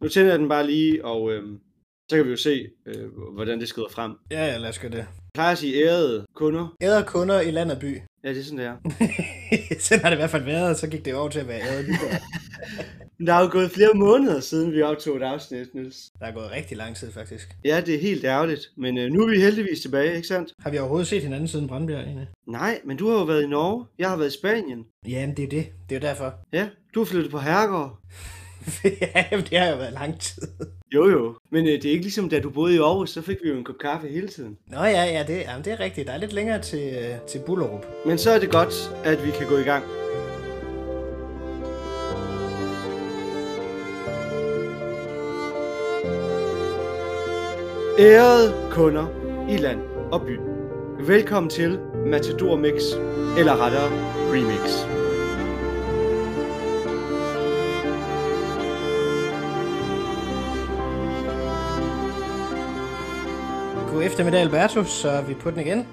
Nu 0.00 0.08
tænder 0.08 0.30
jeg 0.30 0.38
den 0.38 0.48
bare 0.48 0.66
lige, 0.66 1.04
og 1.04 1.32
øh, 1.32 1.42
så 2.10 2.16
kan 2.16 2.24
vi 2.24 2.30
jo 2.30 2.36
se, 2.36 2.66
øh, 2.86 3.08
hvordan 3.34 3.60
det 3.60 3.68
skrider 3.68 3.88
frem. 3.88 4.12
Ja, 4.30 4.46
ja, 4.46 4.56
lad 4.56 4.68
os 4.68 4.78
gøre 4.78 4.90
det. 4.90 4.98
Jeg 4.98 5.06
plejer 5.34 5.52
at 5.52 5.58
sige 5.58 5.84
ærede 5.84 6.26
kunder. 6.34 6.74
Æder 6.82 7.04
kunder 7.04 7.40
i 7.40 7.50
land 7.50 7.70
og 7.70 7.78
by. 7.78 8.00
Ja, 8.24 8.28
det 8.28 8.38
er 8.38 8.42
sådan, 8.44 8.58
det 8.58 8.66
er. 8.66 8.76
Sådan 9.80 10.02
har 10.02 10.10
det 10.10 10.16
i 10.16 10.20
hvert 10.20 10.30
fald 10.30 10.44
været, 10.44 10.78
så 10.78 10.88
gik 10.88 11.04
det 11.04 11.14
over 11.14 11.28
til 11.28 11.40
at 11.40 11.48
være 11.48 11.82
lyttere. 11.82 12.10
Men 13.18 13.26
der 13.26 13.34
er 13.34 13.40
jo 13.40 13.48
gået 13.52 13.70
flere 13.70 13.94
måneder 13.94 14.40
siden, 14.40 14.72
vi 14.72 14.82
optog 14.82 15.16
et 15.16 15.22
afsnit, 15.22 15.74
Niels. 15.74 16.10
Der 16.20 16.26
er 16.26 16.32
gået 16.32 16.50
rigtig 16.50 16.76
lang 16.76 16.96
tid, 16.96 17.12
faktisk. 17.12 17.48
Ja, 17.64 17.82
det 17.86 17.94
er 17.94 17.98
helt 17.98 18.24
ærgerligt, 18.24 18.70
men 18.76 18.98
øh, 18.98 19.10
nu 19.10 19.22
er 19.22 19.30
vi 19.30 19.40
heldigvis 19.40 19.80
tilbage, 19.80 20.16
ikke 20.16 20.28
sandt? 20.28 20.52
Har 20.60 20.70
vi 20.70 20.78
overhovedet 20.78 21.08
set 21.08 21.22
hinanden 21.22 21.48
siden 21.48 21.68
Brandbjerg, 21.68 22.04
egentlig? 22.04 22.28
Nej, 22.46 22.80
men 22.84 22.96
du 22.96 23.08
har 23.08 23.18
jo 23.18 23.24
været 23.24 23.42
i 23.42 23.46
Norge. 23.46 23.86
Jeg 23.98 24.08
har 24.08 24.16
været 24.16 24.34
i 24.34 24.38
Spanien. 24.38 24.84
Jamen, 25.08 25.36
det 25.36 25.42
er 25.42 25.46
jo 25.46 25.62
det. 25.62 25.72
Det 25.88 25.96
er 25.96 26.00
jo 26.00 26.06
derfor. 26.08 26.34
Ja, 26.52 26.68
du 26.94 27.00
har 27.00 27.04
flyttet 27.04 27.30
på 27.30 27.38
herregård. 27.38 27.98
ja, 29.14 29.24
jamen, 29.30 29.46
det 29.50 29.58
har 29.58 29.66
jo 29.66 29.76
været 29.76 29.92
lang 29.92 30.20
tid. 30.20 30.42
Jo 30.94 31.08
jo, 31.08 31.34
men 31.50 31.66
øh, 31.66 31.72
det 31.72 31.84
er 31.84 31.90
ikke 31.90 32.04
ligesom 32.04 32.28
da 32.28 32.40
du 32.40 32.50
boede 32.50 32.74
i 32.74 32.78
Aarhus, 32.78 33.10
så 33.10 33.22
fik 33.22 33.36
vi 33.42 33.48
jo 33.48 33.56
en 33.56 33.64
kop 33.64 33.78
kaffe 33.80 34.08
hele 34.08 34.28
tiden. 34.28 34.58
Nå 34.66 34.84
ja, 34.84 35.04
ja, 35.04 35.24
det, 35.28 35.40
jamen, 35.40 35.64
det 35.64 35.72
er 35.72 35.80
rigtigt. 35.80 36.06
Der 36.06 36.12
er 36.12 36.18
lidt 36.18 36.32
længere 36.32 36.62
til, 36.62 36.94
øh, 36.94 37.20
til 37.28 37.38
Bullerup. 37.46 37.86
Men 38.06 38.18
så 38.18 38.30
er 38.30 38.38
det 38.38 38.50
godt, 38.50 38.74
at 39.04 39.26
vi 39.26 39.30
kan 39.30 39.48
gå 39.48 39.58
i 39.58 39.62
gang. 39.62 39.84
Ærede 47.98 48.54
kunder 48.70 49.06
i 49.48 49.56
land 49.56 49.80
og 50.12 50.22
by. 50.22 50.38
Velkommen 51.06 51.50
til 51.50 51.78
Matador 52.06 52.56
Mix, 52.56 52.82
eller 53.38 53.64
rettere 53.64 53.88
Remix. 54.32 54.98
God 63.98 64.06
eftermiddag, 64.06 64.40
Alberto, 64.40 64.84
så 64.84 65.08
er 65.08 65.26
vi 65.26 65.34
på 65.34 65.50
den 65.50 65.60
igen. 65.60 65.86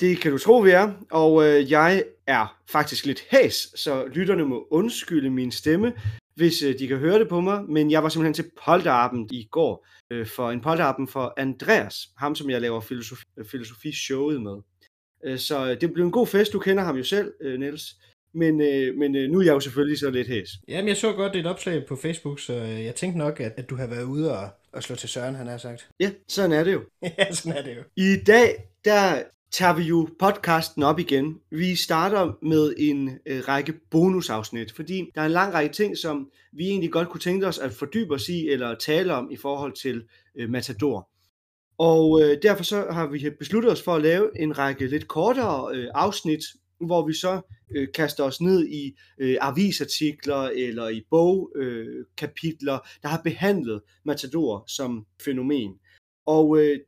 Det 0.00 0.20
kan 0.20 0.32
du 0.32 0.38
tro, 0.38 0.58
vi 0.58 0.70
er, 0.70 0.92
og 1.10 1.46
øh, 1.46 1.70
jeg 1.70 2.04
er 2.26 2.56
faktisk 2.70 3.06
lidt 3.06 3.24
hæs, 3.30 3.54
så 3.54 4.04
lytterne 4.14 4.44
må 4.44 4.66
undskylde 4.70 5.30
min 5.30 5.52
stemme, 5.52 5.92
hvis 6.34 6.62
øh, 6.62 6.78
de 6.78 6.88
kan 6.88 6.96
høre 6.96 7.18
det 7.18 7.28
på 7.28 7.40
mig, 7.40 7.64
men 7.68 7.90
jeg 7.90 8.02
var 8.02 8.08
simpelthen 8.08 8.34
til 8.34 8.50
polterappen 8.64 9.28
i 9.32 9.48
går, 9.50 9.86
øh, 10.10 10.26
for 10.26 10.50
en 10.50 10.60
polterappen 10.60 11.08
for 11.08 11.34
Andreas, 11.36 12.08
ham 12.18 12.34
som 12.34 12.50
jeg 12.50 12.60
laver 12.60 12.80
filosofi, 12.80 13.22
øh, 13.38 13.44
filosofi-showet 13.44 14.42
med. 14.42 14.56
Øh, 15.24 15.38
så 15.38 15.70
øh, 15.70 15.80
det 15.80 15.92
blev 15.92 16.04
en 16.04 16.12
god 16.12 16.26
fest, 16.26 16.52
du 16.52 16.58
kender 16.58 16.84
ham 16.84 16.96
jo 16.96 17.04
selv, 17.04 17.32
øh, 17.40 17.60
Niels, 17.60 17.94
men, 18.34 18.60
øh, 18.60 18.94
men 18.94 19.16
øh, 19.16 19.30
nu 19.30 19.38
er 19.38 19.44
jeg 19.44 19.52
jo 19.52 19.60
selvfølgelig 19.60 19.98
så 19.98 20.10
lidt 20.10 20.28
hæs. 20.28 20.48
Jamen, 20.68 20.88
jeg 20.88 20.96
så 20.96 21.12
godt 21.12 21.34
dit 21.34 21.46
opslag 21.46 21.86
på 21.86 21.96
Facebook, 21.96 22.40
så 22.40 22.52
jeg 22.54 22.94
tænkte 22.94 23.18
nok, 23.18 23.40
at, 23.40 23.52
at 23.56 23.70
du 23.70 23.76
har 23.76 23.86
været 23.86 24.04
ude 24.04 24.38
og, 24.38 24.48
og 24.76 24.82
slå 24.82 24.96
til 24.96 25.08
Søren, 25.08 25.34
han 25.34 25.46
har 25.46 25.58
sagt. 25.58 25.88
Ja, 26.00 26.10
sådan 26.28 26.52
er 26.52 26.64
det 26.64 26.72
jo. 26.72 26.82
ja, 27.02 27.32
sådan 27.32 27.58
er 27.58 27.62
det 27.62 27.76
jo. 27.76 27.82
I 27.96 28.16
dag, 28.26 28.64
der 28.84 29.22
tager 29.50 29.72
vi 29.72 29.82
jo 29.82 30.08
podcasten 30.18 30.82
op 30.82 30.98
igen. 30.98 31.40
Vi 31.50 31.76
starter 31.76 32.32
med 32.42 32.74
en 32.78 33.18
øh, 33.26 33.42
række 33.48 33.72
bonusafsnit, 33.90 34.72
fordi 34.72 35.10
der 35.14 35.20
er 35.20 35.26
en 35.26 35.32
lang 35.32 35.54
række 35.54 35.74
ting, 35.74 35.98
som 35.98 36.30
vi 36.52 36.66
egentlig 36.66 36.92
godt 36.92 37.08
kunne 37.08 37.20
tænke 37.20 37.46
os 37.46 37.58
at 37.58 37.72
fordybe 37.72 38.14
os 38.14 38.28
i, 38.28 38.48
eller 38.48 38.74
tale 38.74 39.14
om 39.14 39.30
i 39.30 39.36
forhold 39.36 39.72
til 39.72 40.04
øh, 40.36 40.50
Matador. 40.50 41.08
Og 41.78 42.22
øh, 42.22 42.38
derfor 42.42 42.64
så 42.64 42.86
har 42.90 43.06
vi 43.06 43.30
besluttet 43.38 43.72
os 43.72 43.82
for 43.82 43.94
at 43.94 44.02
lave 44.02 44.40
en 44.40 44.58
række 44.58 44.86
lidt 44.86 45.08
kortere 45.08 45.76
øh, 45.76 45.88
afsnit, 45.94 46.40
hvor 46.80 47.06
vi 47.06 47.12
så 47.12 47.40
øh, 47.76 47.88
kaster 47.94 48.24
os 48.24 48.40
ned 48.40 48.68
i 48.68 48.96
øh, 49.18 49.36
avisartikler 49.40 50.42
eller 50.42 50.88
i 50.88 51.02
bogkapitler, 51.10 51.98
øh, 51.98 52.04
kapitler, 52.16 52.78
der 53.02 53.08
har 53.08 53.20
behandlet 53.24 53.82
Matador 54.04 54.64
som 54.68 55.06
fænomen. 55.24 55.72
Og 56.26 56.58
øh, 56.58 56.80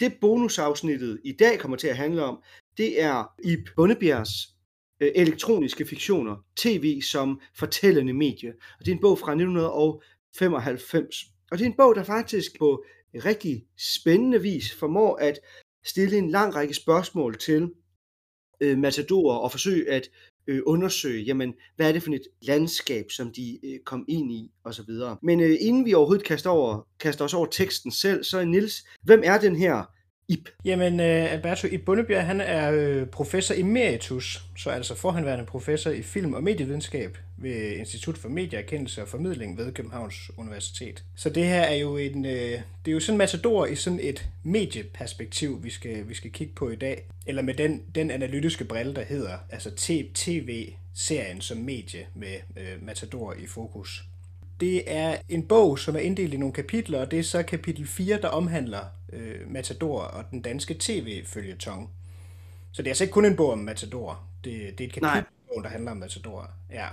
det 0.00 0.14
bonusafsnittet 0.20 1.20
i 1.24 1.32
dag 1.32 1.58
kommer 1.58 1.76
til 1.76 1.88
at 1.88 1.96
handle 1.96 2.24
om, 2.24 2.42
det 2.76 3.02
er 3.02 3.32
Ib 3.44 3.68
Bundebjergs 3.76 4.54
øh, 5.00 5.12
elektroniske 5.14 5.86
fiktioner, 5.86 6.36
tv 6.56 7.02
som 7.02 7.40
fortællende 7.58 8.12
medie. 8.12 8.52
Og 8.78 8.84
det 8.84 8.88
er 8.88 8.94
en 8.94 9.00
bog 9.00 9.18
fra 9.18 9.32
1995. 9.32 11.16
Og 11.50 11.58
det 11.58 11.64
er 11.64 11.68
en 11.68 11.76
bog, 11.76 11.94
der 11.94 12.02
faktisk 12.02 12.58
på 12.58 12.84
rigtig 13.14 13.64
spændende 13.78 14.42
vis 14.42 14.74
formår 14.74 15.16
at 15.16 15.38
stille 15.84 16.18
en 16.18 16.30
lang 16.30 16.54
række 16.54 16.74
spørgsmål 16.74 17.38
til 17.38 17.70
øh, 18.60 18.78
matadorer 18.78 19.36
og 19.36 19.50
forsøge 19.50 19.90
at 19.90 20.08
øh, 20.46 20.60
undersøge, 20.66 21.22
jamen, 21.22 21.54
hvad 21.76 21.88
er 21.88 21.92
det 21.92 22.02
for 22.02 22.12
et 22.12 22.26
landskab, 22.42 23.10
som 23.10 23.32
de 23.32 23.58
øh, 23.66 23.78
kom 23.84 24.04
ind 24.08 24.32
i, 24.32 24.50
og 24.64 24.74
så 24.74 24.82
videre. 24.82 25.16
Men 25.22 25.40
øh, 25.40 25.56
inden 25.60 25.84
vi 25.84 25.94
overhovedet 25.94 26.26
kaster, 26.26 26.50
over, 26.50 26.86
kaster 27.00 27.24
os 27.24 27.34
over 27.34 27.46
teksten 27.46 27.90
selv, 27.90 28.24
så 28.24 28.38
er 28.38 28.44
Nils, 28.44 28.86
hvem 29.02 29.22
er 29.24 29.38
den 29.38 29.56
her 29.56 29.84
Ip? 30.28 30.48
Jamen, 30.64 31.00
uh, 31.00 31.06
Alberto 31.06 31.66
i 31.66 31.78
Bundebjerg, 31.78 32.26
han 32.26 32.40
er 32.40 33.00
uh, 33.02 33.08
professor 33.08 33.54
emeritus, 33.58 34.44
så 34.56 34.70
altså 34.70 34.94
forhenværende 34.94 35.46
professor 35.46 35.90
i 35.90 36.02
film- 36.02 36.32
og 36.32 36.42
medievidenskab 36.42 37.18
ved 37.36 37.72
Institut 37.72 38.18
for 38.18 38.28
Medieerkendelse 38.28 39.02
og 39.02 39.08
Formidling 39.08 39.58
ved 39.58 39.72
Københavns 39.72 40.30
Universitet. 40.36 41.04
Så 41.16 41.30
det 41.30 41.44
her 41.44 41.60
er 41.60 41.74
jo 41.74 41.96
en, 41.96 42.24
uh, 42.24 42.30
det 42.30 42.62
er 42.86 42.92
jo 42.92 43.00
sådan 43.00 43.14
en 43.14 43.18
matador 43.18 43.66
i 43.66 43.74
sådan 43.74 44.00
et 44.02 44.28
medieperspektiv, 44.42 45.64
vi 45.64 45.70
skal, 45.70 46.08
vi 46.08 46.14
skal 46.14 46.30
kigge 46.30 46.52
på 46.54 46.70
i 46.70 46.76
dag. 46.76 47.06
Eller 47.26 47.42
med 47.42 47.54
den, 47.54 47.82
den 47.94 48.10
analytiske 48.10 48.64
brille, 48.64 48.94
der 48.94 49.04
hedder 49.04 49.38
altså 49.50 49.70
tv-serien 50.14 51.40
som 51.40 51.58
medie 51.58 52.06
med 52.14 52.36
øh, 52.56 52.86
matador 52.86 53.32
i 53.32 53.46
fokus. 53.46 54.04
Det 54.60 54.82
er 54.86 55.16
en 55.28 55.48
bog, 55.48 55.78
som 55.78 55.96
er 55.96 56.00
inddelt 56.00 56.34
i 56.34 56.36
nogle 56.36 56.52
kapitler, 56.52 57.00
og 57.00 57.10
det 57.10 57.18
er 57.18 57.22
så 57.22 57.42
kapitel 57.42 57.86
4, 57.86 58.18
der 58.22 58.28
omhandler 58.28 58.84
øh, 59.12 59.50
Matador 59.50 60.00
og 60.00 60.24
den 60.30 60.42
danske 60.42 60.76
tv-følgetong. 60.80 61.90
Så 62.72 62.82
det 62.82 62.88
er 62.88 62.90
altså 62.90 63.04
ikke 63.04 63.12
kun 63.12 63.24
en 63.24 63.36
bog 63.36 63.52
om 63.52 63.58
Matador. 63.58 64.20
Det, 64.44 64.78
det 64.78 64.84
er 64.84 64.88
et 64.88 64.92
kapitel, 64.92 65.62
der 65.62 65.68
handler 65.68 65.90
om 65.90 65.96
Matador. 65.96 66.50
Ja. 66.70 66.86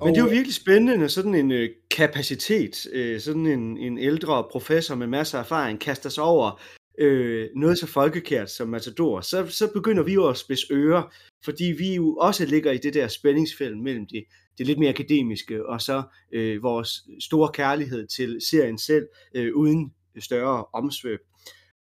Og, 0.00 0.06
Men 0.06 0.14
det 0.14 0.20
er 0.20 0.24
jo 0.24 0.30
virkelig 0.30 0.54
spændende, 0.54 0.98
når 0.98 1.06
sådan 1.06 1.34
en 1.34 1.52
øh, 1.52 1.70
kapacitet, 1.90 2.86
øh, 2.92 3.20
sådan 3.20 3.46
en, 3.46 3.78
en 3.78 3.98
ældre 3.98 4.44
professor 4.50 4.94
med 4.94 5.06
masser 5.06 5.38
af 5.38 5.42
erfaring, 5.42 5.80
kaster 5.80 6.10
sig 6.10 6.24
over 6.24 6.60
øh, 6.98 7.48
noget 7.56 7.78
så 7.78 7.86
folkekært 7.86 8.50
som 8.50 8.68
Matador. 8.68 9.20
Så, 9.20 9.46
så 9.46 9.72
begynder 9.72 10.02
vi 10.02 10.12
jo 10.12 10.28
at 10.28 10.36
spidse 10.36 10.66
ører, 10.70 11.14
fordi 11.44 11.64
vi 11.64 11.94
jo 11.94 12.16
også 12.16 12.46
ligger 12.46 12.72
i 12.72 12.78
det 12.78 12.94
der 12.94 13.08
spændingsfelt 13.08 13.78
mellem 13.78 14.06
det, 14.06 14.24
det 14.60 14.66
lidt 14.66 14.78
mere 14.78 14.90
akademiske, 14.90 15.66
og 15.66 15.80
så 15.80 16.02
øh, 16.32 16.62
vores 16.62 17.02
store 17.20 17.50
kærlighed 17.52 18.06
til 18.06 18.38
serien 18.50 18.78
selv, 18.78 19.06
øh, 19.34 19.54
uden 19.54 19.92
større 20.18 20.64
omsvøb. 20.72 21.20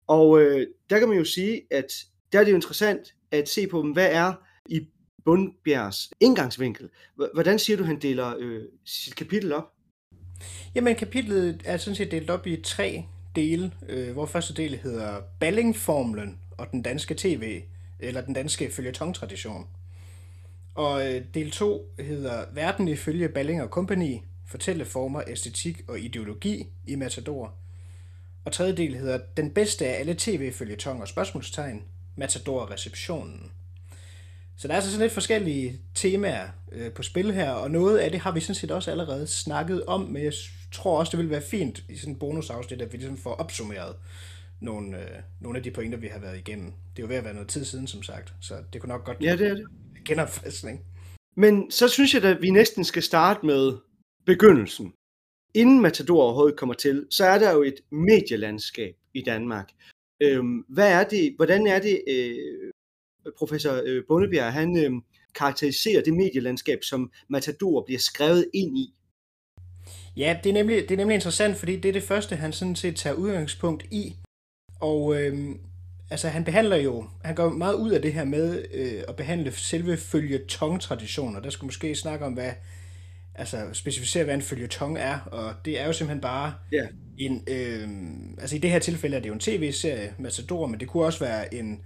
Og 0.07 0.41
øh, 0.41 0.67
der 0.89 0.99
kan 0.99 1.07
man 1.07 1.17
jo 1.17 1.23
sige, 1.23 1.61
at 1.71 1.85
der 2.31 2.39
er 2.39 2.43
det 2.43 2.51
jo 2.51 2.55
interessant 2.55 3.15
at 3.31 3.49
se 3.49 3.67
på, 3.67 3.83
hvad 3.93 4.11
er 4.11 4.33
i 4.69 4.87
Bundbjergs 5.25 6.09
indgangsvinkel. 6.19 6.89
Hvordan 7.33 7.59
siger 7.59 7.77
du, 7.77 7.83
han 7.83 7.99
deler 7.99 8.35
øh, 8.39 8.61
sit 8.85 9.15
kapitel 9.15 9.53
op? 9.53 9.71
Jamen, 10.75 10.95
kapitlet 10.95 11.61
er 11.65 11.77
sådan 11.77 11.95
set 11.95 12.11
delt 12.11 12.29
op 12.29 12.47
i 12.47 12.61
tre 12.61 13.05
dele, 13.35 13.71
øh, 13.89 14.13
hvor 14.13 14.25
første 14.25 14.53
del 14.53 14.77
hedder 14.77 15.21
Ballingformlen 15.39 16.39
og 16.57 16.71
den 16.71 16.81
danske 16.81 17.15
tv, 17.17 17.61
eller 17.99 18.21
den 18.21 18.33
danske 18.33 18.71
følgetongtradition. 18.71 19.53
tradition 19.53 19.76
og 20.77 21.07
øh, 21.07 21.21
del 21.33 21.51
2 21.51 21.93
hedder 21.99 22.45
Verden 22.53 22.87
ifølge 22.87 23.29
Balling 23.29 23.61
og 23.61 23.69
Company, 23.69 24.17
fortælleformer, 24.45 25.21
æstetik 25.27 25.81
og 25.87 25.99
ideologi 25.99 26.67
i 26.87 26.95
Matador. 26.95 27.53
Og 28.45 28.51
tredje 28.51 28.77
del 28.77 28.95
hedder 28.95 29.19
Den 29.37 29.51
bedste 29.51 29.87
af 29.87 29.99
alle 29.99 30.15
tv-følgetong 30.17 31.01
og 31.01 31.07
spørgsmålstegn, 31.07 31.83
Matador-receptionen. 32.15 33.51
Så 34.57 34.67
der 34.67 34.73
er 34.73 34.75
altså 34.75 34.91
sådan 34.91 35.03
lidt 35.03 35.13
forskellige 35.13 35.79
temaer 35.95 36.47
øh, 36.71 36.91
på 36.91 37.03
spil 37.03 37.33
her, 37.33 37.51
og 37.51 37.71
noget 37.71 37.97
af 37.97 38.11
det 38.11 38.19
har 38.19 38.31
vi 38.31 38.39
sådan 38.39 38.55
set 38.55 38.71
også 38.71 38.91
allerede 38.91 39.27
snakket 39.27 39.85
om, 39.85 40.01
men 40.01 40.23
jeg 40.23 40.33
tror 40.71 40.99
også, 40.99 41.11
det 41.11 41.19
vil 41.19 41.29
være 41.29 41.41
fint 41.41 41.83
i 41.89 41.97
sådan 41.97 42.13
en 42.13 42.19
bonusafsnit, 42.19 42.81
at 42.81 42.93
vi 42.93 42.97
ligesom 42.97 43.17
får 43.17 43.33
opsummeret 43.33 43.95
nogle, 44.59 44.97
øh, 44.97 45.21
nogle 45.39 45.57
af 45.57 45.63
de 45.63 45.71
pointer, 45.71 45.97
vi 45.97 46.07
har 46.07 46.19
været 46.19 46.37
igennem. 46.37 46.73
Det 46.95 47.03
er 47.03 47.03
jo 47.03 47.07
ved 47.07 47.15
at 47.15 47.23
være 47.23 47.33
noget 47.33 47.49
tid 47.49 47.65
siden, 47.65 47.87
som 47.87 48.03
sagt, 48.03 48.33
så 48.39 48.55
det 48.73 48.81
kunne 48.81 48.93
nok 48.93 49.05
godt 49.05 49.17
ja, 49.21 49.35
det 49.35 49.47
er 49.47 49.53
det 49.53 49.65
genopfriskning. 50.07 50.79
Men 51.35 51.71
så 51.71 51.87
synes 51.87 52.13
jeg, 52.13 52.23
at 52.23 52.41
vi 52.41 52.49
næsten 52.49 52.83
skal 52.83 53.03
starte 53.03 53.45
med 53.45 53.77
begyndelsen. 54.25 54.93
Inden 55.53 55.81
Matador 55.81 56.23
overhovedet 56.23 56.59
kommer 56.59 56.75
til, 56.75 57.07
så 57.09 57.25
er 57.25 57.39
der 57.39 57.51
jo 57.51 57.63
et 57.63 57.75
medielandskab 57.91 58.95
i 59.13 59.21
Danmark. 59.21 59.71
Øhm, 60.21 60.65
hvad 60.69 60.91
er 60.91 61.03
det, 61.03 61.33
hvordan 61.35 61.67
er 61.67 61.79
det, 61.79 62.01
øh, 62.07 62.71
professor 63.37 63.81
øh, 63.85 64.03
Bundebjerg, 64.07 64.53
han 64.53 64.77
øh, 64.77 64.91
karakteriserer 65.35 66.03
det 66.03 66.13
medielandskab, 66.13 66.83
som 66.83 67.11
Matador 67.29 67.83
bliver 67.85 67.99
skrevet 67.99 68.45
ind 68.53 68.77
i? 68.77 68.93
Ja, 70.17 70.39
det 70.43 70.49
er, 70.49 70.53
nemlig, 70.53 70.81
det 70.81 70.91
er 70.91 70.97
nemlig 70.97 71.15
interessant, 71.15 71.57
fordi 71.57 71.75
det 71.75 71.89
er 71.89 71.93
det 71.93 72.03
første, 72.03 72.35
han 72.35 72.53
sådan 72.53 72.75
set 72.75 72.95
tager 72.95 73.15
udgangspunkt 73.15 73.85
i. 73.91 74.15
Og 74.81 75.21
øh, 75.21 75.55
altså, 76.09 76.27
han 76.29 76.43
behandler 76.43 76.75
jo, 76.77 77.05
han 77.23 77.35
går 77.35 77.49
meget 77.49 77.73
ud 77.73 77.91
af 77.91 78.01
det 78.01 78.13
her 78.13 78.25
med 78.25 78.65
øh, 78.73 79.03
at 79.07 79.15
behandle 79.15 79.51
selve 79.51 79.97
følge 79.97 80.39
traditioner 80.79 81.39
Der 81.39 81.49
skulle 81.49 81.67
måske 81.67 81.95
snakke 81.95 82.25
om, 82.25 82.33
hvad, 82.33 82.51
altså 83.35 83.57
specificere, 83.73 84.23
hvad 84.23 84.35
en 84.35 84.41
følgetong 84.41 84.97
er, 84.97 85.19
og 85.19 85.53
det 85.65 85.79
er 85.81 85.85
jo 85.85 85.93
simpelthen 85.93 86.21
bare 86.21 86.53
Ja. 86.71 86.87
en, 87.17 87.43
øh, 87.47 87.89
altså 88.41 88.55
i 88.55 88.59
det 88.59 88.71
her 88.71 88.79
tilfælde 88.79 89.17
er 89.17 89.21
det 89.21 89.29
jo 89.29 89.33
en 89.33 89.39
tv-serie, 89.39 90.13
Matador, 90.19 90.67
men 90.67 90.79
det 90.79 90.87
kunne 90.87 91.05
også 91.05 91.19
være 91.19 91.53
en 91.53 91.81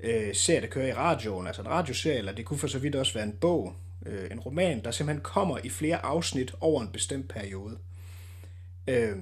øh, 0.00 0.34
serie, 0.34 0.60
der 0.60 0.66
kører 0.66 0.86
i 0.88 0.92
radioen, 0.92 1.46
altså 1.46 1.62
en 1.62 1.68
radioserie, 1.68 2.18
eller 2.18 2.32
det 2.32 2.44
kunne 2.44 2.58
for 2.58 2.66
så 2.68 2.78
vidt 2.78 2.94
også 2.96 3.14
være 3.14 3.24
en 3.24 3.36
bog, 3.40 3.74
øh, 4.06 4.30
en 4.30 4.40
roman, 4.40 4.84
der 4.84 4.90
simpelthen 4.90 5.22
kommer 5.22 5.58
i 5.64 5.68
flere 5.68 6.04
afsnit 6.04 6.54
over 6.60 6.82
en 6.82 6.88
bestemt 6.92 7.28
periode. 7.28 7.78
Øh, 8.86 9.16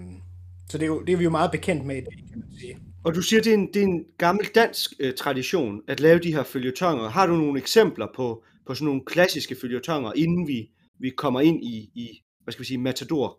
så 0.68 0.78
det 0.78 0.82
er, 0.84 0.86
jo, 0.86 1.02
det 1.04 1.12
er 1.12 1.16
vi 1.16 1.24
jo 1.24 1.30
meget 1.30 1.50
bekendt 1.50 1.84
med 1.86 1.96
i 1.96 2.00
dag, 2.00 2.24
kan 2.30 2.38
man 2.40 2.48
sige. 2.60 2.78
Og 3.04 3.14
du 3.14 3.22
siger, 3.22 3.42
det 3.42 3.50
er 3.50 3.54
en, 3.54 3.66
det 3.66 3.82
er 3.82 3.86
en 3.86 4.04
gammel 4.18 4.46
dansk 4.46 4.92
øh, 5.00 5.14
tradition 5.14 5.80
at 5.88 6.00
lave 6.00 6.18
de 6.18 6.34
her 6.34 6.42
følgetonger. 6.42 7.08
Har 7.08 7.26
du 7.26 7.36
nogle 7.36 7.60
eksempler 7.60 8.06
på, 8.16 8.44
på 8.66 8.74
sådan 8.74 8.86
nogle 8.86 9.02
klassiske 9.06 9.56
følgetonger, 9.60 10.12
inden 10.16 10.48
vi, 10.48 10.70
vi 11.00 11.10
kommer 11.10 11.40
ind 11.40 11.64
i, 11.64 11.90
i 11.94 12.22
hvad 12.44 12.52
skal 12.52 12.60
vi 12.60 12.66
sige, 12.66 12.78
Matador? 12.78 13.38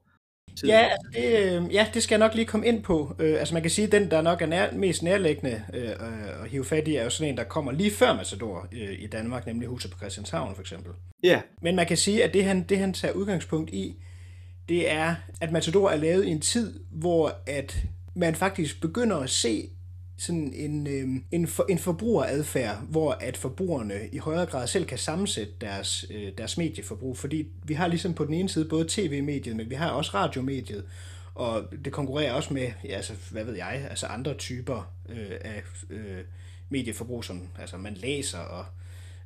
Ja, 0.65 0.79
altså 0.79 1.07
det, 1.13 1.63
øh, 1.63 1.73
ja, 1.73 1.87
det 1.93 2.03
skal 2.03 2.15
jeg 2.15 2.27
nok 2.27 2.35
lige 2.35 2.45
komme 2.45 2.67
ind 2.67 2.83
på. 2.83 3.15
Øh, 3.19 3.39
altså 3.39 3.53
man 3.53 3.61
kan 3.61 3.71
sige, 3.71 3.85
at 3.85 3.91
den, 3.91 4.11
der 4.11 4.21
nok 4.21 4.41
er 4.41 4.45
nær, 4.45 4.71
mest 4.71 5.03
nærliggende 5.03 5.63
øh, 5.73 5.89
at 6.43 6.49
hive 6.49 6.65
fat 6.65 6.87
i, 6.87 6.95
er 6.95 7.03
jo 7.03 7.09
sådan 7.09 7.31
en, 7.31 7.37
der 7.37 7.43
kommer 7.43 7.71
lige 7.71 7.91
før 7.91 8.15
Matador 8.15 8.67
øh, 8.73 8.99
i 8.99 9.07
Danmark, 9.07 9.45
nemlig 9.45 9.67
Huset 9.67 9.91
på 9.91 9.97
Christianshavn 9.97 10.55
for 10.55 10.61
eksempel. 10.61 10.91
Ja, 11.23 11.41
Men 11.61 11.75
man 11.75 11.85
kan 11.85 11.97
sige, 11.97 12.23
at 12.23 12.33
det 12.33 12.43
han, 12.45 12.63
det 12.69 12.77
han 12.77 12.93
tager 12.93 13.13
udgangspunkt 13.13 13.69
i, 13.69 13.95
det 14.69 14.91
er, 14.91 15.15
at 15.41 15.51
Matador 15.51 15.89
er 15.89 15.95
lavet 15.95 16.25
i 16.25 16.29
en 16.29 16.41
tid, 16.41 16.79
hvor 16.91 17.31
at 17.47 17.83
man 18.13 18.35
faktisk 18.35 18.81
begynder 18.81 19.17
at 19.17 19.29
se 19.29 19.69
sådan 20.17 20.53
en, 20.53 20.87
øh, 20.87 21.21
en, 21.31 21.47
for, 21.47 21.65
en 21.69 21.79
forbrugeradfærd, 21.79 22.77
hvor 22.89 23.11
at 23.11 23.37
forbrugerne 23.37 24.09
i 24.11 24.17
højere 24.17 24.45
grad 24.45 24.67
selv 24.67 24.85
kan 24.85 24.97
sammensætte 24.97 25.53
deres, 25.61 26.05
øh, 26.09 26.31
deres 26.37 26.57
medieforbrug, 26.57 27.17
fordi 27.17 27.47
vi 27.63 27.73
har 27.73 27.87
ligesom 27.87 28.13
på 28.13 28.25
den 28.25 28.33
ene 28.33 28.49
side 28.49 28.65
både 28.65 28.85
tv-mediet, 28.89 29.55
men 29.55 29.69
vi 29.69 29.75
har 29.75 29.89
også 29.89 30.11
radiomediet, 30.13 30.85
og 31.35 31.63
det 31.85 31.93
konkurrerer 31.93 32.33
også 32.33 32.53
med, 32.53 32.71
ja, 32.83 32.95
altså, 32.95 33.13
hvad 33.31 33.43
ved 33.43 33.55
jeg, 33.55 33.87
altså 33.89 34.05
andre 34.05 34.33
typer 34.33 34.93
øh, 35.09 35.31
af 35.41 35.63
øh, 35.89 36.23
medieforbrug, 36.69 37.23
som 37.23 37.41
altså, 37.59 37.77
man 37.77 37.93
læser 37.93 38.39
og 38.39 38.65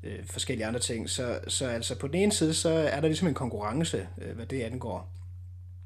øh, 0.03 0.25
forskellige 0.25 0.65
andre 0.65 0.79
ting. 0.79 1.09
Så, 1.09 1.39
så 1.47 1.67
altså 1.67 1.99
på 1.99 2.07
den 2.07 2.15
ene 2.15 2.31
side, 2.31 2.53
så 2.53 2.69
er 2.69 3.01
der 3.01 3.07
ligesom 3.07 3.27
en 3.27 3.33
konkurrence, 3.33 4.07
øh, 4.21 4.35
hvad 4.35 4.45
det 4.45 4.61
angår. 4.61 5.13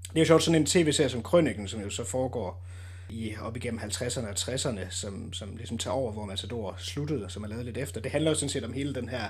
Det 0.10 0.16
er 0.16 0.22
jo 0.22 0.26
sjovt, 0.26 0.44
sådan 0.44 0.62
en 0.62 0.66
tv-serie 0.66 1.10
som 1.10 1.24
Krøniken, 1.24 1.68
som 1.68 1.82
jo 1.82 1.90
så 1.90 2.04
foregår 2.04 2.66
i, 3.12 3.36
op 3.42 3.56
igennem 3.58 3.80
50'erne 3.80 4.28
og 4.28 4.34
60'erne, 4.34 4.90
som, 4.90 5.34
som 5.34 5.56
ligesom 5.56 5.78
tager 5.78 5.94
over, 5.94 6.12
hvor 6.12 6.26
Matador 6.26 6.76
sluttede, 6.80 7.30
som 7.30 7.44
er 7.44 7.48
lavet 7.48 7.66
lidt 7.66 7.78
efter. 7.78 8.02
Det 8.02 8.12
handler 8.12 8.32
jo 8.32 8.36
sådan 8.36 8.50
set 8.50 8.64
om 8.64 8.74
hele 8.74 8.96
den 8.96 9.10
her 9.10 9.30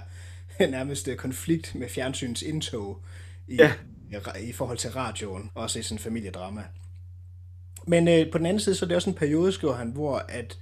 nærmest 0.68 1.10
konflikt 1.18 1.76
med 1.76 1.90
fjernsyns 1.90 2.42
indtog 2.42 3.02
i, 3.48 3.56
Ja. 3.56 3.74
i, 4.40 4.50
i 4.50 4.52
forhold 4.54 4.78
til 4.78 4.90
radioen, 4.92 5.52
også 5.56 5.80
i 5.80 5.84
sådan 5.84 5.96
en 5.96 6.00
familiedrama. 6.00 6.64
Men 7.88 8.08
øh, 8.08 8.32
på 8.32 8.38
den 8.38 8.46
anden 8.46 8.60
side, 8.60 8.76
så 8.76 8.86
er 8.86 8.88
det 8.88 8.96
også 8.96 9.10
en 9.10 9.16
periode, 9.16 9.52
skriver 9.52 9.76
han, 9.76 9.90
hvor 9.92 10.26
at 10.30 10.58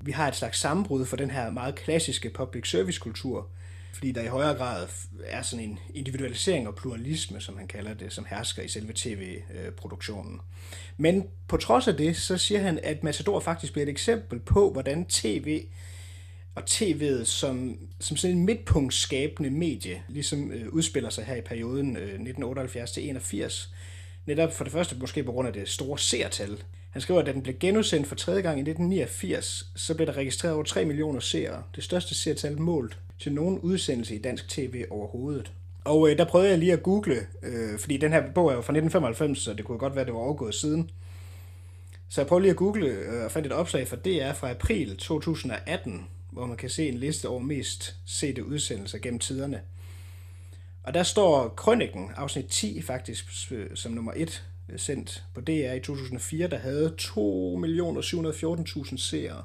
vi 0.00 0.12
har 0.12 0.28
et 0.28 0.36
slags 0.36 0.58
sammenbrud 0.58 1.06
for 1.06 1.16
den 1.16 1.30
her 1.30 1.50
meget 1.50 1.74
klassiske 1.74 2.30
public 2.30 2.70
service 2.70 3.00
kultur, 3.00 3.48
fordi 3.92 4.12
der 4.12 4.22
i 4.22 4.26
højere 4.26 4.54
grad 4.54 4.88
er 5.24 5.42
sådan 5.42 5.64
en 5.64 5.78
individualisering 5.94 6.68
og 6.68 6.74
pluralisme, 6.74 7.40
som 7.40 7.56
han 7.56 7.66
kalder 7.66 7.94
det, 7.94 8.12
som 8.12 8.26
hersker 8.30 8.62
i 8.62 8.68
selve 8.68 8.92
tv-produktionen. 8.94 10.40
Men 10.96 11.28
på 11.48 11.56
trods 11.56 11.88
af 11.88 11.96
det, 11.96 12.16
så 12.16 12.38
siger 12.38 12.60
han, 12.60 12.80
at 12.82 13.04
Matador 13.04 13.40
faktisk 13.40 13.72
bliver 13.72 13.86
et 13.86 13.90
eksempel 13.90 14.38
på, 14.38 14.72
hvordan 14.72 15.04
tv 15.04 15.64
og 16.54 16.62
tv'et 16.70 17.24
som, 17.24 17.78
som 18.00 18.16
sådan 18.16 18.36
en 18.36 18.44
midtpunktskabende 18.44 19.50
medie, 19.50 20.02
ligesom 20.08 20.52
øh, 20.52 20.68
udspiller 20.68 21.10
sig 21.10 21.24
her 21.24 21.34
i 21.34 21.40
perioden 21.40 21.96
øh, 21.96 22.20
1978-81. 22.20 23.68
Netop 24.26 24.52
for 24.52 24.64
det 24.64 24.72
første 24.72 24.96
måske 24.96 25.24
på 25.24 25.32
grund 25.32 25.48
af 25.48 25.54
det 25.54 25.68
store 25.68 25.98
seertal. 25.98 26.62
Han 26.90 27.02
skriver, 27.02 27.20
at 27.20 27.26
da 27.26 27.32
den 27.32 27.42
blev 27.42 27.58
genudsendt 27.60 28.06
for 28.06 28.14
tredje 28.14 28.42
gang 28.42 28.58
i 28.58 28.60
1989, 28.60 29.72
så 29.76 29.94
blev 29.94 30.06
der 30.06 30.16
registreret 30.16 30.54
over 30.54 30.64
3 30.64 30.84
millioner 30.84 31.20
seere. 31.20 31.62
Det 31.76 31.84
største 31.84 32.14
seertal 32.14 32.60
målt 32.60 32.98
til 33.18 33.32
nogen 33.32 33.58
udsendelse 33.58 34.14
i 34.14 34.18
dansk 34.18 34.48
tv 34.48 34.84
overhovedet. 34.90 35.52
Og 35.84 36.10
øh, 36.10 36.18
der 36.18 36.24
prøvede 36.24 36.50
jeg 36.50 36.58
lige 36.58 36.72
at 36.72 36.82
google, 36.82 37.26
øh, 37.42 37.78
fordi 37.78 37.96
den 37.96 38.12
her 38.12 38.32
bog 38.32 38.50
er 38.50 38.54
jo 38.54 38.60
fra 38.60 38.72
1995, 38.72 39.38
så 39.38 39.54
det 39.54 39.64
kunne 39.64 39.78
godt 39.78 39.96
være, 39.96 40.04
det 40.04 40.14
var 40.14 40.20
overgået 40.20 40.54
siden. 40.54 40.90
Så 42.08 42.20
jeg 42.20 42.28
prøvede 42.28 42.42
lige 42.42 42.50
at 42.50 42.56
google 42.56 42.86
øh, 42.86 43.24
og 43.24 43.30
fandt 43.30 43.46
et 43.46 43.52
opslag 43.52 43.88
fra 43.88 43.96
DR 43.96 44.32
fra 44.32 44.50
april 44.50 44.96
2018, 44.96 46.06
hvor 46.30 46.46
man 46.46 46.56
kan 46.56 46.70
se 46.70 46.88
en 46.88 46.94
liste 46.94 47.28
over 47.28 47.40
mest 47.40 47.96
sete 48.06 48.46
udsendelser 48.46 48.98
gennem 48.98 49.20
tiderne. 49.20 49.60
Og 50.82 50.94
der 50.94 51.02
står 51.02 51.48
Krøniken, 51.48 52.10
afsnit 52.16 52.46
10 52.46 52.82
faktisk, 52.82 53.52
øh, 53.52 53.66
som 53.74 53.92
nummer 53.92 54.12
1 54.16 54.44
øh, 54.68 54.78
sendt 54.78 55.24
på 55.34 55.40
DR 55.40 55.72
i 55.72 55.80
2004, 55.80 56.48
der 56.48 56.58
havde 56.58 56.94
2.714.000 57.00 58.96
seere. 58.96 59.44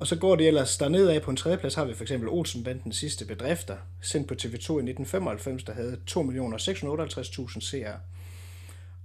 Og 0.00 0.06
så 0.06 0.16
går 0.16 0.36
det 0.36 0.46
ellers 0.46 0.76
dernede 0.76 1.14
af 1.14 1.22
på 1.22 1.30
en 1.30 1.36
tredjeplads, 1.36 1.74
har 1.74 1.84
vi 1.84 1.94
for 1.94 2.04
eksempel 2.04 2.28
Olsenbandens 2.28 2.96
sidste 2.96 3.24
bedrifter, 3.24 3.76
sendt 4.02 4.28
på 4.28 4.34
TV2 4.34 4.48
i 4.48 4.54
1995, 4.54 5.64
der 5.64 5.72
havde 5.72 5.96
2.658.000 6.10 7.60
seere. 7.60 8.00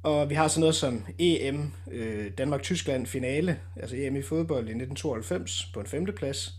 Og 0.03 0.29
vi 0.29 0.35
har 0.35 0.47
sådan 0.47 0.59
noget 0.59 0.75
som 0.75 1.05
EM, 1.19 1.71
øh, 1.91 2.31
Danmark-Tyskland 2.37 3.05
finale, 3.05 3.59
altså 3.75 3.95
EM 3.95 4.15
i 4.15 4.21
fodbold 4.21 4.67
i 4.67 4.75
1992 4.75 5.67
på 5.73 5.79
en 5.79 5.85
femteplads. 5.85 6.53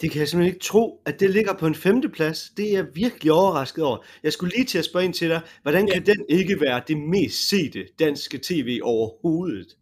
det 0.00 0.10
kan 0.10 0.20
jeg 0.20 0.28
simpelthen 0.28 0.54
ikke 0.54 0.64
tro, 0.64 1.02
at 1.06 1.20
det 1.20 1.30
ligger 1.30 1.54
på 1.54 1.66
en 1.66 1.74
femteplads. 1.74 2.50
Det 2.56 2.68
er 2.68 2.72
jeg 2.72 2.86
virkelig 2.94 3.32
overrasket 3.32 3.84
over. 3.84 3.98
Jeg 4.22 4.32
skulle 4.32 4.54
lige 4.56 4.66
til 4.66 4.78
at 4.78 4.84
spørge 4.84 5.04
ind 5.04 5.14
til 5.14 5.28
dig, 5.28 5.40
hvordan 5.62 5.86
kan 5.86 6.06
den 6.06 6.24
ikke 6.28 6.60
være 6.60 6.82
det 6.88 6.96
mest 6.98 7.48
sete 7.48 7.86
danske 7.98 8.38
tv 8.38 8.80
overhovedet? 8.82 9.76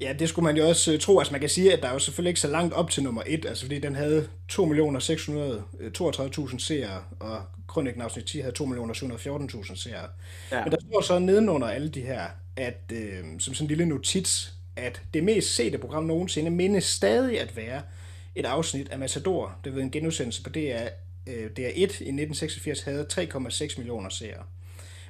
Ja, 0.00 0.14
det 0.18 0.28
skulle 0.28 0.44
man 0.44 0.56
jo 0.56 0.68
også 0.68 0.92
øh, 0.92 1.00
tro. 1.00 1.18
Altså 1.18 1.32
man 1.32 1.40
kan 1.40 1.50
sige, 1.50 1.72
at 1.72 1.82
der 1.82 1.88
er 1.88 1.92
jo 1.92 1.98
selvfølgelig 1.98 2.30
ikke 2.30 2.40
så 2.40 2.48
langt 2.48 2.74
op 2.74 2.90
til 2.90 3.02
nummer 3.02 3.22
1, 3.26 3.46
altså 3.46 3.64
fordi 3.64 3.78
den 3.78 3.94
havde 3.94 4.28
2.632.000 4.52 6.58
seere, 6.58 7.02
og 7.20 7.42
Krøniken 7.68 8.02
afsnit 8.02 8.24
10 8.24 8.40
havde 8.40 8.54
2.714.000 8.60 9.76
seere. 9.76 10.08
Ja. 10.52 10.64
Men 10.64 10.72
der 10.72 10.78
står 10.80 11.00
så 11.00 11.18
nedenunder 11.18 11.68
alle 11.68 11.88
de 11.88 12.00
her, 12.00 12.26
at 12.56 12.92
øh, 12.92 13.24
som 13.38 13.54
sådan 13.54 13.64
en 13.64 13.68
lille 13.68 13.86
notits, 13.86 14.54
at 14.76 15.02
det 15.14 15.24
mest 15.24 15.54
sete 15.54 15.78
program 15.78 16.04
nogensinde 16.04 16.50
mindes 16.50 16.84
stadig 16.84 17.40
at 17.40 17.56
være 17.56 17.82
et 18.34 18.46
afsnit 18.46 18.88
af 18.88 18.98
Matador, 18.98 19.56
det 19.64 19.74
ved 19.74 19.82
en 19.82 19.90
genudsendelse 19.90 20.42
på 20.42 20.50
DR, 20.50 20.86
øh, 21.26 21.50
DR1 21.58 21.78
i 21.78 21.82
1986 21.82 22.80
havde 22.80 23.06
3,6 23.12 23.78
millioner 23.78 24.08
seere. 24.08 24.42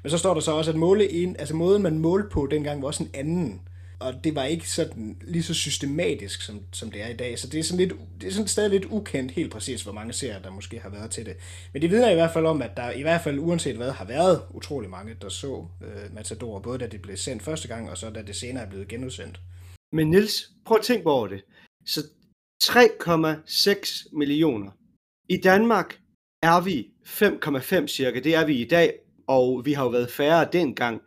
Men 0.03 0.11
så 0.11 0.19
står 0.19 0.35
der 0.35 0.41
så 0.41 0.53
også, 0.53 0.71
at 0.71 0.77
måle 0.77 1.09
ind, 1.09 1.37
altså 1.39 1.55
måden 1.55 1.83
man 1.83 1.99
målte 1.99 2.29
på 2.29 2.49
dengang 2.51 2.83
var 2.83 2.87
også 2.87 3.03
en 3.03 3.11
anden. 3.15 3.61
Og 4.01 4.25
det 4.25 4.35
var 4.35 4.45
ikke 4.45 4.71
sådan 4.71 5.21
lige 5.25 5.43
så 5.43 5.55
systematisk, 5.55 6.43
som, 6.43 6.61
som 6.73 6.91
det 6.91 7.03
er 7.03 7.09
i 7.09 7.17
dag. 7.17 7.39
Så 7.39 7.49
det 7.49 7.61
er, 7.61 7.65
sådan 7.65 7.89
lidt, 7.89 8.01
det 8.21 8.29
er 8.29 8.33
sådan 8.33 8.49
stadig 8.49 8.71
lidt 8.71 8.85
ukendt 8.85 9.33
helt 9.33 9.53
præcis, 9.53 9.83
hvor 9.83 9.93
mange 9.93 10.13
serier, 10.13 10.43
der 10.43 10.51
måske 10.51 10.81
har 10.81 10.89
været 10.89 11.11
til 11.11 11.27
det. 11.27 11.37
Men 11.73 11.83
det 11.83 11.91
vidner 11.91 12.11
i 12.11 12.15
hvert 12.15 12.33
fald 12.33 12.47
om, 12.47 12.63
at 12.63 12.77
der 12.77 12.91
i 12.91 13.03
hvert 13.03 13.21
fald 13.21 13.39
uanset 13.39 13.77
hvad, 13.77 13.91
har 13.91 14.05
været 14.05 14.43
utrolig 14.55 14.91
mange, 14.91 15.17
der 15.23 15.29
så 15.29 15.67
øh, 15.83 16.15
Matador, 16.15 16.61
både 16.61 16.79
da 16.79 16.87
det 16.87 17.03
blev 17.03 17.17
sendt 17.17 17.43
første 17.43 17.69
gang, 17.69 17.91
og 17.91 17.99
så 17.99 18.11
da 18.11 18.23
det 18.23 18.37
senere 18.37 18.65
er 18.65 18.71
blevet 18.71 18.89
genudsendt. 18.89 19.41
Men 19.93 20.11
Nils, 20.11 20.51
prøv 20.65 20.77
at 20.77 20.85
tænke 20.85 21.11
over 21.11 21.27
det. 21.27 21.45
Så 21.87 22.01
3,6 22.65 24.19
millioner. 24.19 24.71
I 25.29 25.37
Danmark 25.37 26.01
er 26.43 26.61
vi 26.61 26.91
5,5 27.05 27.87
cirka. 27.87 28.21
Det 28.21 28.35
er 28.35 28.47
vi 28.47 28.55
i 28.55 28.69
dag, 28.69 28.99
og 29.27 29.65
vi 29.65 29.73
har 29.73 29.85
jo 29.85 29.91
været 29.91 30.11
færre 30.11 30.49
dengang. 30.53 31.01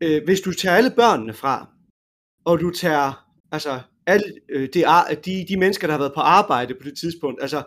Øh, 0.00 0.24
hvis 0.24 0.40
du 0.40 0.52
tager 0.52 0.76
alle 0.76 0.90
børnene 0.90 1.34
fra, 1.34 1.73
og 2.44 2.60
du 2.60 2.70
tager 2.70 3.26
altså 3.52 3.80
alle 4.06 4.24
øh, 4.48 4.68
det, 4.74 4.84
de, 5.24 5.44
de 5.48 5.56
mennesker, 5.56 5.86
der 5.86 5.92
har 5.92 5.98
været 5.98 6.14
på 6.14 6.20
arbejde 6.20 6.74
på 6.74 6.84
det 6.84 6.98
tidspunkt, 6.98 7.42
altså 7.42 7.62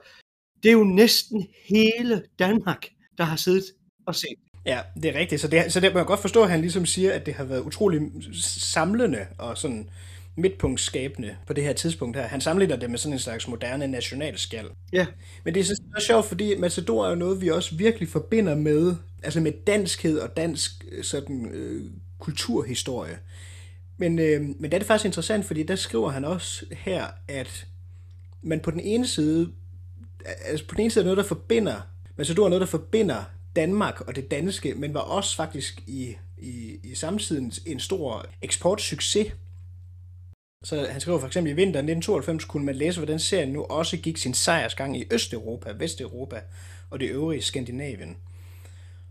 det 0.64 0.70
er 0.70 0.74
jo 0.74 0.84
næsten 0.84 1.48
hele 1.70 2.24
Danmark, 2.40 2.88
der 3.18 3.24
har 3.24 3.36
siddet 3.36 3.64
og 4.06 4.16
set. 4.16 4.36
Ja, 4.66 4.80
det 4.96 5.16
er 5.16 5.20
rigtigt. 5.20 5.42
Så 5.42 5.48
det, 5.48 5.74
så 5.74 5.80
det 5.80 5.94
må 5.94 6.00
jeg 6.00 6.06
godt 6.06 6.20
forstå, 6.20 6.44
at 6.44 6.50
han 6.50 6.62
ligesom 6.62 6.86
siger, 6.86 7.14
at 7.14 7.26
det 7.26 7.34
har 7.34 7.44
været 7.44 7.62
utrolig 7.62 8.02
samlende 8.34 9.28
og 9.38 9.58
sådan 9.58 9.90
midtpunktskabende 10.38 11.36
på 11.48 11.54
det 11.54 11.64
her 11.64 11.74
tidspunkt 11.74 12.18
her. 12.18 12.28
Han 12.28 12.42
sammenligner 12.42 12.76
det 12.76 12.90
med 12.90 12.98
sådan 12.98 13.14
en 13.14 13.20
slags 13.20 13.48
moderne 13.48 13.88
nationalskal. 13.88 14.66
Ja, 14.94 15.06
Men 15.44 15.54
det 15.54 15.60
er 15.60 15.64
så 15.64 15.76
så 15.76 16.06
sjovt, 16.06 16.26
fordi 16.26 16.58
Matador 16.58 17.06
er 17.06 17.10
jo 17.10 17.16
noget, 17.16 17.42
vi 17.42 17.50
også 17.50 17.76
virkelig 17.76 18.10
forbinder 18.10 18.56
med, 18.56 18.96
altså 19.24 19.42
med 19.42 19.52
danskhed 19.68 20.20
og 20.20 20.38
dansk 20.38 20.86
øh, 20.92 21.04
sådan, 21.04 21.52
øh, 21.54 21.92
kulturhistorie. 22.20 23.20
Men, 23.98 24.20
øh, 24.20 24.42
men 24.42 24.64
det 24.64 24.74
er 24.74 24.78
det 24.78 24.88
faktisk 24.88 25.06
interessant, 25.06 25.46
fordi 25.46 25.64
der 25.64 25.76
skriver 25.76 26.10
han 26.10 26.26
også 26.26 26.66
her, 26.72 27.08
at 27.28 27.68
man 28.42 28.60
på 28.60 28.72
den 28.72 28.80
ene 28.80 29.08
side, 29.08 29.52
altså 30.46 30.68
på 30.68 30.76
den 30.76 30.82
ene 30.82 30.92
side 30.92 31.04
er 31.04 31.06
noget, 31.06 31.18
der 31.18 31.24
forbinder, 31.24 31.82
men 32.16 32.26
så 32.26 32.34
du 32.34 32.44
er 32.44 32.50
noget, 32.50 32.62
der 32.62 32.68
forbinder 32.68 33.24
Danmark 33.56 34.02
og 34.02 34.16
det 34.16 34.32
danske, 34.32 34.74
men 34.76 34.94
var 34.94 35.00
også 35.00 35.36
faktisk 35.36 35.84
i, 35.88 36.16
i, 36.38 36.80
i 36.84 36.96
samtiden 36.96 37.52
en 37.66 37.80
stor 37.80 38.26
eksportsucces. 38.42 39.28
Så 40.64 40.88
han 40.92 41.02
skriver 41.02 41.20
for 41.20 41.28
eksempel 41.28 41.52
i 41.52 41.56
vinteren 41.56 41.90
1992 41.90 42.46
kunne 42.46 42.66
man 42.66 42.76
læse, 42.76 43.00
hvordan 43.00 43.20
serien 43.20 43.50
nu 43.50 43.64
også 43.64 43.98
gik 43.98 44.18
sin 44.18 44.34
sejrsgang 44.34 44.98
i 45.00 45.06
Østeuropa, 45.12 45.72
Vesteuropa 45.72 46.42
og 46.90 47.00
det 47.00 47.10
øvrige 47.10 47.42
Skandinavien. 47.42 48.18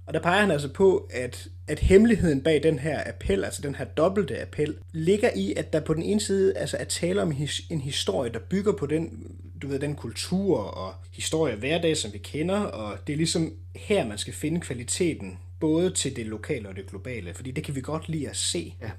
Og 0.07 0.15
der 0.15 0.21
peger 0.21 0.41
han 0.41 0.51
altså 0.51 0.69
på, 0.69 1.09
at, 1.11 1.49
at 1.69 1.79
hemmeligheden 1.79 2.43
bag 2.43 2.63
den 2.63 2.79
her 2.79 3.03
appel, 3.07 3.45
altså 3.45 3.63
den 3.63 3.75
her 3.75 3.85
dobbelte 3.85 4.43
appel, 4.43 4.77
ligger 4.93 5.31
i, 5.37 5.55
at 5.55 5.73
der 5.73 5.81
på 5.81 5.95
den 5.95 6.03
ene 6.03 6.21
side 6.21 6.57
altså 6.57 6.77
er 6.77 6.85
tale 6.85 7.23
om 7.23 7.33
en 7.71 7.81
historie, 7.81 8.33
der 8.33 8.39
bygger 8.39 8.73
på 8.73 8.87
den, 8.87 9.37
du 9.63 9.69
ved, 9.69 9.79
den 9.79 9.95
kultur 9.95 10.59
og 10.59 10.95
historie 11.13 11.55
og 11.55 11.59
hverdag, 11.59 11.97
som 11.97 12.13
vi 12.13 12.19
kender, 12.19 12.59
og 12.59 12.99
det 13.07 13.13
er 13.13 13.17
ligesom 13.17 13.53
her, 13.77 14.07
man 14.07 14.19
skal 14.19 14.35
finde 14.35 14.61
kvaliteten, 14.61 15.39
både 15.61 15.91
til 15.91 16.17
det 16.17 16.27
lokale 16.27 16.69
og 16.69 16.77
det 16.77 16.87
globale, 16.87 17.35
fordi 17.35 17.51
det 17.51 17.65
kan 17.65 17.75
vi 17.75 17.81
godt 17.81 18.09
lide 18.09 18.29
at 18.29 18.37
se. 18.37 18.75
Ja. 18.81 18.91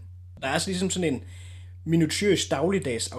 Der 0.41 0.47
er 0.47 0.51
altså 0.51 0.69
ligesom 0.69 0.89
sådan 0.89 1.13
en 1.13 1.23
minutiøs 1.83 2.47
dagligdags 2.47 3.13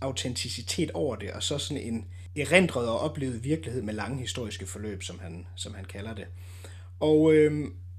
autenticitet 0.00 0.90
over 0.90 1.16
det, 1.16 1.30
og 1.30 1.42
så 1.42 1.58
sådan 1.58 1.82
en 1.82 2.04
erindret 2.36 2.88
og 2.88 3.00
oplevet 3.00 3.44
virkelighed 3.44 3.82
med 3.82 3.94
lange 3.94 4.18
historiske 4.18 4.66
forløb, 4.66 5.02
som 5.02 5.18
han, 5.18 5.46
som 5.54 5.74
han 5.74 5.84
kalder 5.84 6.14
det. 6.14 6.26
Og 7.02 7.34
øh, 7.34 7.52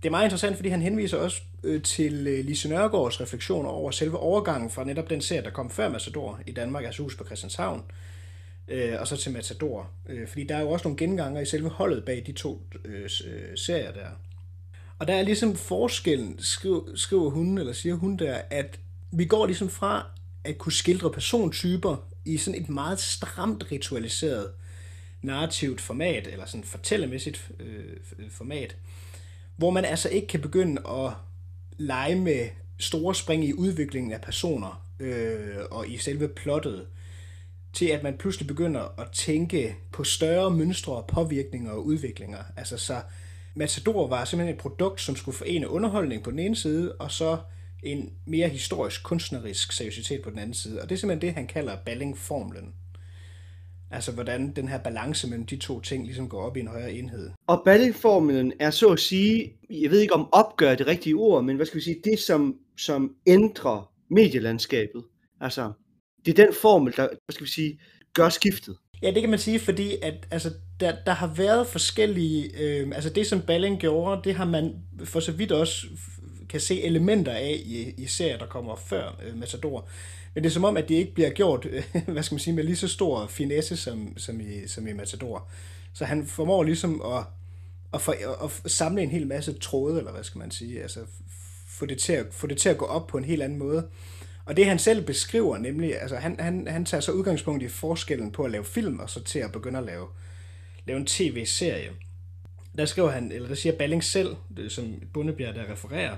det 0.03 0.09
er 0.09 0.11
meget 0.11 0.25
interessant, 0.25 0.55
fordi 0.55 0.69
han 0.69 0.81
henviser 0.81 1.17
også 1.17 1.41
øh, 1.63 1.81
til 1.81 2.27
øh, 2.27 2.45
Lise 2.45 2.69
Nørgaards 2.69 3.21
refleksioner 3.21 3.69
over 3.69 3.91
selve 3.91 4.17
overgangen 4.17 4.69
fra 4.69 4.83
netop 4.83 5.09
den 5.09 5.21
serie, 5.21 5.43
der 5.43 5.49
kom 5.49 5.69
før 5.69 5.89
Matador 5.89 6.39
i 6.47 6.51
Danmark, 6.51 6.85
altså 6.85 7.03
Hus 7.03 7.15
på 7.15 7.25
Christianshavn, 7.25 7.83
øh, 8.67 8.95
og 8.99 9.07
så 9.07 9.17
til 9.17 9.31
Matador. 9.31 9.89
Øh, 10.09 10.27
fordi 10.27 10.43
der 10.43 10.55
er 10.55 10.61
jo 10.61 10.69
også 10.69 10.87
nogle 10.87 10.97
genganger 10.97 11.41
i 11.41 11.45
selve 11.45 11.69
holdet 11.69 12.05
bag 12.05 12.23
de 12.27 12.31
to 12.31 12.61
øh, 12.85 13.09
øh, 13.25 13.57
serier 13.57 13.91
der. 13.91 14.07
Og 14.99 15.07
der 15.07 15.13
er 15.13 15.21
ligesom 15.21 15.55
forskellen, 15.55 16.35
skriver, 16.39 16.81
skriver 16.95 17.29
hun, 17.29 17.57
eller 17.57 17.73
siger 17.73 17.95
hun 17.95 18.17
der, 18.17 18.41
at 18.49 18.79
vi 19.11 19.25
går 19.25 19.45
ligesom 19.45 19.69
fra 19.69 20.05
at 20.43 20.57
kunne 20.57 20.73
skildre 20.73 21.11
persontyper 21.11 22.07
i 22.25 22.37
sådan 22.37 22.61
et 22.61 22.69
meget 22.69 22.99
stramt 22.99 23.71
ritualiseret 23.71 24.51
narrativt 25.21 25.81
format, 25.81 26.27
eller 26.27 26.45
sådan 26.45 26.63
fortællemæssigt 26.63 27.51
øh, 27.59 28.29
format, 28.29 28.75
hvor 29.55 29.69
man 29.69 29.85
altså 29.85 30.09
ikke 30.09 30.27
kan 30.27 30.41
begynde 30.41 30.81
at 30.87 31.11
lege 31.77 32.15
med 32.15 32.47
store 32.79 33.15
spring 33.15 33.45
i 33.45 33.53
udviklingen 33.53 34.11
af 34.11 34.21
personer 34.21 34.83
øh, 34.99 35.57
og 35.71 35.89
i 35.89 35.97
selve 35.97 36.27
plottet, 36.27 36.85
til 37.73 37.85
at 37.85 38.03
man 38.03 38.17
pludselig 38.17 38.47
begynder 38.47 38.99
at 39.01 39.07
tænke 39.11 39.75
på 39.91 40.03
større 40.03 40.51
mønstre 40.51 40.93
og 40.93 41.07
påvirkninger 41.07 41.71
og 41.71 41.85
udviklinger. 41.85 42.43
Altså 42.57 42.77
så 42.77 43.01
Matador 43.55 44.07
var 44.07 44.25
simpelthen 44.25 44.55
et 44.55 44.61
produkt, 44.61 45.01
som 45.01 45.15
skulle 45.15 45.37
forene 45.37 45.69
underholdning 45.69 46.23
på 46.23 46.31
den 46.31 46.39
ene 46.39 46.55
side, 46.55 46.91
og 46.91 47.11
så 47.11 47.37
en 47.83 48.13
mere 48.25 48.49
historisk 48.49 49.03
kunstnerisk 49.03 49.71
seriøsitet 49.71 50.21
på 50.21 50.29
den 50.29 50.39
anden 50.39 50.53
side. 50.53 50.81
Og 50.81 50.89
det 50.89 50.95
er 50.95 50.99
simpelthen 50.99 51.27
det, 51.27 51.35
han 51.35 51.47
kalder 51.47 51.77
Balling-formlen. 51.85 52.73
Altså 53.93 54.11
hvordan 54.11 54.51
den 54.55 54.67
her 54.67 54.77
balance 54.77 55.27
mellem 55.27 55.45
de 55.45 55.55
to 55.55 55.81
ting 55.81 56.05
ligesom 56.05 56.29
går 56.29 56.41
op 56.41 56.57
i 56.57 56.59
en 56.59 56.67
højere 56.67 56.93
enhed. 56.93 57.29
Og 57.47 57.61
Balling-formlen 57.65 58.53
er 58.59 58.69
så 58.69 58.87
at 58.87 58.99
sige, 58.99 59.53
jeg 59.69 59.91
ved 59.91 59.99
ikke 59.99 60.13
om 60.13 60.29
opgør 60.31 60.75
det 60.75 60.87
rigtige 60.87 61.15
ord, 61.15 61.43
men 61.43 61.55
hvad 61.55 61.65
skal 61.65 61.77
vi 61.77 61.83
sige, 61.83 62.01
det 62.03 62.19
som, 62.19 62.55
som 62.77 63.15
ændrer 63.27 63.91
medielandskabet. 64.09 65.03
Altså, 65.41 65.71
det 66.25 66.39
er 66.39 66.45
den 66.45 66.53
formel, 66.61 66.93
der, 66.97 67.07
hvad 67.07 67.33
skal 67.33 67.45
vi 67.45 67.51
sige, 67.51 67.79
gør 68.13 68.29
skiftet. 68.29 68.77
Ja, 69.01 69.11
det 69.11 69.21
kan 69.21 69.29
man 69.29 69.39
sige, 69.39 69.59
fordi 69.59 69.95
at, 70.01 70.27
altså, 70.31 70.49
der, 70.79 70.95
der 71.05 71.11
har 71.11 71.33
været 71.33 71.67
forskellige... 71.67 72.61
Øh, 72.61 72.91
altså 72.95 73.09
det, 73.09 73.27
som 73.27 73.41
Balling 73.41 73.79
gjorde, 73.79 74.21
det 74.23 74.35
har 74.35 74.45
man 74.45 74.73
for 75.03 75.19
så 75.19 75.31
vidt 75.31 75.51
også 75.51 75.87
kan 76.53 76.61
se 76.61 76.83
elementer 76.83 77.31
af 77.31 77.61
i, 77.65 77.93
i 77.97 78.07
serier, 78.07 78.37
der 78.37 78.45
kommer 78.45 78.75
før 78.75 79.19
øh, 79.23 79.37
Matador. 79.37 79.87
Men 80.33 80.43
det 80.43 80.49
er 80.49 80.53
som 80.53 80.63
om, 80.63 80.77
at 80.77 80.89
det 80.89 80.95
ikke 80.95 81.13
bliver 81.13 81.29
gjort, 81.29 81.67
øh, 81.71 81.83
hvad 82.07 82.23
skal 82.23 82.35
man 82.35 82.39
sige, 82.39 82.53
med 82.53 82.63
lige 82.63 82.75
så 82.75 82.87
stor 82.87 83.27
finesse 83.27 83.77
som, 83.77 84.17
som, 84.17 84.41
i, 84.41 84.67
som 84.67 84.87
i 84.87 84.93
Matador. 84.93 85.47
Så 85.93 86.05
han 86.05 86.25
formår 86.25 86.63
ligesom 86.63 87.01
at, 87.05 87.23
at, 87.93 88.01
for, 88.01 88.43
at 88.45 88.71
samle 88.71 89.01
en 89.01 89.09
hel 89.09 89.27
masse 89.27 89.53
tråde, 89.53 89.97
eller 89.97 90.11
hvad 90.11 90.23
skal 90.23 90.39
man 90.39 90.51
sige, 90.51 90.81
altså 90.81 90.99
få 91.67 91.85
det, 91.85 91.97
til 91.97 92.13
at, 92.13 92.25
få 92.31 92.47
det 92.47 92.57
til 92.57 92.69
at 92.69 92.77
gå 92.77 92.85
op 92.85 93.07
på 93.07 93.17
en 93.17 93.25
helt 93.25 93.41
anden 93.41 93.59
måde. 93.59 93.87
Og 94.45 94.57
det 94.57 94.65
han 94.65 94.79
selv 94.79 95.05
beskriver, 95.05 95.57
nemlig, 95.57 96.01
altså 96.01 96.15
han, 96.15 96.39
han, 96.39 96.67
han 96.67 96.85
tager 96.85 97.01
så 97.01 97.11
udgangspunkt 97.11 97.63
i 97.63 97.67
forskellen 97.67 98.31
på 98.31 98.43
at 98.43 98.51
lave 98.51 98.65
film, 98.65 98.99
og 98.99 99.09
så 99.09 99.23
til 99.23 99.39
at 99.39 99.51
begynde 99.51 99.79
at 99.79 99.85
lave, 99.85 100.07
lave 100.85 100.99
en 100.99 101.05
tv-serie. 101.05 101.89
Der 102.77 102.85
skriver 102.85 103.09
han, 103.09 103.31
eller 103.31 103.47
der 103.47 103.55
siger 103.55 103.77
Balling 103.77 104.03
selv, 104.03 104.35
øh, 104.57 104.69
som 104.69 105.01
Bundebjerg 105.13 105.55
der 105.55 105.71
refererer, 105.71 106.17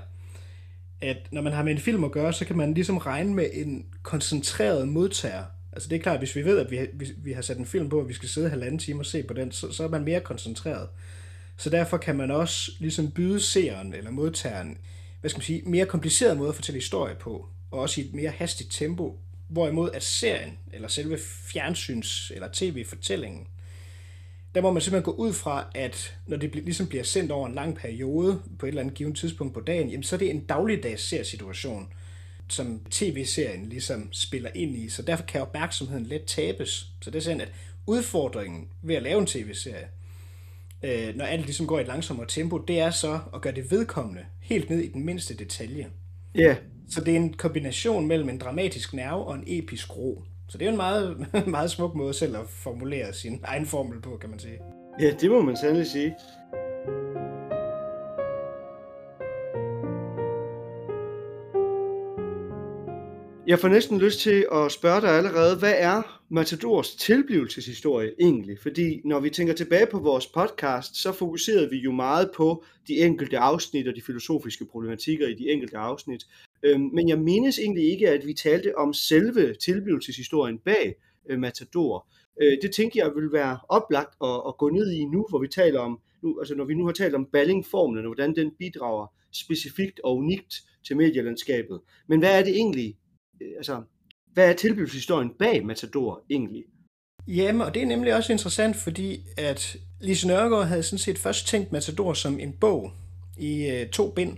at 1.00 1.16
når 1.30 1.42
man 1.42 1.52
har 1.52 1.62
med 1.62 1.72
en 1.72 1.78
film 1.78 2.04
at 2.04 2.12
gøre, 2.12 2.32
så 2.32 2.44
kan 2.44 2.56
man 2.56 2.74
ligesom 2.74 2.98
regne 2.98 3.34
med 3.34 3.46
en 3.52 3.86
koncentreret 4.02 4.88
modtager. 4.88 5.44
Altså 5.72 5.88
det 5.88 5.96
er 5.96 6.02
klart, 6.02 6.18
hvis 6.18 6.36
vi 6.36 6.44
ved, 6.44 6.58
at 6.58 6.70
vi, 6.70 6.86
vi, 6.92 7.06
vi 7.16 7.32
har 7.32 7.42
sat 7.42 7.56
en 7.56 7.66
film 7.66 7.88
på, 7.88 8.00
og 8.00 8.08
vi 8.08 8.14
skal 8.14 8.28
sidde 8.28 8.50
halvanden 8.50 8.78
time 8.78 9.00
og 9.00 9.06
se 9.06 9.22
på 9.22 9.34
den, 9.34 9.52
så, 9.52 9.72
så 9.72 9.84
er 9.84 9.88
man 9.88 10.04
mere 10.04 10.20
koncentreret. 10.20 10.88
Så 11.56 11.70
derfor 11.70 11.96
kan 11.96 12.16
man 12.16 12.30
også 12.30 12.72
ligesom 12.78 13.10
byde 13.10 13.40
seeren 13.40 13.94
eller 13.94 14.10
modtageren, 14.10 14.78
hvad 15.20 15.30
skal 15.30 15.38
man 15.38 15.44
sige, 15.44 15.62
mere 15.66 15.86
kompliceret 15.86 16.36
måde 16.36 16.48
at 16.48 16.54
fortælle 16.54 16.76
historie 16.76 17.14
på, 17.14 17.48
og 17.70 17.78
også 17.80 18.00
i 18.00 18.04
et 18.04 18.14
mere 18.14 18.30
hastigt 18.30 18.72
tempo, 18.72 19.18
hvorimod 19.48 19.90
at 19.94 20.02
serien, 20.02 20.58
eller 20.72 20.88
selve 20.88 21.16
fjernsyns- 21.16 22.34
eller 22.34 22.48
tv-fortællingen, 22.52 23.46
der 24.56 24.62
må 24.62 24.72
man 24.72 24.82
simpelthen 24.82 25.14
gå 25.14 25.22
ud 25.22 25.32
fra, 25.32 25.70
at 25.74 26.16
når 26.26 26.36
det 26.36 26.54
ligesom 26.54 26.86
bliver 26.86 27.04
sendt 27.04 27.32
over 27.32 27.46
en 27.48 27.54
lang 27.54 27.76
periode 27.76 28.42
på 28.58 28.66
et 28.66 28.68
eller 28.68 28.80
andet 28.80 28.94
givet 28.94 29.16
tidspunkt 29.16 29.54
på 29.54 29.60
dagen, 29.60 29.88
jamen 29.88 30.02
så 30.02 30.16
er 30.16 30.18
det 30.18 30.30
en 30.30 30.44
dagligdags 30.44 31.14
situation, 31.28 31.92
som 32.48 32.80
tv-serien 32.90 33.68
ligesom 33.68 34.08
spiller 34.12 34.50
ind 34.54 34.76
i, 34.76 34.88
så 34.88 35.02
derfor 35.02 35.24
kan 35.24 35.40
opmærksomheden 35.40 36.06
let 36.06 36.24
tabes. 36.26 36.86
Så 37.02 37.10
det 37.10 37.18
er 37.18 37.22
sådan, 37.22 37.40
at 37.40 37.52
udfordringen 37.86 38.68
ved 38.82 38.94
at 38.94 39.02
lave 39.02 39.20
en 39.20 39.26
tv-serie, 39.26 39.86
øh, 40.82 41.16
når 41.16 41.24
alt 41.24 41.44
ligesom 41.44 41.66
går 41.66 41.78
i 41.78 41.82
et 41.82 41.88
langsommere 41.88 42.26
tempo, 42.28 42.58
det 42.58 42.80
er 42.80 42.90
så 42.90 43.20
at 43.34 43.40
gøre 43.40 43.54
det 43.54 43.70
vedkommende 43.70 44.22
helt 44.40 44.70
ned 44.70 44.78
i 44.78 44.92
den 44.92 45.04
mindste 45.04 45.36
detalje. 45.36 45.86
Ja. 46.34 46.40
Yeah. 46.40 46.56
Så 46.88 47.00
det 47.00 47.12
er 47.12 47.16
en 47.16 47.32
kombination 47.32 48.06
mellem 48.06 48.28
en 48.28 48.38
dramatisk 48.38 48.94
nerve 48.94 49.24
og 49.24 49.34
en 49.34 49.44
episk 49.46 49.96
ro. 49.96 50.22
Så 50.48 50.58
det 50.58 50.64
er 50.64 50.66
jo 50.66 50.70
en 50.70 50.76
meget, 50.76 51.26
meget 51.56 51.70
smuk 51.70 51.94
måde 51.94 52.14
selv 52.14 52.36
at 52.36 52.48
formulere 52.48 53.12
sin 53.12 53.40
egen 53.44 53.66
formel 53.66 54.00
på, 54.00 54.16
kan 54.16 54.30
man 54.30 54.38
sige. 54.38 54.58
Ja, 55.00 55.10
det 55.20 55.30
må 55.30 55.42
man 55.42 55.56
sandelig 55.56 55.86
sige. 55.86 56.14
Jeg 63.46 63.58
får 63.58 63.68
næsten 63.68 63.98
lyst 63.98 64.20
til 64.20 64.46
at 64.52 64.72
spørge 64.72 65.00
dig 65.00 65.10
allerede, 65.10 65.56
hvad 65.56 65.74
er 65.76 66.22
Matadors 66.28 66.94
tilblivelseshistorie 66.94 68.12
egentlig? 68.20 68.58
Fordi 68.62 69.00
når 69.04 69.20
vi 69.20 69.30
tænker 69.30 69.54
tilbage 69.54 69.86
på 69.86 69.98
vores 69.98 70.26
podcast, 70.26 70.96
så 70.96 71.12
fokuserede 71.12 71.70
vi 71.70 71.76
jo 71.76 71.92
meget 71.92 72.30
på 72.36 72.64
de 72.88 72.94
enkelte 72.94 73.38
afsnit 73.38 73.88
og 73.88 73.96
de 73.96 74.02
filosofiske 74.02 74.64
problematikker 74.64 75.28
i 75.28 75.34
de 75.34 75.50
enkelte 75.50 75.76
afsnit. 75.76 76.26
Øhm, 76.62 76.90
men 76.92 77.08
jeg 77.08 77.18
mindes 77.18 77.58
egentlig 77.58 77.90
ikke, 77.92 78.08
at 78.08 78.26
vi 78.26 78.34
talte 78.34 78.78
om 78.78 78.92
selve 78.92 79.54
tilblivelseshistorien 79.54 80.58
bag 80.58 80.94
øh, 81.30 81.38
Matador. 81.38 82.08
Øh, 82.42 82.58
det 82.62 82.72
tænker 82.72 83.04
jeg 83.04 83.14
vil 83.14 83.32
være 83.32 83.58
oplagt 83.68 84.14
at, 84.24 84.42
at 84.48 84.56
gå 84.58 84.68
ned 84.68 84.90
i 84.90 85.04
nu, 85.04 85.26
hvor 85.28 85.38
vi 85.38 85.48
taler 85.48 85.80
om, 85.80 86.00
nu, 86.22 86.38
altså 86.40 86.54
når 86.54 86.64
vi 86.64 86.74
nu 86.74 86.86
har 86.86 86.92
talt 86.92 87.14
om 87.14 87.28
ballingformen, 87.32 87.98
og 87.98 88.04
hvordan 88.04 88.36
den 88.36 88.50
bidrager 88.58 89.06
specifikt 89.32 90.00
og 90.04 90.16
unikt 90.16 90.54
til 90.86 90.96
medielandskabet. 90.96 91.80
Men 92.08 92.18
hvad 92.18 92.38
er 92.38 92.44
det 92.44 92.56
egentlig, 92.56 92.96
øh, 93.42 93.52
altså, 93.56 93.82
hvad 94.32 94.50
er 94.50 94.52
tilblivelseshistorien 94.52 95.30
bag 95.38 95.66
Matador 95.66 96.22
egentlig? 96.30 96.64
Jamen, 97.28 97.62
og 97.62 97.74
det 97.74 97.82
er 97.82 97.86
nemlig 97.86 98.14
også 98.14 98.32
interessant, 98.32 98.76
fordi 98.76 99.20
at 99.36 99.76
Lise 100.00 100.28
Nørgaard 100.28 100.66
havde 100.66 100.82
sådan 100.82 100.98
set 100.98 101.18
først 101.18 101.46
tænkt 101.46 101.72
Matador 101.72 102.12
som 102.12 102.38
en 102.40 102.52
bog 102.60 102.92
i 103.38 103.66
øh, 103.70 103.88
to 103.88 104.10
bind. 104.10 104.36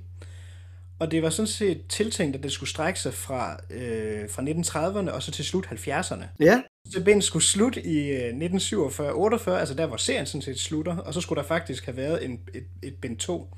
Og 0.99 1.11
det 1.11 1.23
var 1.23 1.31
sådan 1.31 1.47
set 1.47 1.83
tiltænkt, 1.89 2.37
at 2.37 2.43
det 2.43 2.53
skulle 2.53 2.71
strække 2.71 3.01
sig 3.01 3.15
fra, 3.15 3.57
øh, 3.71 4.31
fra 4.31 4.43
1930'erne 4.43 5.11
og 5.11 5.23
så 5.23 5.31
til 5.31 5.45
slut 5.45 5.67
70'erne. 5.67 6.25
Ja. 6.41 6.63
Så 6.91 7.05
bind 7.05 7.23
skulle 7.23 7.45
slutte 7.45 7.87
i 7.87 8.13
1947-48, 8.31 9.51
øh, 9.51 9.61
altså 9.61 9.75
der 9.75 9.87
hvor 9.87 9.97
serien 9.97 10.27
sådan 10.27 10.43
set 10.43 10.59
slutter, 10.59 10.97
og 10.97 11.15
så 11.15 11.21
skulle 11.21 11.43
der 11.43 11.49
faktisk 11.49 11.85
have 11.85 11.97
været 11.97 12.25
en, 12.25 12.41
et, 12.55 12.65
et 12.83 12.95
bind 12.95 13.17
2. 13.17 13.55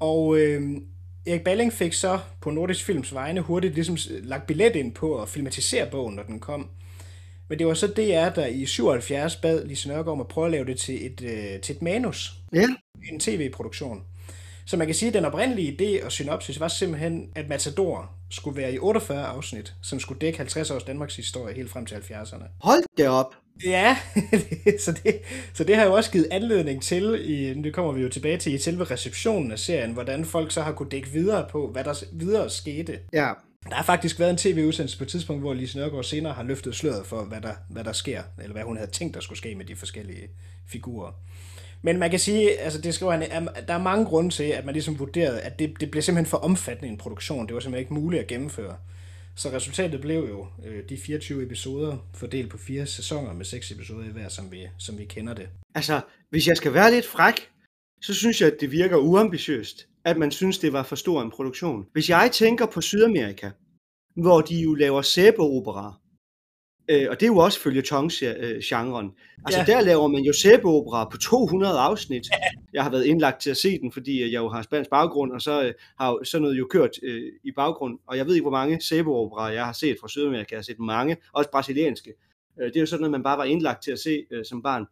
Og 0.00 0.38
øh, 0.38 0.62
Erik 1.26 1.44
Balling 1.44 1.72
fik 1.72 1.92
så 1.92 2.18
på 2.40 2.50
Nordisk 2.50 2.84
Films 2.84 3.14
vegne 3.14 3.40
hurtigt 3.40 3.74
ligesom 3.74 3.96
lagt 4.08 4.46
billet 4.46 4.76
ind 4.76 4.94
på 4.94 5.22
at 5.22 5.28
filmatisere 5.28 5.90
bogen, 5.90 6.14
når 6.14 6.22
den 6.22 6.40
kom. 6.40 6.70
Men 7.48 7.58
det 7.58 7.66
var 7.66 7.74
så 7.74 7.86
DR, 7.86 8.34
der 8.34 8.46
i 8.46 8.66
77 8.66 9.36
bad 9.36 9.64
Lise 9.64 9.88
Nørgaard 9.88 10.08
om 10.08 10.20
at 10.20 10.28
prøve 10.28 10.44
at 10.44 10.50
lave 10.50 10.64
det 10.64 10.78
til 10.78 11.06
et, 11.06 11.22
øh, 11.22 11.60
til 11.60 11.76
et 11.76 11.82
manus. 11.82 12.32
Ja. 12.52 12.66
En 13.12 13.20
tv-produktion. 13.20 14.02
Så 14.66 14.76
man 14.76 14.86
kan 14.86 14.94
sige, 14.94 15.08
at 15.08 15.14
den 15.14 15.24
oprindelige 15.24 15.76
idé 15.80 16.04
og 16.04 16.12
synopsis 16.12 16.60
var 16.60 16.68
simpelthen, 16.68 17.28
at 17.34 17.48
Matador 17.48 18.10
skulle 18.30 18.56
være 18.56 18.72
i 18.72 18.78
48 18.78 19.26
afsnit, 19.26 19.74
som 19.82 20.00
skulle 20.00 20.18
dække 20.18 20.38
50 20.38 20.70
års 20.70 20.82
Danmarks 20.82 21.16
historie 21.16 21.54
helt 21.54 21.70
frem 21.70 21.86
til 21.86 21.94
70'erne. 21.94 22.44
Hold 22.60 22.82
det 22.96 23.08
op! 23.08 23.34
Ja, 23.64 23.96
så, 24.84 24.92
det, 24.92 25.20
så 25.54 25.64
det 25.64 25.76
har 25.76 25.84
jo 25.84 25.94
også 25.94 26.10
givet 26.10 26.28
anledning 26.30 26.82
til, 26.82 27.30
i, 27.30 27.54
nu 27.54 27.70
kommer 27.72 27.92
vi 27.92 28.02
jo 28.02 28.08
tilbage 28.08 28.38
til 28.38 28.54
i 28.54 28.58
selve 28.58 28.84
receptionen 28.84 29.52
af 29.52 29.58
serien, 29.58 29.92
hvordan 29.92 30.24
folk 30.24 30.52
så 30.52 30.62
har 30.62 30.72
kunne 30.72 30.88
dække 30.88 31.08
videre 31.08 31.46
på, 31.50 31.70
hvad 31.72 31.84
der 31.84 32.04
videre 32.12 32.50
skete. 32.50 32.98
Ja. 33.12 33.32
Der 33.68 33.74
har 33.74 33.84
faktisk 33.84 34.18
været 34.18 34.30
en 34.30 34.36
tv-udsendelse 34.36 34.98
på 34.98 35.04
et 35.04 35.08
tidspunkt, 35.08 35.42
hvor 35.42 35.54
Lise 35.54 35.78
Nørgaard 35.78 36.04
senere 36.04 36.32
har 36.32 36.42
løftet 36.42 36.74
sløret 36.74 37.06
for, 37.06 37.24
hvad 37.24 37.40
der, 37.40 37.54
hvad 37.70 37.84
der 37.84 37.92
sker, 37.92 38.22
eller 38.38 38.52
hvad 38.52 38.62
hun 38.62 38.76
havde 38.76 38.90
tænkt, 38.90 39.14
der 39.14 39.20
skulle 39.20 39.38
ske 39.38 39.54
med 39.54 39.64
de 39.64 39.76
forskellige 39.76 40.28
figurer. 40.68 41.12
Men 41.82 41.98
man 41.98 42.10
kan 42.10 42.18
sige, 42.18 42.58
altså 42.58 42.80
det 42.80 42.94
skriver 42.94 43.12
han, 43.12 43.22
at 43.22 43.68
der 43.68 43.74
er 43.74 43.82
mange 43.82 44.04
grunde 44.04 44.30
til, 44.30 44.44
at 44.44 44.64
man 44.64 44.72
ligesom 44.72 44.98
vurderede, 44.98 45.40
at 45.40 45.58
det, 45.58 45.80
det 45.80 45.90
blev 45.90 46.02
simpelthen 46.02 46.30
for 46.30 46.36
omfattende 46.36 46.92
en 46.92 46.98
produktion. 46.98 47.46
Det 47.46 47.54
var 47.54 47.60
simpelthen 47.60 47.82
ikke 47.82 47.94
muligt 47.94 48.22
at 48.22 48.28
gennemføre. 48.28 48.76
Så 49.36 49.52
resultatet 49.52 50.00
blev 50.00 50.28
jo 50.28 50.46
øh, 50.66 50.88
de 50.88 50.96
24 50.96 51.42
episoder 51.42 51.96
fordelt 52.14 52.50
på 52.50 52.58
fire 52.58 52.86
sæsoner 52.86 53.32
med 53.32 53.44
seks 53.44 53.70
episoder 53.70 54.04
i 54.04 54.12
hver, 54.12 54.28
som 54.28 54.52
vi, 54.52 54.68
som 54.78 54.98
vi 54.98 55.04
kender 55.04 55.34
det. 55.34 55.48
Altså, 55.74 56.00
hvis 56.30 56.48
jeg 56.48 56.56
skal 56.56 56.74
være 56.74 56.90
lidt 56.90 57.06
fræk, 57.06 57.34
så 58.02 58.14
synes 58.14 58.40
jeg, 58.40 58.52
at 58.52 58.60
det 58.60 58.70
virker 58.70 58.96
uambitiøst, 58.96 59.86
at 60.04 60.16
man 60.16 60.30
synes, 60.30 60.58
det 60.58 60.72
var 60.72 60.82
for 60.82 60.96
stor 60.96 61.22
en 61.22 61.30
produktion. 61.30 61.86
Hvis 61.92 62.10
jeg 62.10 62.30
tænker 62.32 62.66
på 62.66 62.80
Sydamerika, 62.80 63.50
hvor 64.16 64.40
de 64.40 64.56
jo 64.60 64.74
laver 64.74 65.02
sæbeoperaer, 65.02 66.00
øh, 66.88 67.06
og 67.10 67.20
det 67.20 67.26
er 67.26 67.30
jo 67.30 67.36
også 67.36 67.60
følge 67.60 67.82
genren 67.82 69.12
Altså 69.46 69.60
ja. 69.60 69.64
der 69.64 69.80
laver 69.80 70.08
man 70.08 70.22
jo 70.22 70.32
sæbeopera 70.32 71.08
på 71.10 71.16
200 71.16 71.78
afsnit. 71.78 72.26
Jeg 72.72 72.82
har 72.82 72.90
været 72.90 73.04
indlagt 73.04 73.42
til 73.42 73.50
at 73.50 73.56
se 73.56 73.78
den, 73.78 73.92
fordi 73.92 74.32
jeg 74.32 74.40
jo 74.40 74.48
har 74.48 74.62
spansk 74.62 74.90
baggrund, 74.90 75.32
og 75.32 75.42
så 75.42 75.62
øh, 75.62 75.74
har 76.00 76.24
sådan 76.24 76.42
noget 76.42 76.58
jo 76.58 76.66
kørt 76.70 76.90
øh, 77.02 77.22
i 77.44 77.52
baggrund. 77.56 77.98
Og 78.06 78.16
jeg 78.16 78.26
ved 78.26 78.34
ikke, 78.34 78.42
hvor 78.42 78.50
mange 78.50 78.80
sæbeoperaer 78.80 79.52
jeg 79.52 79.64
har 79.64 79.72
set 79.72 79.96
fra 80.00 80.08
Sydamerika. 80.08 80.46
Jeg 80.50 80.58
har 80.58 80.62
set 80.62 80.78
mange, 80.78 81.16
også 81.32 81.50
brasilianske. 81.50 82.12
Øh, 82.60 82.68
det 82.68 82.76
er 82.76 82.80
jo 82.80 82.86
sådan 82.86 83.00
noget, 83.00 83.10
man 83.10 83.22
bare 83.22 83.38
var 83.38 83.44
indlagt 83.44 83.82
til 83.82 83.90
at 83.90 83.98
se 83.98 84.24
øh, 84.30 84.44
som 84.44 84.62
barn. 84.62 84.84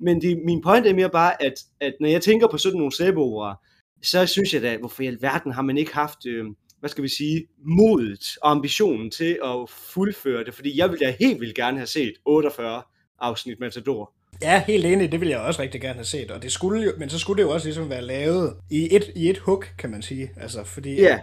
Men 0.00 0.20
det, 0.20 0.38
min 0.44 0.62
point 0.62 0.86
er 0.86 0.94
mere 0.94 1.10
bare, 1.10 1.42
at, 1.42 1.54
at 1.80 1.94
når 2.00 2.08
jeg 2.08 2.22
tænker 2.22 2.48
på 2.48 2.58
sådan 2.58 2.78
nogle 2.78 2.96
sæbeoperaer, 2.96 3.54
så 4.02 4.26
synes 4.26 4.54
jeg 4.54 4.62
da, 4.62 4.76
hvorfor 4.76 5.02
i 5.02 5.06
alverden 5.06 5.52
har 5.52 5.62
man 5.62 5.78
ikke 5.78 5.94
haft, 5.94 6.26
øh, 6.26 6.44
hvad 6.82 6.90
skal 6.90 7.02
vi 7.02 7.08
sige, 7.08 7.46
modet 7.64 8.24
og 8.42 8.50
ambitionen 8.50 9.10
til 9.10 9.38
at 9.44 9.70
fuldføre 9.70 10.44
det, 10.44 10.54
fordi 10.54 10.78
jeg 10.78 10.90
ville 10.90 11.06
da 11.06 11.14
helt 11.20 11.40
vildt 11.40 11.54
gerne 11.54 11.76
have 11.76 11.86
set 11.86 12.12
48 12.24 12.82
afsnit 13.20 13.60
Matador. 13.60 14.12
Ja, 14.42 14.62
helt 14.66 14.86
enig, 14.86 15.12
det 15.12 15.20
ville 15.20 15.30
jeg 15.30 15.40
også 15.40 15.62
rigtig 15.62 15.80
gerne 15.80 15.94
have 15.94 16.04
set, 16.04 16.30
og 16.30 16.42
det 16.42 16.52
skulle 16.52 16.82
jo, 16.82 16.92
men 16.98 17.10
så 17.10 17.18
skulle 17.18 17.42
det 17.42 17.48
jo 17.48 17.54
også 17.54 17.66
ligesom 17.66 17.90
være 17.90 18.02
lavet 18.02 18.54
i 18.70 18.96
et, 18.96 19.12
i 19.16 19.30
et 19.30 19.38
hook, 19.38 19.74
kan 19.78 19.90
man 19.90 20.02
sige, 20.02 20.30
altså 20.36 20.64
fordi... 20.64 20.94
Ja. 20.94 21.18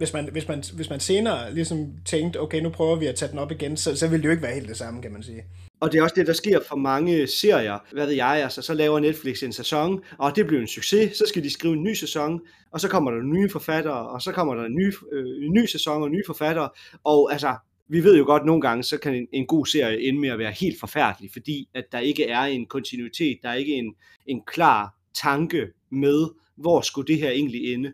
Hvis 0.00 0.12
man, 0.12 0.28
hvis, 0.32 0.48
man, 0.48 0.62
hvis 0.74 0.90
man 0.90 1.00
senere 1.00 1.54
ligesom 1.54 1.92
tænkte, 2.04 2.40
okay, 2.40 2.60
nu 2.60 2.68
prøver 2.68 2.96
vi 2.96 3.06
at 3.06 3.14
tage 3.14 3.30
den 3.30 3.38
op 3.38 3.50
igen, 3.52 3.76
så, 3.76 3.96
så 3.96 4.08
ville 4.08 4.22
det 4.22 4.26
jo 4.26 4.30
ikke 4.30 4.42
være 4.42 4.54
helt 4.54 4.68
det 4.68 4.76
samme, 4.76 5.02
kan 5.02 5.12
man 5.12 5.22
sige. 5.22 5.44
Og 5.80 5.92
det 5.92 5.98
er 5.98 6.02
også 6.02 6.14
det, 6.14 6.26
der 6.26 6.32
sker 6.32 6.60
for 6.68 6.76
mange 6.76 7.26
serier. 7.26 7.78
Hvad 7.92 8.06
ved 8.06 8.14
jeg, 8.14 8.26
altså 8.26 8.62
så 8.62 8.74
laver 8.74 9.00
Netflix 9.00 9.42
en 9.42 9.52
sæson, 9.52 10.02
og 10.18 10.36
det 10.36 10.46
bliver 10.46 10.60
en 10.60 10.68
succes, 10.68 11.16
så 11.16 11.24
skal 11.28 11.42
de 11.42 11.50
skrive 11.50 11.74
en 11.74 11.82
ny 11.82 11.94
sæson, 11.94 12.40
og 12.70 12.80
så 12.80 12.88
kommer 12.88 13.10
der 13.10 13.22
nye 13.22 13.50
forfattere, 13.50 14.08
og 14.08 14.22
så 14.22 14.32
kommer 14.32 14.54
der 14.54 14.64
en 14.64 14.74
ny, 14.74 14.94
øh, 15.12 15.46
en 15.46 15.52
ny 15.52 15.66
sæson 15.66 16.02
og 16.02 16.10
nye 16.10 16.22
forfattere, 16.26 16.68
og 17.04 17.32
altså, 17.32 17.54
vi 17.88 18.04
ved 18.04 18.18
jo 18.18 18.24
godt, 18.24 18.40
at 18.40 18.46
nogle 18.46 18.60
gange, 18.60 18.82
så 18.82 18.98
kan 18.98 19.14
en, 19.14 19.26
en 19.32 19.46
god 19.46 19.66
serie 19.66 20.08
ende 20.08 20.20
med 20.20 20.28
at 20.28 20.38
være 20.38 20.52
helt 20.52 20.80
forfærdelig, 20.80 21.30
fordi 21.32 21.68
at 21.74 21.84
der 21.92 21.98
ikke 21.98 22.26
er 22.28 22.42
en 22.42 22.66
kontinuitet, 22.66 23.38
der 23.42 23.48
er 23.48 23.54
ikke 23.54 23.74
en, 23.74 23.94
en 24.26 24.42
klar 24.46 24.94
tanke 25.22 25.66
med, 25.90 26.28
hvor 26.56 26.80
skulle 26.80 27.06
det 27.06 27.18
her 27.18 27.30
egentlig 27.30 27.74
ende. 27.74 27.92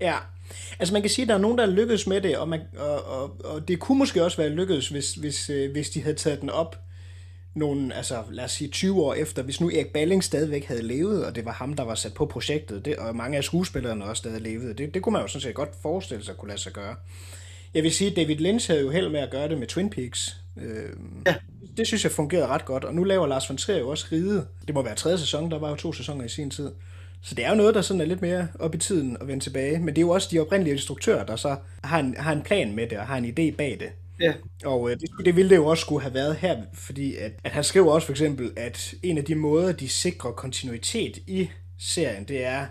Ja, 0.00 0.16
altså 0.78 0.92
man 0.92 1.02
kan 1.02 1.10
sige, 1.10 1.22
at 1.22 1.28
der 1.28 1.34
er 1.34 1.38
nogen, 1.38 1.58
der 1.58 1.64
er 1.64 1.70
lykkedes 1.70 2.06
med 2.06 2.20
det, 2.20 2.38
og, 2.38 2.48
man, 2.48 2.60
og, 2.78 3.04
og, 3.04 3.36
og 3.44 3.68
det 3.68 3.78
kunne 3.78 3.98
måske 3.98 4.24
også 4.24 4.36
være 4.36 4.48
lykkedes, 4.48 4.88
hvis, 4.88 5.14
hvis, 5.14 5.50
øh, 5.50 5.72
hvis 5.72 5.90
de 5.90 6.02
havde 6.02 6.16
taget 6.16 6.40
den 6.40 6.50
op 6.50 6.76
nogle, 7.54 7.94
altså 7.94 8.22
lad 8.30 8.44
os 8.44 8.52
sige 8.52 8.68
20 8.68 9.02
år 9.02 9.14
efter, 9.14 9.42
hvis 9.42 9.60
nu 9.60 9.70
Erik 9.70 9.92
Balling 9.92 10.24
stadigvæk 10.24 10.64
havde 10.64 10.82
levet, 10.82 11.24
og 11.24 11.34
det 11.34 11.44
var 11.44 11.52
ham, 11.52 11.74
der 11.74 11.82
var 11.82 11.94
sat 11.94 12.14
på 12.14 12.26
projektet, 12.26 12.84
det, 12.84 12.96
og 12.96 13.16
mange 13.16 13.38
af 13.38 13.44
skuespillerne 13.44 14.04
også 14.04 14.20
stadig 14.20 14.40
levede, 14.40 14.74
det, 14.74 14.94
det 14.94 15.02
kunne 15.02 15.12
man 15.12 15.22
jo 15.22 15.28
sådan 15.28 15.40
set 15.40 15.54
godt 15.54 15.70
forestille 15.82 16.24
sig 16.24 16.36
kunne 16.36 16.48
lade 16.48 16.60
sig 16.60 16.72
gøre. 16.72 16.96
Jeg 17.74 17.82
vil 17.82 17.92
sige, 17.92 18.10
at 18.10 18.16
David 18.16 18.36
Lynch 18.36 18.70
havde 18.70 18.82
jo 18.82 18.90
held 18.90 19.08
med 19.08 19.20
at 19.20 19.30
gøre 19.30 19.48
det 19.48 19.58
med 19.58 19.66
Twin 19.66 19.90
Peaks. 19.90 20.36
Øh, 20.56 20.90
ja. 21.26 21.34
Det 21.76 21.86
synes 21.86 22.04
jeg 22.04 22.12
fungerede 22.12 22.46
ret 22.46 22.64
godt, 22.64 22.84
og 22.84 22.94
nu 22.94 23.04
laver 23.04 23.26
Lars 23.26 23.48
von 23.48 23.56
Trier 23.56 23.78
jo 23.78 23.88
også 23.88 24.06
Ride. 24.12 24.46
Det 24.66 24.74
må 24.74 24.82
være 24.82 24.94
tredje 24.94 25.18
sæson, 25.18 25.50
der 25.50 25.58
var 25.58 25.68
jo 25.68 25.76
to 25.76 25.92
sæsoner 25.92 26.24
i 26.24 26.28
sin 26.28 26.50
tid. 26.50 26.70
Så 27.22 27.34
det 27.34 27.44
er 27.44 27.50
jo 27.50 27.54
noget, 27.54 27.74
der 27.74 27.82
sådan 27.82 28.00
er 28.00 28.04
lidt 28.04 28.22
mere 28.22 28.48
op 28.58 28.74
i 28.74 28.78
tiden 28.78 29.16
at 29.20 29.26
vende 29.26 29.44
tilbage. 29.44 29.78
Men 29.78 29.88
det 29.88 29.98
er 29.98 30.06
jo 30.06 30.10
også 30.10 30.28
de 30.30 30.40
oprindelige 30.40 30.74
instruktører, 30.74 31.26
der 31.26 31.36
så 31.36 31.56
har 31.84 31.98
en, 31.98 32.16
har 32.18 32.32
en 32.32 32.42
plan 32.42 32.74
med 32.74 32.88
det 32.88 32.98
og 32.98 33.06
har 33.06 33.16
en 33.16 33.24
idé 33.24 33.56
bag 33.56 33.76
det. 33.80 33.90
Ja. 34.20 34.32
Og 34.64 34.90
øh, 34.90 34.96
det, 35.00 35.10
det 35.24 35.36
ville 35.36 35.50
det 35.50 35.56
jo 35.56 35.66
også 35.66 35.80
skulle 35.80 36.02
have 36.02 36.14
været 36.14 36.36
her, 36.36 36.62
fordi 36.72 37.16
at, 37.16 37.32
at 37.44 37.52
han 37.52 37.64
skriver 37.64 37.92
også 37.92 38.06
for 38.06 38.12
eksempel, 38.12 38.52
at 38.56 38.94
en 39.02 39.18
af 39.18 39.24
de 39.24 39.34
måder, 39.34 39.72
de 39.72 39.88
sikrer 39.88 40.32
kontinuitet 40.32 41.18
i 41.26 41.50
serien, 41.78 42.24
det 42.24 42.44
er, 42.44 42.66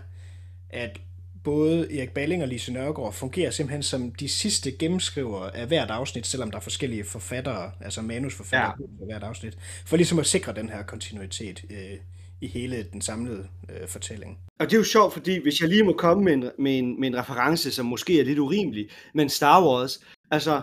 at 0.70 1.00
både 1.44 1.98
Erik 1.98 2.10
Balling 2.10 2.42
og 2.42 2.48
Lise 2.48 2.72
Nørgaard 2.72 3.12
fungerer 3.12 3.50
simpelthen 3.50 3.82
som 3.82 4.14
de 4.14 4.28
sidste 4.28 4.72
gennemskriver 4.72 5.50
af 5.50 5.66
hvert 5.66 5.90
afsnit, 5.90 6.26
selvom 6.26 6.50
der 6.50 6.58
er 6.58 6.62
forskellige 6.62 7.04
forfattere, 7.04 7.70
altså 7.80 8.02
manusforfattere 8.02 8.74
ja. 8.80 8.86
på 8.98 9.04
hvert 9.04 9.22
afsnit, 9.22 9.58
for 9.86 9.96
ligesom 9.96 10.18
at 10.18 10.26
sikre 10.26 10.54
den 10.54 10.68
her 10.68 10.82
kontinuitet 10.82 11.64
øh, 11.70 11.98
i 12.40 12.46
hele 12.46 12.86
den 12.92 13.00
samlede 13.00 13.48
øh, 13.70 13.88
fortælling. 13.88 14.38
Og 14.60 14.66
det 14.66 14.72
er 14.72 14.78
jo 14.78 14.84
sjovt, 14.84 15.12
fordi 15.12 15.42
hvis 15.42 15.60
jeg 15.60 15.68
lige 15.68 15.82
må 15.82 15.92
komme 15.92 16.24
med 16.24 16.32
en, 16.32 16.44
med 16.58 16.78
en, 16.78 17.00
med 17.00 17.08
en 17.08 17.16
reference, 17.16 17.70
som 17.70 17.86
måske 17.86 18.20
er 18.20 18.24
lidt 18.24 18.38
urimelig, 18.38 18.90
men 19.14 19.28
Star 19.28 19.64
Wars, 19.66 20.00
altså 20.30 20.60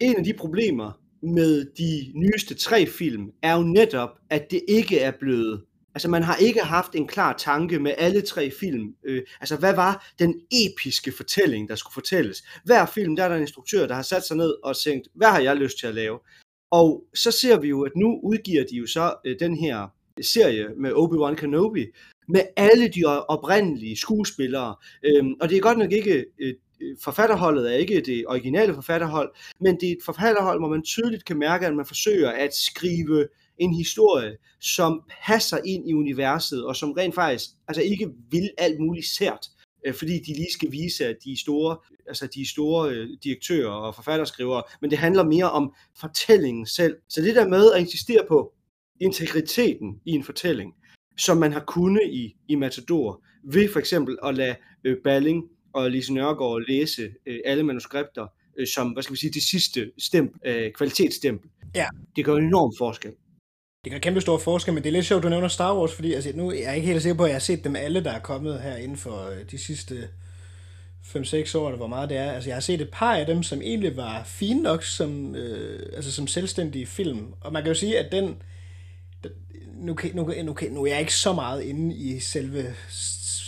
en 0.00 0.16
af 0.16 0.24
de 0.24 0.32
problemer 0.38 0.92
med 1.22 1.64
de 1.78 2.12
nyeste 2.14 2.54
tre 2.54 2.86
film, 2.86 3.30
er 3.42 3.56
jo 3.56 3.62
netop, 3.62 4.10
at 4.30 4.50
det 4.50 4.62
ikke 4.68 5.00
er 5.00 5.12
blevet 5.20 5.62
Altså 5.94 6.08
man 6.08 6.22
har 6.22 6.36
ikke 6.36 6.60
haft 6.60 6.94
en 6.94 7.06
klar 7.06 7.32
tanke 7.32 7.78
med 7.78 7.94
alle 7.98 8.20
tre 8.20 8.50
film. 8.50 8.94
Øh, 9.04 9.22
altså 9.40 9.56
hvad 9.56 9.74
var 9.74 10.12
den 10.18 10.40
episke 10.52 11.12
fortælling, 11.16 11.68
der 11.68 11.74
skulle 11.74 11.94
fortælles? 11.94 12.42
Hver 12.64 12.86
film, 12.86 13.16
der 13.16 13.24
er 13.24 13.28
der 13.28 13.36
en 13.36 13.42
instruktør, 13.42 13.86
der 13.86 13.94
har 13.94 14.02
sat 14.02 14.24
sig 14.24 14.36
ned 14.36 14.54
og 14.64 14.76
tænkt, 14.76 15.08
hvad 15.14 15.28
har 15.28 15.40
jeg 15.40 15.56
lyst 15.56 15.78
til 15.78 15.86
at 15.86 15.94
lave? 15.94 16.18
Og 16.70 17.04
så 17.14 17.30
ser 17.30 17.60
vi 17.60 17.68
jo, 17.68 17.82
at 17.82 17.92
nu 17.96 18.20
udgiver 18.22 18.64
de 18.70 18.76
jo 18.76 18.86
så 18.86 19.14
øh, 19.24 19.36
den 19.40 19.56
her 19.56 19.88
serie 20.22 20.68
med 20.76 20.92
Obi-Wan 20.92 21.34
Kenobi, 21.34 21.86
med 22.28 22.40
alle 22.56 22.88
de 22.88 23.04
oprindelige 23.28 23.96
skuespillere. 23.96 24.74
Øhm, 25.04 25.34
og 25.40 25.48
det 25.48 25.56
er 25.56 25.60
godt 25.60 25.78
nok 25.78 25.92
ikke 25.92 26.24
øh, 26.40 26.54
øh, 26.80 26.96
forfatterholdet 27.02 27.72
er 27.72 27.76
ikke 27.76 28.00
det 28.00 28.24
originale 28.26 28.74
forfatterhold, 28.74 29.30
men 29.60 29.76
det 29.80 29.88
er 29.88 29.92
et 29.92 30.04
forfatterhold, 30.04 30.60
hvor 30.60 30.68
man 30.68 30.82
tydeligt 30.82 31.24
kan 31.24 31.38
mærke, 31.38 31.66
at 31.66 31.76
man 31.76 31.86
forsøger 31.86 32.30
at 32.30 32.54
skrive 32.54 33.28
en 33.58 33.74
historie, 33.74 34.36
som 34.60 35.02
passer 35.26 35.58
ind 35.64 35.88
i 35.88 35.94
universet, 35.94 36.64
og 36.64 36.76
som 36.76 36.92
rent 36.92 37.14
faktisk 37.14 37.44
altså 37.68 37.82
ikke 37.82 38.08
vil 38.30 38.50
alt 38.58 38.80
muligt 38.80 39.06
sært, 39.06 39.46
øh, 39.86 39.94
fordi 39.94 40.18
de 40.18 40.32
lige 40.32 40.52
skal 40.52 40.72
vise, 40.72 41.06
at 41.06 41.16
de 41.24 41.32
er 41.32 41.36
store, 41.36 41.76
altså 42.06 42.26
de 42.26 42.40
er 42.40 42.46
store 42.46 42.90
øh, 42.90 43.08
direktører 43.24 43.70
og 43.70 43.94
forfatterskrivere, 43.94 44.62
men 44.80 44.90
det 44.90 44.98
handler 44.98 45.24
mere 45.24 45.50
om 45.50 45.74
fortællingen 46.00 46.66
selv. 46.66 46.96
Så 47.08 47.22
det 47.22 47.34
der 47.34 47.48
med 47.48 47.72
at 47.72 47.80
insistere 47.80 48.24
på 48.28 48.52
integriteten 49.00 50.00
i 50.04 50.10
en 50.10 50.24
fortælling, 50.24 50.74
som 51.18 51.36
man 51.36 51.52
har 51.52 51.64
kunnet 51.66 52.02
i, 52.12 52.36
i 52.48 52.54
Matador, 52.54 53.22
ved 53.44 53.72
for 53.72 53.78
eksempel 53.78 54.18
at 54.24 54.34
lade 54.34 54.54
øh, 54.84 54.96
Balling 55.04 55.44
og 55.72 55.90
Lise 55.90 56.14
Nørgaard 56.14 56.64
læse 56.68 57.10
øh, 57.26 57.38
alle 57.44 57.62
manuskripter, 57.62 58.26
øh, 58.58 58.66
som, 58.66 58.88
hvad 58.88 59.02
skal 59.02 59.12
vi 59.12 59.18
sige, 59.18 59.32
det 59.32 59.42
sidste 59.42 59.90
stempel, 59.98 60.40
øh, 60.50 60.72
kvalitetsstempel. 60.72 61.50
Ja. 61.74 61.86
Det 62.16 62.24
gør 62.24 62.36
en 62.36 62.44
enorm 62.44 62.72
forskel. 62.78 63.12
Det 63.84 63.92
gør 63.92 63.98
kæmpe 63.98 64.20
stor 64.20 64.38
forskel, 64.38 64.74
men 64.74 64.82
det 64.82 64.88
er 64.88 64.92
lidt 64.92 65.06
sjovt, 65.06 65.22
du 65.22 65.28
nævner 65.28 65.48
Star 65.48 65.78
Wars, 65.78 65.94
fordi 65.94 66.12
altså, 66.12 66.32
nu 66.34 66.48
er 66.48 66.54
jeg 66.54 66.76
ikke 66.76 66.88
helt 66.88 67.02
sikker 67.02 67.16
på, 67.16 67.22
at 67.24 67.28
jeg 67.28 67.34
har 67.34 67.40
set 67.40 67.64
dem 67.64 67.76
alle, 67.76 68.04
der 68.04 68.12
er 68.12 68.20
kommet 68.20 68.60
her 68.60 68.76
inden 68.76 68.96
for 68.96 69.28
øh, 69.28 69.50
de 69.50 69.58
sidste 69.58 70.08
5-6 71.04 71.58
år, 71.58 71.68
eller 71.68 71.76
hvor 71.76 71.86
meget 71.86 72.08
det 72.08 72.16
er. 72.16 72.32
Altså, 72.32 72.50
jeg 72.50 72.56
har 72.56 72.60
set 72.60 72.80
et 72.80 72.90
par 72.92 73.14
af 73.14 73.26
dem, 73.26 73.42
som 73.42 73.62
egentlig 73.62 73.96
var 73.96 74.24
fine 74.24 74.62
nok 74.62 74.82
som, 74.82 75.34
øh, 75.34 75.90
altså, 75.96 76.12
som 76.12 76.26
selvstændige 76.26 76.86
film. 76.86 77.32
Og 77.40 77.52
man 77.52 77.62
kan 77.62 77.70
jo 77.70 77.78
sige, 77.78 77.98
at 77.98 78.12
den... 78.12 78.42
Nu, 79.80 79.96
nu, 80.14 80.32
nu, 80.44 80.56
nu 80.70 80.84
er 80.84 80.90
jeg 80.90 81.00
ikke 81.00 81.14
så 81.14 81.32
meget 81.32 81.62
inde 81.62 81.96
i 81.96 82.20
selve 82.20 82.74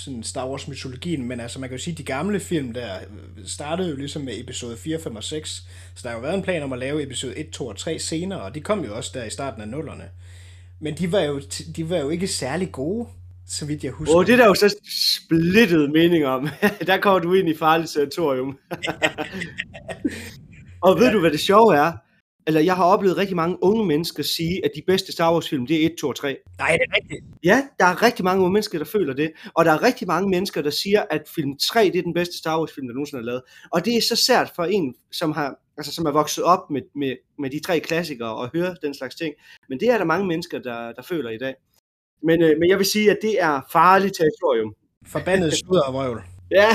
sådan 0.04 0.22
Star 0.22 0.48
Wars 0.48 0.68
mytologien, 0.68 1.28
men 1.28 1.40
altså 1.40 1.60
man 1.60 1.68
kan 1.68 1.78
jo 1.78 1.82
sige, 1.84 1.92
at 1.92 1.98
de 1.98 2.02
gamle 2.02 2.40
film 2.40 2.72
der 2.72 2.98
startede 3.46 3.90
jo 3.90 3.96
ligesom 3.96 4.22
med 4.22 4.40
episode 4.40 4.76
4, 4.76 5.00
5 5.00 5.16
og 5.16 5.24
6, 5.24 5.50
så 5.94 6.00
der 6.02 6.08
har 6.08 6.16
jo 6.16 6.22
været 6.22 6.34
en 6.34 6.42
plan 6.42 6.62
om 6.62 6.72
at 6.72 6.78
lave 6.78 7.02
episode 7.02 7.38
1, 7.38 7.50
2 7.50 7.66
og 7.66 7.76
3 7.76 7.98
senere, 7.98 8.40
og 8.40 8.54
de 8.54 8.60
kom 8.60 8.84
jo 8.84 8.96
også 8.96 9.10
der 9.14 9.24
i 9.24 9.30
starten 9.30 9.62
af 9.62 9.68
nullerne. 9.68 10.04
Men 10.80 10.94
de 10.98 11.12
var 11.12 11.20
jo, 11.20 11.40
de 11.76 11.90
var 11.90 11.96
jo 11.96 12.10
ikke 12.10 12.28
særlig 12.28 12.72
gode, 12.72 13.08
så 13.46 13.66
vidt 13.66 13.84
jeg 13.84 13.92
husker. 13.92 14.14
Åh, 14.14 14.18
oh, 14.18 14.26
det 14.26 14.32
er 14.32 14.36
der 14.36 14.46
jo 14.46 14.54
så 14.54 14.76
splittet 15.16 15.90
mening 15.90 16.26
om. 16.26 16.48
der 16.86 16.96
kommer 17.00 17.20
du 17.20 17.34
ind 17.34 17.48
i 17.48 17.56
farligt 17.56 17.92
territorium. 17.92 18.58
og 20.86 20.98
ved 20.98 21.12
du, 21.12 21.20
hvad 21.20 21.30
det 21.30 21.40
sjove 21.40 21.76
er? 21.76 21.92
Eller 22.50 22.60
jeg 22.60 22.76
har 22.76 22.84
oplevet 22.84 23.16
rigtig 23.16 23.36
mange 23.36 23.56
unge 23.62 23.86
mennesker 23.86 24.22
sige, 24.22 24.64
at 24.64 24.70
de 24.76 24.82
bedste 24.86 25.12
Star 25.12 25.32
Wars 25.32 25.48
film, 25.48 25.66
det 25.66 25.82
er 25.82 25.86
1, 25.86 25.94
2 26.00 26.08
og 26.08 26.16
3. 26.16 26.36
Nej, 26.58 26.68
det 26.68 26.86
er 26.90 26.96
rigtigt. 26.96 27.24
Ja, 27.44 27.62
der 27.78 27.84
er 27.84 28.02
rigtig 28.02 28.24
mange 28.24 28.42
unge 28.42 28.52
mennesker, 28.52 28.78
der 28.78 28.84
føler 28.84 29.14
det. 29.14 29.32
Og 29.54 29.64
der 29.64 29.72
er 29.72 29.82
rigtig 29.82 30.06
mange 30.06 30.30
mennesker, 30.30 30.62
der 30.62 30.70
siger, 30.70 31.04
at 31.10 31.22
film 31.34 31.56
3, 31.56 31.84
det 31.84 31.98
er 31.98 32.02
den 32.02 32.14
bedste 32.14 32.38
Star 32.38 32.58
Wars 32.58 32.72
film, 32.72 32.86
der 32.86 32.94
nogensinde 32.94 33.22
er 33.22 33.26
lavet. 33.26 33.42
Og 33.72 33.84
det 33.84 33.96
er 33.96 34.00
så 34.00 34.16
sært 34.16 34.52
for 34.56 34.64
en, 34.64 34.94
som 35.12 35.32
har 35.32 35.54
altså 35.78 35.94
som 35.94 36.06
er 36.06 36.10
vokset 36.10 36.44
op 36.44 36.70
med, 36.70 36.82
med, 36.94 37.16
med 37.38 37.50
de 37.50 37.60
tre 37.60 37.80
klassikere 37.80 38.36
og 38.36 38.50
høre 38.54 38.76
den 38.82 38.94
slags 38.94 39.14
ting. 39.14 39.34
Men 39.68 39.80
det 39.80 39.88
er 39.88 39.98
der 39.98 40.04
mange 40.04 40.26
mennesker, 40.26 40.58
der, 40.58 40.92
der 40.92 41.02
føler 41.02 41.30
i 41.30 41.38
dag. 41.38 41.54
Men, 42.22 42.42
øh, 42.42 42.58
men 42.58 42.68
jeg 42.68 42.78
vil 42.78 42.86
sige, 42.86 43.10
at 43.10 43.18
det 43.22 43.42
er 43.42 43.60
farligt 43.72 44.14
territorium. 44.16 44.74
Forbandet 45.06 45.52
sludder 45.52 45.82
og 45.82 45.94
vrøvl. 45.94 46.22
ja. 46.50 46.68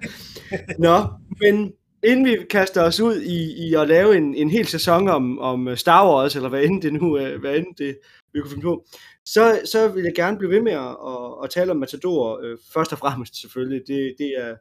Nå, 0.86 0.96
men 1.40 1.72
inden 2.04 2.24
vi 2.24 2.36
kaster 2.50 2.82
os 2.82 3.00
ud 3.00 3.20
i, 3.20 3.68
i 3.68 3.74
at 3.74 3.88
lave 3.88 4.16
en, 4.16 4.34
en 4.34 4.50
hel 4.50 4.66
sæson 4.66 5.08
om, 5.08 5.38
om 5.38 5.76
Star 5.76 6.08
Wars, 6.08 6.36
eller 6.36 6.48
hvad 6.48 6.62
end 6.64 6.82
det 6.82 6.92
nu, 6.92 7.18
hvad 7.40 7.56
end 7.56 7.66
det 7.78 7.98
vi 8.32 8.40
kunne 8.40 8.50
finde 8.50 8.62
på, 8.62 8.84
så, 9.24 9.60
så 9.64 9.88
vil 9.88 10.04
jeg 10.04 10.12
gerne 10.14 10.38
blive 10.38 10.50
ved 10.50 10.62
med 10.62 10.72
at, 10.72 10.96
at, 11.06 11.44
at 11.44 11.50
tale 11.50 11.70
om 11.70 11.76
Matador, 11.76 12.40
øh, 12.42 12.58
først 12.74 12.92
og 12.92 12.98
fremmest 12.98 13.40
selvfølgelig. 13.40 13.82
Det, 13.86 14.14
det 14.18 14.32
er 14.38 14.54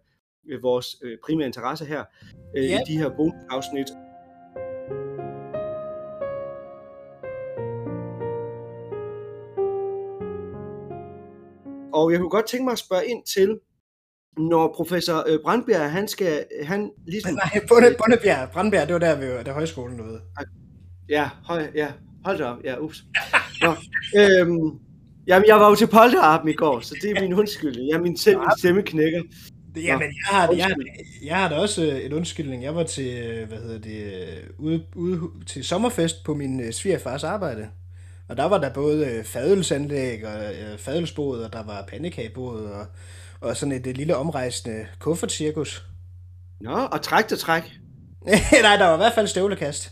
øh, 0.50 0.64
vores 0.64 0.96
øh, 1.04 1.18
primære 1.26 1.48
interesse 1.48 1.86
her 1.86 2.04
øh, 2.58 2.66
Ja. 2.66 2.80
i 2.80 2.94
de 2.94 2.98
her 2.98 3.10
bonusafsnit. 3.10 3.88
Og 11.94 12.12
jeg 12.12 12.20
kunne 12.20 12.30
godt 12.30 12.48
tænke 12.48 12.64
mig 12.64 12.72
at 12.72 12.80
spørge 12.80 13.08
ind 13.08 13.24
til, 13.24 13.60
når 14.38 14.74
professor 14.76 15.24
øh, 15.28 15.40
Brandbjerg, 15.44 15.92
han 15.92 16.08
skal, 16.08 16.46
han 16.64 16.92
ligesom... 17.08 17.34
Nej, 17.34 17.66
Bunde, 17.70 17.96
Bundebjerg, 17.98 18.50
Brandbjerg, 18.50 18.88
det 18.88 18.94
var 18.94 19.00
der, 19.00 19.16
ved 19.16 19.44
der 19.44 19.54
højskolen 19.54 19.98
noget. 19.98 20.22
Ja, 21.10 21.30
høj, 21.44 21.68
ja, 21.76 21.88
hold 22.26 22.38
da 22.38 22.46
op, 22.46 22.58
ja, 22.64 22.78
ups. 22.80 23.04
Nå, 23.62 23.70
øhm, 24.20 24.80
jamen, 25.28 25.48
jeg 25.48 25.56
var 25.56 25.70
jo 25.70 25.76
til 25.76 25.88
polterappen 25.88 26.50
i 26.50 26.54
går, 26.54 26.80
så 26.80 26.96
det 27.02 27.12
er 27.12 27.22
min 27.22 27.34
undskyldning. 27.34 27.90
Ja, 27.90 27.98
min, 27.98 28.18
min 28.26 28.38
stemme 28.58 28.82
knækker. 28.82 29.22
Jamen, 29.76 30.02
jeg 30.02 30.38
har, 30.38 30.52
jeg, 30.52 30.76
jeg 31.24 31.38
har 31.38 31.50
da 31.50 31.56
også 31.56 31.84
øh, 31.84 32.06
en 32.06 32.14
undskyldning. 32.14 32.64
Jeg 32.64 32.76
var 32.76 32.84
til, 32.84 33.24
øh, 33.24 33.48
hvad 33.48 33.58
hedder 33.58 33.80
det, 33.80 34.04
øh, 34.04 34.44
ude, 34.58 34.84
ude 34.96 35.22
til 35.48 35.64
sommerfest 35.64 36.24
på 36.24 36.34
min 36.34 36.74
svigerfars 36.74 37.24
arbejde. 37.24 37.68
Og 38.28 38.38
der 38.38 38.46
var 38.46 38.58
der 38.58 38.74
både 38.74 39.24
fadelsanlæg 39.26 40.26
og 40.26 40.34
fadelsbåd, 40.78 41.40
og 41.40 41.54
der 41.54 41.64
var 41.64 41.86
pandekagebåd, 41.90 42.66
og, 42.66 42.86
og 43.42 43.58
sådan 43.58 43.72
et, 43.72 43.88
et 43.88 43.98
lille 43.98 44.16
omrejsende 44.16 44.88
kuffertcirkus. 45.00 45.86
Nå, 46.62 46.76
og 46.92 47.02
træk. 47.02 47.64
Nej, 48.62 48.78
der 48.78 48.86
var 48.86 48.94
i 48.94 48.98
hvert 48.98 49.14
fald 49.14 49.28
støvlekast. 49.28 49.92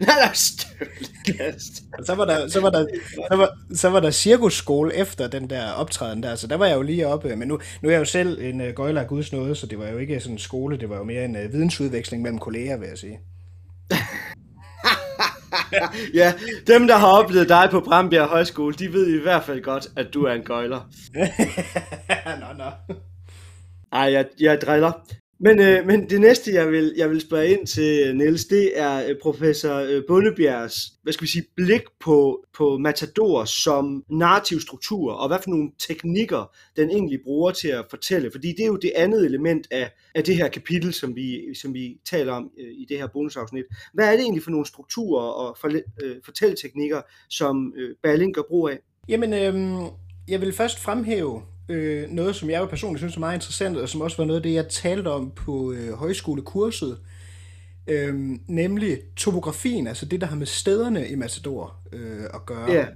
Nej, 0.00 0.14
der 0.18 0.28
er 0.28 0.32
støvlekast. 0.32 1.82
Og 1.98 2.06
så 2.06 2.14
var 2.14 2.24
der, 2.24 2.48
så 2.48 2.60
var 2.60 2.70
der, 2.70 2.86
så 3.30 3.36
var, 3.36 3.58
så 3.74 3.88
var 3.88 4.00
der 4.00 4.10
cirkusskole 4.10 4.94
efter 4.94 5.28
den 5.28 5.50
der 5.50 5.70
optræden 5.70 6.22
der, 6.22 6.34
så 6.34 6.46
der 6.46 6.56
var 6.56 6.66
jeg 6.66 6.76
jo 6.76 6.82
lige 6.82 7.06
oppe. 7.06 7.36
Men 7.36 7.48
nu, 7.48 7.58
nu 7.82 7.88
er 7.88 7.92
jeg 7.92 7.98
jo 7.98 8.04
selv 8.04 8.40
en 8.40 8.60
uh, 8.60 8.68
gøjler 8.68 9.00
af 9.00 9.06
Guds 9.06 9.32
nåde, 9.32 9.54
så 9.54 9.66
det 9.66 9.78
var 9.78 9.88
jo 9.88 9.98
ikke 9.98 10.20
sådan 10.20 10.34
en 10.34 10.38
skole, 10.38 10.78
det 10.78 10.90
var 10.90 10.96
jo 10.96 11.04
mere 11.04 11.24
en 11.24 11.36
uh, 11.36 11.52
vidensudveksling 11.52 12.22
mellem 12.22 12.38
kolleger, 12.38 12.76
vil 12.76 12.88
jeg 12.88 12.98
sige. 12.98 13.20
ja, 16.20 16.32
dem, 16.66 16.86
der 16.86 16.96
har 16.96 17.08
oplevet 17.08 17.48
dig 17.48 17.68
på 17.70 17.80
Brambjerg 17.80 18.28
Højskole, 18.28 18.74
de 18.74 18.92
ved 18.92 19.06
i 19.06 19.22
hvert 19.22 19.44
fald 19.44 19.62
godt, 19.62 19.86
at 19.96 20.14
du 20.14 20.24
er 20.24 20.32
en 20.32 20.42
gøjler. 20.42 20.80
nå, 22.40 22.46
nå. 22.58 22.94
Ej, 23.92 24.12
jeg, 24.12 24.26
jeg 24.40 24.60
driller. 24.60 24.92
Men, 25.40 25.60
øh, 25.60 25.86
men 25.86 26.10
det 26.10 26.20
næste, 26.20 26.54
jeg 26.54 26.70
vil, 26.70 26.92
jeg 26.96 27.10
vil 27.10 27.20
spørge 27.20 27.48
ind 27.48 27.66
til, 27.66 28.16
Niels, 28.16 28.44
det 28.44 28.78
er 28.78 29.08
øh, 29.08 29.16
professor 29.22 29.74
øh, 29.74 30.02
Bundebjergs, 30.08 30.92
hvad 31.02 31.12
skal 31.12 31.24
vi 31.24 31.30
sige, 31.30 31.44
blik 31.56 31.82
på, 32.00 32.44
på 32.56 32.78
Matador 32.78 33.44
som 33.44 34.04
narrativ 34.10 34.60
struktur, 34.60 35.12
og 35.12 35.28
hvad 35.28 35.38
for 35.42 35.50
nogle 35.50 35.70
teknikker, 35.88 36.54
den 36.76 36.90
egentlig 36.90 37.20
bruger 37.24 37.50
til 37.50 37.68
at 37.68 37.84
fortælle. 37.90 38.30
Fordi 38.30 38.48
det 38.48 38.60
er 38.60 38.66
jo 38.66 38.76
det 38.76 38.92
andet 38.96 39.26
element 39.26 39.66
af, 39.70 39.90
af 40.14 40.24
det 40.24 40.36
her 40.36 40.48
kapitel, 40.48 40.92
som 40.92 41.16
vi, 41.16 41.54
som 41.54 41.74
vi 41.74 41.96
taler 42.04 42.32
om 42.32 42.50
øh, 42.58 42.72
i 42.72 42.86
det 42.88 42.98
her 42.98 43.06
bonusafsnit. 43.06 43.64
Hvad 43.94 44.06
er 44.06 44.12
det 44.12 44.20
egentlig 44.20 44.42
for 44.42 44.50
nogle 44.50 44.66
strukturer 44.66 45.24
og 45.24 45.56
for, 45.60 45.68
øh, 46.02 46.16
fortælleteknikker, 46.24 47.02
som 47.30 47.72
øh, 47.76 47.94
Balling 48.02 48.34
gør 48.34 48.42
brug 48.48 48.68
af? 48.68 48.78
Jamen, 49.08 49.32
øh, 49.32 49.90
jeg 50.28 50.40
vil 50.40 50.52
først 50.52 50.78
fremhæve 50.78 51.42
øh, 51.68 52.10
noget, 52.10 52.36
som 52.36 52.50
jeg 52.50 52.60
jo 52.60 52.66
personligt 52.66 53.00
synes 53.00 53.14
er 53.14 53.20
meget 53.20 53.36
interessant, 53.36 53.76
og 53.76 53.88
som 53.88 54.00
også 54.00 54.16
var 54.16 54.24
noget 54.24 54.40
af 54.40 54.42
det, 54.42 54.54
jeg 54.54 54.68
talte 54.68 55.08
om 55.08 55.30
på 55.30 55.72
øh, 55.72 55.92
højskolekurset, 55.92 56.98
øh, 57.86 58.14
nemlig 58.46 58.98
topografien, 59.16 59.86
altså 59.86 60.06
det, 60.06 60.20
der 60.20 60.26
har 60.26 60.36
med 60.36 60.46
stederne 60.46 61.08
i 61.08 61.14
Matador 61.14 61.76
øh, 61.92 62.24
at 62.34 62.46
gøre. 62.46 62.72
Ja, 62.72 62.86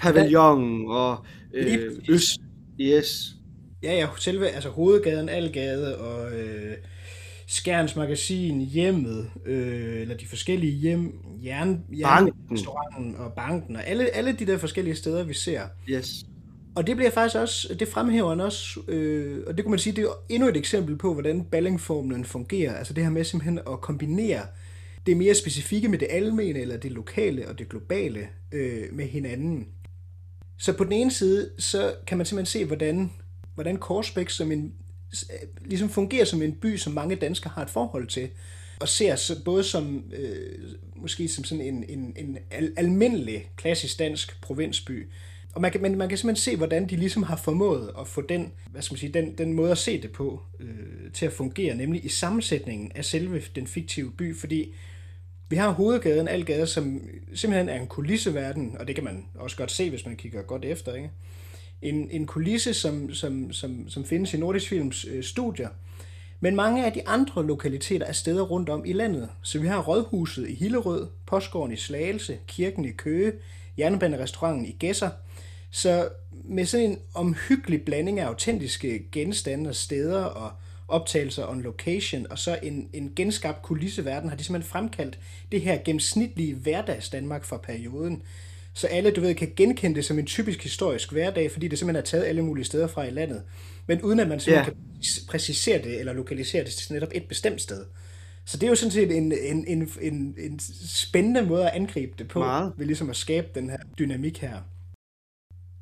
pavillon 0.00 0.90
og 0.90 1.24
øh, 1.54 1.92
øst. 2.08 2.40
Yes. 2.80 3.34
Ja, 3.82 3.94
ja, 3.94 4.08
selve 4.18 4.48
altså 4.48 4.68
hovedgaden, 4.68 5.28
Algade 5.28 5.98
og 5.98 6.32
øh, 6.32 6.76
Skærens 7.46 7.96
Magasin, 7.96 8.60
hjemmet, 8.60 9.30
øh, 9.46 10.00
eller 10.00 10.16
de 10.16 10.26
forskellige 10.26 10.72
hjem, 10.72 11.12
jern, 11.44 11.68
Banken. 11.68 11.98
jernrestauranten 11.98 13.16
og 13.16 13.32
banken, 13.32 13.76
og 13.76 13.86
alle, 13.86 14.16
alle 14.16 14.32
de 14.32 14.46
der 14.46 14.58
forskellige 14.58 14.96
steder, 14.96 15.24
vi 15.24 15.34
ser. 15.34 15.62
Yes. 15.88 16.24
Og 16.74 16.86
det 16.86 16.96
bliver 16.96 17.10
faktisk 17.10 17.36
også, 17.36 17.74
det 17.74 17.88
fremhæver 17.88 18.28
han 18.28 18.40
også, 18.40 18.80
øh, 18.88 19.42
og 19.46 19.56
det 19.56 19.64
kunne 19.64 19.70
man 19.70 19.78
sige, 19.78 19.96
det 19.96 20.04
er 20.04 20.24
endnu 20.28 20.48
et 20.48 20.56
eksempel 20.56 20.96
på, 20.96 21.12
hvordan 21.12 21.44
ballingformlen 21.44 22.24
fungerer. 22.24 22.74
Altså 22.74 22.94
det 22.94 23.04
her 23.04 23.10
med 23.10 23.24
simpelthen 23.24 23.58
at 23.58 23.80
kombinere 23.80 24.42
det 25.06 25.16
mere 25.16 25.34
specifikke 25.34 25.88
med 25.88 25.98
det 25.98 26.08
almene, 26.10 26.58
eller 26.60 26.76
det 26.76 26.92
lokale 26.92 27.48
og 27.48 27.58
det 27.58 27.68
globale 27.68 28.28
øh, 28.52 28.84
med 28.92 29.06
hinanden. 29.06 29.68
Så 30.58 30.72
på 30.72 30.84
den 30.84 30.92
ene 30.92 31.10
side, 31.10 31.50
så 31.58 31.94
kan 32.06 32.18
man 32.18 32.26
simpelthen 32.26 32.60
se, 32.60 32.64
hvordan, 32.64 33.10
hvordan 33.54 33.76
Korsbæk 33.76 34.30
som 34.30 34.52
en, 34.52 34.74
øh, 35.32 35.48
ligesom 35.64 35.88
fungerer 35.88 36.24
som 36.24 36.42
en 36.42 36.52
by, 36.52 36.76
som 36.76 36.92
mange 36.92 37.16
danskere 37.16 37.52
har 37.54 37.62
et 37.62 37.70
forhold 37.70 38.06
til, 38.06 38.28
og 38.80 38.88
ser 38.88 39.16
så 39.16 39.44
både 39.44 39.64
som, 39.64 40.04
øh, 40.12 40.58
måske 40.96 41.28
som 41.28 41.44
sådan 41.44 41.64
en, 41.64 41.84
en, 41.88 42.12
en 42.16 42.38
al- 42.50 42.74
almindelig 42.76 43.50
klassisk 43.56 43.98
dansk 43.98 44.40
provinsby, 44.42 45.08
og 45.54 45.60
man 45.60 45.72
kan, 45.72 45.82
men 45.82 45.98
man 45.98 46.08
kan 46.08 46.18
simpelthen 46.18 46.52
se, 46.52 46.56
hvordan 46.56 46.88
de 46.88 46.96
ligesom 46.96 47.22
har 47.22 47.36
formået 47.36 47.90
at 48.00 48.08
få 48.08 48.20
den, 48.20 48.52
hvad 48.70 48.82
skal 48.82 48.94
man 48.94 48.98
sige, 48.98 49.12
den, 49.12 49.38
den 49.38 49.52
måde 49.52 49.70
at 49.70 49.78
se 49.78 50.02
det 50.02 50.12
på 50.12 50.40
øh, 50.60 51.12
til 51.12 51.26
at 51.26 51.32
fungere, 51.32 51.74
nemlig 51.74 52.04
i 52.04 52.08
sammensætningen 52.08 52.92
af 52.94 53.04
selve 53.04 53.42
den 53.54 53.66
fiktive 53.66 54.12
by, 54.12 54.36
fordi 54.36 54.74
vi 55.48 55.56
har 55.56 55.70
hovedgaden, 55.70 56.28
Algade, 56.28 56.66
som 56.66 57.00
simpelthen 57.34 57.68
er 57.68 57.80
en 57.80 57.86
kulisseverden, 57.86 58.76
og 58.80 58.86
det 58.86 58.94
kan 58.94 59.04
man 59.04 59.24
også 59.34 59.56
godt 59.56 59.70
se, 59.70 59.90
hvis 59.90 60.06
man 60.06 60.16
kigger 60.16 60.42
godt 60.42 60.64
efter, 60.64 60.94
ikke? 60.94 61.10
En, 61.82 62.10
en 62.10 62.26
kulisse, 62.26 62.74
som, 62.74 63.14
som, 63.14 63.52
som, 63.52 63.88
som 63.88 64.04
findes 64.04 64.34
i 64.34 64.36
Nordisk 64.36 64.68
Films 64.68 65.06
øh, 65.10 65.22
studier, 65.24 65.68
men 66.40 66.56
mange 66.56 66.86
af 66.86 66.92
de 66.92 67.08
andre 67.08 67.46
lokaliteter 67.46 68.06
er 68.06 68.12
steder 68.12 68.42
rundt 68.42 68.68
om 68.68 68.84
i 68.84 68.92
landet. 68.92 69.28
Så 69.42 69.58
vi 69.58 69.66
har 69.66 69.82
Rådhuset 69.82 70.48
i 70.48 70.54
Hillerød, 70.54 71.06
Postgården 71.26 71.72
i 71.72 71.76
Slagelse, 71.76 72.38
Kirken 72.46 72.84
i 72.84 72.90
Køge, 72.90 73.32
Jernbanerestauranten 73.78 74.66
i 74.66 74.76
Gæsser. 74.78 75.10
Så 75.70 76.08
med 76.44 76.64
sådan 76.66 76.90
en 76.90 76.98
omhyggelig 77.14 77.82
blanding 77.82 78.20
af 78.20 78.26
autentiske 78.26 79.04
genstande 79.12 79.70
og 79.70 79.74
steder 79.76 80.22
og 80.24 80.52
optagelser 80.88 81.46
on 81.46 81.62
location, 81.62 82.26
og 82.30 82.38
så 82.38 82.58
en, 82.62 82.88
en 82.92 83.12
genskabt 83.16 83.62
kulisseverden, 83.62 84.28
har 84.28 84.36
de 84.36 84.44
simpelthen 84.44 84.70
fremkaldt 84.70 85.18
det 85.52 85.60
her 85.60 85.78
gennemsnitlige 85.84 86.54
hverdags 86.54 87.08
Danmark 87.10 87.44
fra 87.44 87.56
perioden. 87.56 88.22
Så 88.74 88.86
alle, 88.86 89.10
du 89.10 89.20
ved, 89.20 89.34
kan 89.34 89.52
genkende 89.56 89.96
det 89.96 90.04
som 90.04 90.18
en 90.18 90.26
typisk 90.26 90.62
historisk 90.62 91.12
hverdag, 91.12 91.50
fordi 91.52 91.68
det 91.68 91.78
simpelthen 91.78 92.00
er 92.02 92.06
taget 92.06 92.24
alle 92.24 92.42
mulige 92.42 92.64
steder 92.64 92.86
fra 92.86 93.04
i 93.04 93.10
landet. 93.10 93.42
Men 93.86 94.02
uden 94.02 94.20
at 94.20 94.28
man 94.28 94.40
simpelthen 94.40 94.74
Ja. 94.74 94.80
kan 94.90 95.26
præcisere 95.28 95.82
det, 95.82 95.98
eller 96.00 96.12
lokalisere 96.12 96.64
det 96.64 96.72
til 96.72 96.92
netop 96.92 97.08
et 97.14 97.24
bestemt 97.28 97.62
sted. 97.62 97.84
Så 98.44 98.56
det 98.56 98.66
er 98.66 98.68
jo 98.70 98.74
sådan 98.74 98.90
set 98.90 99.16
en, 99.16 99.32
en, 99.32 99.64
en, 99.66 99.90
en, 100.00 100.34
en 100.38 100.60
spændende 100.88 101.42
måde 101.42 101.70
at 101.70 101.76
angribe 101.76 102.12
det 102.18 102.28
på, 102.28 102.38
Meget. 102.38 102.72
ved 102.76 102.86
ligesom 102.86 103.10
at 103.10 103.16
skabe 103.16 103.46
den 103.54 103.70
her 103.70 103.78
dynamik 103.98 104.38
her. 104.38 104.56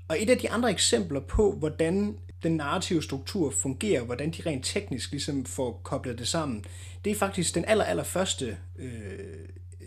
Og 0.08 0.22
et 0.22 0.30
af 0.30 0.38
de 0.38 0.50
andre 0.50 0.70
eksempler 0.70 1.20
på, 1.20 1.52
hvordan 1.52 2.18
den 2.42 2.56
narrative 2.56 3.02
struktur 3.02 3.50
fungerer, 3.50 4.02
hvordan 4.02 4.30
de 4.30 4.42
rent 4.46 4.64
teknisk 4.64 5.10
ligesom 5.10 5.44
får 5.44 5.80
koblet 5.84 6.18
det 6.18 6.28
sammen, 6.28 6.64
det 7.04 7.10
er 7.10 7.16
faktisk 7.16 7.54
den 7.54 7.64
aller, 7.68 7.84
aller 7.84 8.04
første 8.04 8.56
øh, 8.78 8.88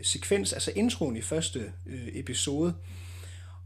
sekvens, 0.03 0.53
altså 0.53 0.71
introen 0.75 1.17
i 1.17 1.21
første 1.21 1.71
øh, 1.85 2.07
episode. 2.13 2.73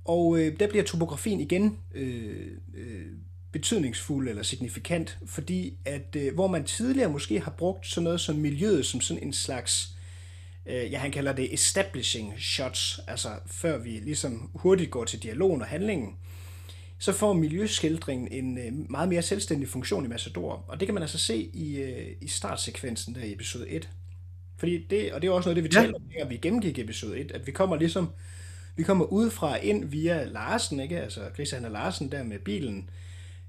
Og 0.06 0.39
øh, 0.39 0.60
der 0.60 0.68
bliver 0.68 0.84
topografien 0.84 1.39
igen 1.39 1.78
øh, 1.94 2.48
øh, 2.74 3.06
betydningsfuld 3.52 4.30
eller 4.30 4.44
signifikant, 4.44 5.18
fordi 5.26 5.78
at 5.86 6.15
øh, 6.18 6.34
hvor 6.34 6.48
man 6.48 6.63
tidligere 6.63 7.10
måske 7.10 7.39
har 7.39 7.52
brugt 7.52 7.88
sådan 7.88 8.04
noget 8.04 8.22
som 8.22 8.36
miljøet 8.36 8.86
som 8.86 9.02
sådan 9.02 9.24
en 9.24 9.34
slags, 9.34 9.96
øh, 10.65 10.91
ja 10.91 10.98
han 10.98 11.12
kalder 11.12 11.34
det 11.34 11.54
establishing 11.54 12.34
shots, 12.39 13.00
altså 13.08 13.30
før 13.46 13.78
vi 13.78 13.89
ligesom 13.89 14.50
hurtigt 14.56 14.91
går 14.91 15.06
til 15.06 15.24
dialogen 15.24 15.62
og 15.62 15.68
handlingen, 15.68 16.15
så 17.06 17.12
får 17.13 17.34
miljøskildringen 17.34 18.28
en 18.32 18.58
øh, 18.58 18.91
meget 18.91 19.10
mere 19.10 19.22
selvstændig 19.22 19.70
funktion 19.70 20.06
i 20.06 20.08
Massador. 20.08 20.65
Og 20.68 20.80
det 20.80 20.88
kan 20.88 20.94
man 20.94 21.04
altså 21.04 21.18
se 21.18 21.50
i, 21.54 21.76
øh, 21.78 22.08
i 22.22 22.28
startsekvensen 22.28 23.15
der 23.15 23.22
i 23.22 23.34
episode 23.34 23.70
1. 23.70 23.89
Fordi 24.58 24.86
det, 24.89 25.13
og 25.13 25.22
det 25.22 25.28
er 25.28 25.32
også 25.32 25.50
noget, 25.50 25.58
af 25.58 25.63
det 25.63 25.72
vi 25.72 25.78
Ja. 25.78 25.84
talte 25.84 25.96
om, 25.96 26.02
at 26.20 26.30
vi 26.30 26.38
gennemgik 26.38 26.80
episode 26.80 27.20
1, 27.20 27.32
at 27.32 27.48
vi 27.48 27.52
kommer 27.52 27.76
ligesom, 27.76 28.10
vi 28.76 28.84
kommer 28.84 29.06
udefra 29.06 29.56
ind 29.56 29.86
via 29.86 30.24
Larsen, 30.26 30.80
ikke? 30.80 31.02
altså 31.02 31.22
Chris 31.34 31.52
Hanna 31.52 31.68
Larsen 31.68 32.12
der 32.12 32.24
med 32.24 32.39
bilen, 32.39 32.89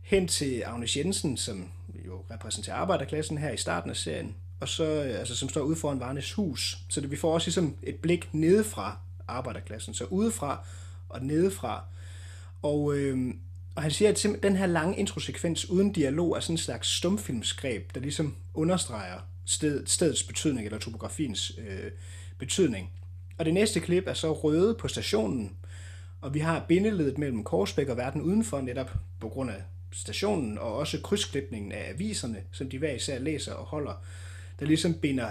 hen 0.03 0.29
til 0.29 0.62
Agnes 0.66 0.97
Jensen, 0.97 1.37
som 1.37 1.69
jo 2.07 2.25
repræsenterer 2.31 2.77
arbejderklassen 2.77 3.38
her 3.38 3.51
i 3.51 3.57
starten 3.57 3.90
af 3.90 3.97
serien, 3.97 4.35
og 4.61 4.69
så, 4.69 4.85
øh, 4.85 5.19
altså, 5.19 5.37
som 5.37 5.49
står 5.49 5.61
ude 5.61 5.77
foran 5.77 6.01
Varnes 6.01 6.33
hus. 6.33 6.79
Så 6.88 7.01
det, 7.01 7.11
vi 7.11 7.16
får 7.16 7.35
også 7.35 7.47
ligesom 7.47 7.77
et 7.83 7.97
blik 7.97 8.29
nedefra 8.35 8.99
arbejderklassen, 9.29 9.95
så 9.95 10.05
udefra 10.05 10.64
og 11.09 11.23
nedefra. 11.25 11.85
Og, 12.62 12.97
øh, 12.97 13.35
og 13.77 13.83
han 13.83 13.91
siger, 13.91 14.11
at 14.11 14.43
den 14.43 14.57
her 14.57 14.67
lange 14.67 14.99
introsekvens 14.99 15.71
uden 15.71 15.93
dialog 15.93 16.37
er 16.37 16.41
sådan 16.41 16.55
en 16.55 16.59
slags 16.59 16.89
stumfilmsgreb, 16.89 17.95
der 17.95 18.01
ligesom 18.01 18.37
understreger 18.55 19.21
sted, 19.45 19.87
stedets 19.87 20.23
betydning, 20.23 20.67
eller 20.67 20.79
topografiens 20.79 21.53
øh, 21.59 21.91
betydning. 22.39 22.91
Og 23.39 23.45
det 23.45 23.55
næste 23.55 23.81
klip 23.81 24.05
er 24.07 24.15
så 24.15 24.33
røde 24.33 24.75
på 24.75 24.89
stationen, 24.89 25.57
Og 26.21 26.35
vi 26.35 26.39
har 26.39 26.65
bindeledet 26.69 27.19
mellem 27.19 27.45
Korsbæk 27.45 27.89
og 27.89 27.97
verden 27.97 28.23
udenfor, 28.23 28.61
netop 28.61 28.91
på 29.21 29.29
grund 29.29 29.51
af 29.51 29.62
stationen, 29.93 30.59
og 30.59 30.77
også 30.77 31.01
krydsklipningen 31.01 31.73
af 31.73 31.91
aviserne, 31.91 32.43
som 32.53 32.71
de 32.71 32.79
hver 32.79 32.93
især 32.93 33.19
læser 33.19 33.53
og 33.53 33.65
holder, 33.65 34.05
der 34.61 34.67
ligesom 34.67 34.95
binder 34.95 35.31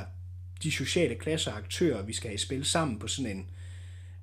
de 0.63 0.71
sociale 0.71 1.15
klasser 1.15 1.51
og 1.51 1.57
aktører, 1.57 2.03
vi 2.03 2.13
skal 2.13 2.27
have 2.27 2.35
i 2.35 2.37
spil 2.37 2.65
sammen 2.65 2.99
på 2.99 3.07
sådan 3.07 3.31
en, 3.31 3.47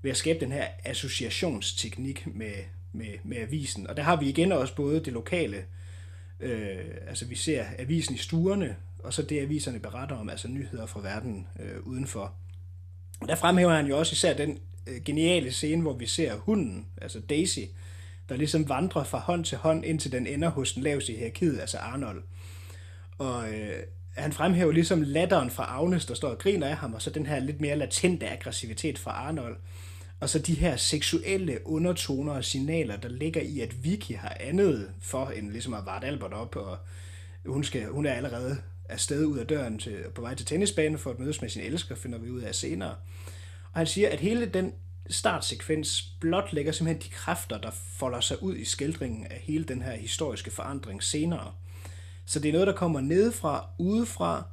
ved 0.03 0.11
at 0.11 0.17
skabe 0.17 0.41
den 0.41 0.53
her 0.53 0.67
associationsteknik 0.85 2.27
med, 2.27 2.55
med, 2.93 3.15
med 3.25 3.37
avisen. 3.37 3.87
Og 3.87 3.97
der 3.97 4.03
har 4.03 4.17
vi 4.17 4.29
igen 4.29 4.53
også 4.53 4.75
både 4.75 5.01
det 5.01 5.13
lokale, 5.13 5.65
øh, 6.41 6.79
altså 7.09 7.27
vi 7.27 7.35
ser 7.35 7.65
avisen 7.79 8.15
i 8.15 8.19
stuerne, 8.19 8.77
og 8.99 9.13
så 9.13 9.23
det 9.23 9.41
aviserne 9.41 9.81
beretter 9.81 10.17
om, 10.17 10.31
altså 10.31 10.49
nyheder 10.49 10.87
fra 10.87 11.01
verden 11.01 11.47
øh, 11.61 11.87
udenfor. 11.87 12.35
Og 13.21 13.29
der 13.29 13.35
fremhæver 13.35 13.75
han 13.75 13.87
jo 13.87 13.99
også 13.99 14.13
især 14.13 14.35
den 14.35 14.59
øh, 14.87 15.03
geniale 15.05 15.53
scene, 15.53 15.83
hvor 15.83 15.93
vi 15.93 16.07
ser 16.07 16.37
hunden, 16.37 16.87
altså 17.01 17.21
Daisy, 17.21 17.61
der 18.29 18.37
ligesom 18.37 18.69
vandrer 18.69 19.05
fra 19.05 19.19
hånd 19.19 19.45
til 19.45 19.59
hånd, 19.59 19.85
indtil 19.85 20.13
den 20.13 20.27
ender 20.27 20.49
hos 20.49 20.73
den 20.73 20.83
laveste 20.83 21.13
i 21.13 21.17
hierarkiet, 21.17 21.61
altså 21.61 21.79
Arnold. 21.79 22.23
Og 23.19 23.53
øh, 23.53 23.83
han 24.17 24.33
fremhæver 24.33 24.73
ligesom 24.73 25.03
latteren 25.03 25.51
fra 25.51 25.65
Agnes, 25.65 26.07
der 26.07 26.15
står 26.15 26.29
og 26.29 26.39
griner 26.39 26.67
af 26.67 26.77
ham, 26.77 26.95
og 26.95 27.03
så 27.03 27.11
den 27.11 27.27
her 27.27 27.41
lidt 27.41 27.61
mere 27.61 27.77
latente 27.77 28.29
aggressivitet 28.29 28.99
fra 28.99 29.11
Arnold. 29.11 29.57
Og 30.23 30.29
så 30.29 30.39
de 30.39 30.55
her 30.55 30.77
seksuelle 30.77 31.59
undertoner 31.65 32.33
og 32.33 32.45
signaler, 32.45 32.97
der 32.97 33.09
ligger 33.09 33.41
i, 33.41 33.61
at 33.61 33.85
Vicky 33.85 34.17
har 34.17 34.37
andet 34.41 34.91
for 35.01 35.27
end 35.27 35.51
ligesom 35.51 35.75
at 35.75 35.87
varte 35.87 36.07
Albert 36.07 36.33
op, 36.33 36.57
og 36.57 36.79
hun, 37.47 37.65
skal, 37.65 37.87
hun 37.87 38.07
er 38.07 38.13
allerede 38.13 38.57
afsted 38.89 39.25
ud 39.25 39.39
af 39.39 39.47
døren 39.47 39.79
til, 39.79 39.99
på 40.15 40.21
vej 40.21 40.35
til 40.35 40.47
tennisbanen 40.47 40.99
for 40.99 41.11
at 41.11 41.19
mødes 41.19 41.41
med 41.41 41.51
sin 41.51 41.63
elsker, 41.63 41.95
finder 41.95 42.19
vi 42.19 42.31
ud 42.31 42.41
af 42.41 42.55
senere. 42.55 42.95
Og 43.73 43.79
han 43.81 43.87
siger, 43.87 44.09
at 44.09 44.21
hele 44.21 44.47
den 44.47 44.73
startsekvens 45.11 46.03
blot 46.21 46.53
lægger 46.53 46.73
simpelthen 46.73 47.11
de 47.11 47.15
kræfter, 47.15 47.61
der 47.61 47.71
folder 47.71 48.21
sig 48.21 48.43
ud 48.43 48.57
i 48.57 48.65
skildringen 48.65 49.27
af 49.27 49.41
hele 49.43 49.65
den 49.65 49.83
her 49.83 49.93
historiske 49.93 50.51
forandring 50.51 51.03
senere. 51.03 51.53
Så 52.27 52.41
det 52.41 52.49
er 52.49 52.53
noget, 52.53 52.67
der 52.67 52.77
kommer 52.77 53.01
nedefra, 53.01 53.69
udefra. 53.79 54.47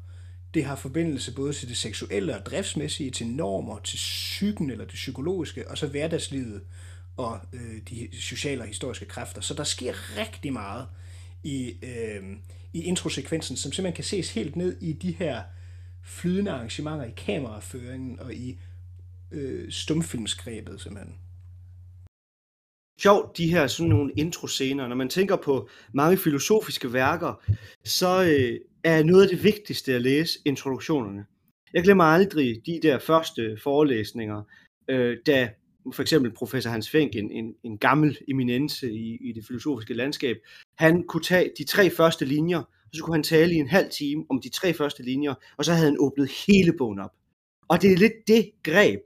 Det 0.53 0.65
har 0.65 0.75
forbindelse 0.75 1.35
både 1.35 1.53
til 1.53 1.69
det 1.69 1.77
seksuelle 1.77 2.38
og 2.38 2.45
driftsmæssige, 2.45 3.12
til 3.12 3.27
normer, 3.27 3.79
til 3.79 3.95
psyken 3.95 4.69
eller 4.69 4.85
det 4.85 4.93
psykologiske, 4.93 5.69
og 5.69 5.77
så 5.77 5.88
hverdagslivet 5.88 6.62
og 7.17 7.39
øh, 7.53 7.81
de 7.89 8.09
sociale 8.21 8.62
og 8.62 8.67
historiske 8.67 9.05
kræfter. 9.05 9.41
Så 9.41 9.53
der 9.53 9.63
sker 9.63 10.17
rigtig 10.17 10.53
meget 10.53 10.88
i, 11.43 11.75
øh, 11.83 12.23
i 12.73 12.83
introsekvensen, 12.83 13.57
som 13.57 13.71
simpelthen 13.71 13.95
kan 13.95 14.03
ses 14.03 14.33
helt 14.33 14.55
ned 14.55 14.77
i 14.81 14.93
de 14.93 15.12
her 15.12 15.43
flydende 16.03 16.51
arrangementer 16.51 17.05
i 17.05 17.13
kameraføringen 17.17 18.19
og 18.19 18.33
i 18.33 18.59
øh, 19.31 19.71
stumfilmsgrebet 19.71 20.81
simpelthen. 20.81 21.15
Sjovt, 23.01 23.38
de 23.38 23.51
her 23.51 23.67
sådan 23.67 23.89
nogle 23.89 24.12
introscener. 24.15 24.88
Når 24.88 24.95
man 24.95 25.09
tænker 25.09 25.35
på 25.35 25.69
mange 25.91 26.17
filosofiske 26.17 26.93
værker, 26.93 27.41
så 27.83 28.23
øh, 28.23 28.59
er 28.83 29.03
noget 29.03 29.23
af 29.23 29.29
det 29.29 29.43
vigtigste 29.43 29.93
at 29.93 30.01
læse 30.01 30.39
introduktionerne. 30.45 31.25
Jeg 31.73 31.83
glemmer 31.83 32.03
aldrig 32.03 32.61
de 32.65 32.79
der 32.83 32.99
første 32.99 33.57
forelæsninger, 33.63 34.43
øh, 34.87 35.17
da 35.25 35.49
for 35.93 36.01
eksempel 36.01 36.33
professor 36.33 36.69
Hans 36.69 36.89
Fink, 36.89 37.15
en, 37.15 37.31
en, 37.31 37.55
en 37.63 37.77
gammel 37.77 38.17
eminence 38.27 38.91
i, 38.91 39.17
i 39.29 39.31
det 39.31 39.45
filosofiske 39.47 39.93
landskab, 39.93 40.37
han 40.77 41.03
kunne 41.03 41.23
tage 41.23 41.51
de 41.57 41.63
tre 41.63 41.89
første 41.89 42.25
linjer, 42.25 42.59
og 42.59 42.89
så 42.93 43.03
kunne 43.03 43.15
han 43.15 43.23
tale 43.23 43.53
i 43.53 43.57
en 43.57 43.67
halv 43.67 43.89
time 43.91 44.25
om 44.29 44.41
de 44.41 44.49
tre 44.49 44.73
første 44.73 45.03
linjer, 45.03 45.33
og 45.57 45.65
så 45.65 45.73
havde 45.73 45.85
han 45.85 45.97
åbnet 45.99 46.31
hele 46.47 46.73
bogen 46.77 46.99
op. 46.99 47.11
Og 47.67 47.81
det 47.81 47.93
er 47.93 47.97
lidt 47.97 48.27
det 48.27 48.51
greb, 48.63 48.99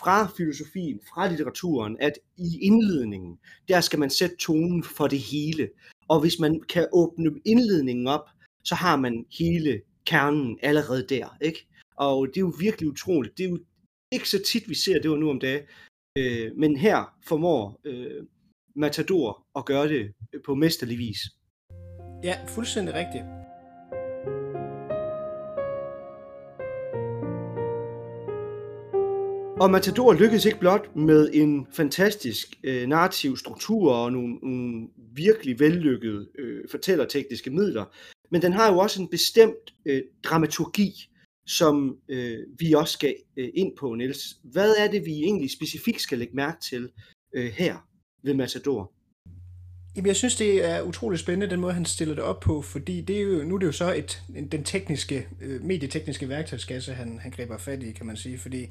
fra 0.00 0.26
filosofien, 0.36 1.00
fra 1.08 1.28
litteraturen, 1.28 1.96
at 2.00 2.12
i 2.36 2.58
indledningen, 2.60 3.38
der 3.68 3.80
skal 3.80 3.98
man 3.98 4.10
sætte 4.10 4.36
tonen 4.36 4.84
for 4.84 5.06
det 5.06 5.18
hele. 5.18 5.68
Og 6.08 6.20
hvis 6.20 6.38
man 6.38 6.60
kan 6.60 6.86
åbne 6.92 7.30
indledningen 7.44 8.06
op, 8.06 8.28
så 8.68 8.74
har 8.74 8.96
man 8.96 9.24
hele 9.38 9.80
kernen 10.06 10.58
allerede 10.62 11.06
der, 11.08 11.36
ikke? 11.40 11.66
Og 11.96 12.26
det 12.26 12.36
er 12.36 12.40
jo 12.40 12.52
virkelig 12.60 12.88
utroligt. 12.88 13.38
Det 13.38 13.44
er 13.44 13.48
jo 13.48 13.58
ikke 14.12 14.28
så 14.28 14.42
tit, 14.46 14.68
vi 14.68 14.74
ser 14.74 15.00
det 15.00 15.20
nu 15.20 15.30
om 15.30 15.40
dagen. 15.40 15.62
Øh, 16.18 16.56
men 16.56 16.76
her 16.76 17.14
formår 17.28 17.80
øh, 17.84 18.22
Matador 18.76 19.46
at 19.56 19.64
gøre 19.64 19.88
det 19.88 20.12
på 20.44 20.54
mesterlig 20.54 20.98
vis. 20.98 21.18
Ja, 22.24 22.38
fuldstændig 22.48 22.94
rigtigt. 22.94 23.24
Og 29.60 29.70
Matador 29.70 30.12
lykkedes 30.12 30.44
ikke 30.44 30.58
blot 30.58 30.96
med 30.96 31.30
en 31.32 31.66
fantastisk 31.72 32.48
øh, 32.64 32.86
narrativ 32.86 33.36
struktur 33.36 33.92
og 33.92 34.12
nogle, 34.12 34.34
nogle 34.34 34.88
virkelig 34.96 35.60
vellykkede 35.60 36.28
øh, 36.38 36.64
fortællertekniske 36.70 37.50
midler, 37.50 37.84
men 38.30 38.42
den 38.42 38.52
har 38.52 38.72
jo 38.72 38.78
også 38.78 39.02
en 39.02 39.08
bestemt 39.08 39.74
øh, 39.86 40.02
dramaturgi, 40.24 40.92
som 41.46 41.96
øh, 42.08 42.38
vi 42.58 42.72
også 42.72 42.92
skal 42.92 43.14
øh, 43.36 43.48
ind 43.54 43.72
på, 43.78 43.94
Niels. 43.94 44.36
Hvad 44.44 44.74
er 44.78 44.90
det, 44.90 45.04
vi 45.04 45.12
egentlig 45.12 45.50
specifikt 45.50 46.00
skal 46.00 46.18
lægge 46.18 46.36
mærke 46.36 46.60
til 46.60 46.88
øh, 47.34 47.52
her 47.52 47.76
ved 48.22 48.34
Matador? 48.34 48.92
Jamen, 49.96 50.06
jeg 50.06 50.16
synes, 50.16 50.36
det 50.36 50.64
er 50.64 50.82
utrolig 50.82 51.18
spændende, 51.18 51.50
den 51.50 51.60
måde, 51.60 51.72
han 51.72 51.84
stiller 51.84 52.14
det 52.14 52.24
op 52.24 52.40
på, 52.40 52.62
fordi 52.62 53.00
det 53.00 53.16
er 53.16 53.20
jo, 53.20 53.44
nu 53.44 53.54
er 53.54 53.58
det 53.58 53.66
jo 53.66 53.72
så 53.72 53.94
et, 53.94 54.22
den 54.52 54.64
tekniske, 54.64 55.28
øh, 55.40 55.64
medietekniske 55.64 56.28
værktøjskasse, 56.28 56.92
han, 56.92 57.18
han 57.18 57.30
griber 57.30 57.58
fat 57.58 57.82
i, 57.82 57.92
kan 57.92 58.06
man 58.06 58.16
sige, 58.16 58.38
fordi 58.38 58.66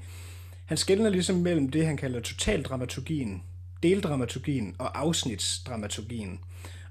han 0.66 0.78
skældner 0.78 1.10
ligesom 1.10 1.36
mellem 1.36 1.70
det, 1.70 1.86
han 1.86 1.98
kalder 1.98 2.20
totaldramaturgien, 2.20 3.44
deldramaturgien 3.84 4.76
og 4.80 5.00
afsnitsdramaturgien. 5.00 6.40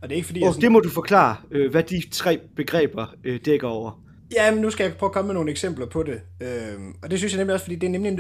Og 0.07 0.11
det 0.11 0.15
er 0.15 0.17
ikke 0.17 0.27
fordi... 0.27 0.43
Og 0.43 0.55
sådan... 0.55 0.63
det 0.63 0.73
må 0.73 0.81
du 0.81 0.91
forklare, 0.91 1.37
øh, 1.51 1.71
hvad 1.71 1.83
de 1.83 2.03
tre 2.11 2.41
begreber 2.57 3.07
øh, 3.25 3.41
dækker 3.45 3.69
over. 3.69 4.03
Ja, 4.35 4.51
men 4.51 4.61
nu 4.61 4.71
skal 4.71 4.85
jeg 4.85 4.95
prøve 4.97 5.09
at 5.09 5.13
komme 5.13 5.27
med 5.27 5.35
nogle 5.35 5.51
eksempler 5.51 5.87
på 5.87 6.03
det. 6.03 6.21
Øh, 6.41 6.79
og 7.03 7.11
det 7.11 7.19
synes 7.19 7.33
jeg 7.33 7.39
nemlig 7.39 7.55
også, 7.55 7.65
fordi 7.65 7.77
det 7.77 7.87
er 7.87 7.91
nemlig 7.91 8.19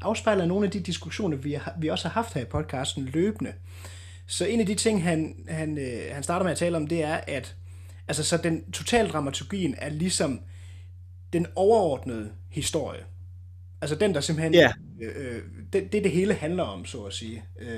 afspejler 0.00 0.46
nogle 0.46 0.66
af 0.66 0.70
de 0.70 0.80
diskussioner, 0.80 1.36
vi, 1.36 1.52
har, 1.52 1.74
vi 1.80 1.88
også 1.88 2.08
har 2.08 2.12
haft 2.12 2.34
her 2.34 2.42
i 2.42 2.44
podcasten 2.44 3.04
løbende. 3.04 3.52
Så 4.26 4.46
en 4.46 4.60
af 4.60 4.66
de 4.66 4.74
ting, 4.74 5.02
han, 5.02 5.34
han, 5.48 5.78
øh, 5.78 6.00
han 6.12 6.22
starter 6.22 6.44
med 6.44 6.52
at 6.52 6.58
tale 6.58 6.76
om, 6.76 6.86
det 6.86 7.02
er, 7.02 7.20
at 7.26 7.56
altså, 8.08 8.22
så 8.22 8.36
den 8.36 8.72
totaldramaturgien 8.72 9.74
er 9.78 9.88
ligesom 9.88 10.40
den 11.32 11.46
overordnede 11.54 12.30
historie. 12.50 13.00
Altså 13.80 13.96
den, 13.96 14.14
der 14.14 14.20
simpelthen... 14.20 14.54
Ja. 14.54 14.72
Øh, 15.02 15.12
øh, 15.16 15.42
det, 15.72 15.92
det, 15.92 16.04
det 16.04 16.12
hele 16.12 16.34
handler 16.34 16.62
om, 16.62 16.84
så 16.84 16.98
at 16.98 17.12
sige. 17.12 17.44
Øh, 17.60 17.68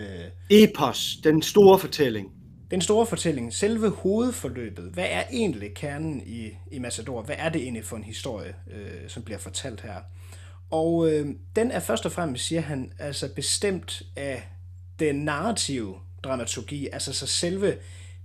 Epos, 0.50 1.16
den 1.24 1.42
store 1.42 1.78
fortælling. 1.78 2.39
Den 2.70 2.80
store 2.80 3.06
fortælling, 3.06 3.54
selve 3.54 3.90
hovedforløbet, 3.90 4.84
hvad 4.84 5.06
er 5.10 5.22
egentlig 5.32 5.74
kernen 5.74 6.22
i, 6.26 6.50
i 6.70 6.78
Massador? 6.78 7.22
Hvad 7.22 7.36
er 7.38 7.48
det 7.48 7.62
egentlig 7.62 7.84
for 7.84 7.96
en 7.96 8.04
historie, 8.04 8.54
øh, 8.70 9.08
som 9.08 9.22
bliver 9.22 9.38
fortalt 9.38 9.80
her? 9.80 10.00
Og 10.70 11.10
øh, 11.10 11.26
den 11.56 11.70
er 11.70 11.80
først 11.80 12.06
og 12.06 12.12
fremmest, 12.12 12.46
siger 12.46 12.60
han, 12.60 12.92
altså 12.98 13.34
bestemt 13.34 14.02
af 14.16 14.48
den 14.98 15.14
narrative 15.14 15.94
dramaturgi, 16.22 16.88
altså 16.92 17.12
så 17.12 17.26
selve 17.26 17.76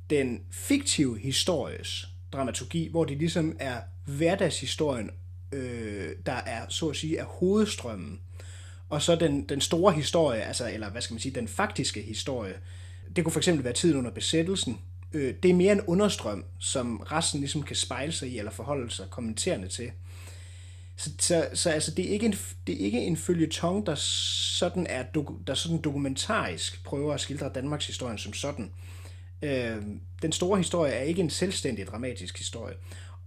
den 0.10 0.42
fiktive 0.52 1.20
histories 1.20 2.06
dramaturgi, 2.34 2.88
hvor 2.92 3.06
det 3.06 3.18
ligesom 3.18 3.56
er 3.60 3.78
hverdagshistorien 4.06 5.12
øh, 5.52 6.10
der 6.26 6.32
er, 6.46 6.66
så 6.70 6.88
at 6.90 6.96
sige, 6.96 7.18
er 7.18 7.26
hovedstrømmen. 7.26 8.20
Og 8.90 9.02
så 9.02 9.16
den, 9.16 9.44
den 9.50 9.62
store 9.62 9.94
historie, 9.94 10.42
altså, 10.42 10.72
eller 10.74 10.90
hvad 10.90 11.02
skal 11.02 11.14
man 11.14 11.22
sige, 11.22 11.36
den 11.36 11.48
faktiske 11.48 12.02
historie, 12.02 12.54
det 13.16 13.24
kunne 13.24 13.32
for 13.32 13.40
eksempel 13.40 13.64
være 13.64 13.74
tiden 13.74 13.98
under 13.98 14.12
besættelsen. 14.12 14.80
Øh, 15.14 15.36
det 15.44 15.52
er 15.52 15.56
mere 15.56 15.72
en 15.72 15.82
understrøm, 15.82 16.46
som 16.60 16.98
resten 16.98 17.40
ligesom 17.40 17.64
kan 17.64 17.76
spejle 17.76 18.12
sig 18.12 18.30
i, 18.30 18.38
eller 18.38 18.52
forholde 18.52 18.92
sig 18.92 19.06
kommenterende 19.10 19.68
til. 19.68 19.92
Så, 20.98 21.10
så, 21.20 21.48
så 21.54 21.70
altså, 21.70 21.92
det 21.92 22.06
er 22.06 22.10
ikke 22.10 22.26
en, 22.26 22.36
det 22.68 22.76
er 22.76 22.86
ikke 22.86 23.00
en 23.00 23.18
følgetong, 23.18 23.86
der 23.86 23.96
sådan 23.96 24.88
er 24.90 25.04
der 25.48 25.54
sådan 25.54 25.82
dokumentarisk 25.82 26.84
prøver 26.84 27.14
at 27.14 27.22
skildre 27.22 27.52
Danmarks 27.56 27.88
historie 27.88 28.18
som 28.18 28.34
sådan. 28.34 28.72
Øh, 29.42 29.78
den 30.22 30.32
store 30.32 30.58
historie 30.58 30.94
er 30.94 31.04
ikke 31.04 31.22
en 31.22 31.30
selvstændig 31.30 31.88
dramatisk 31.88 32.38
historie. 32.38 32.76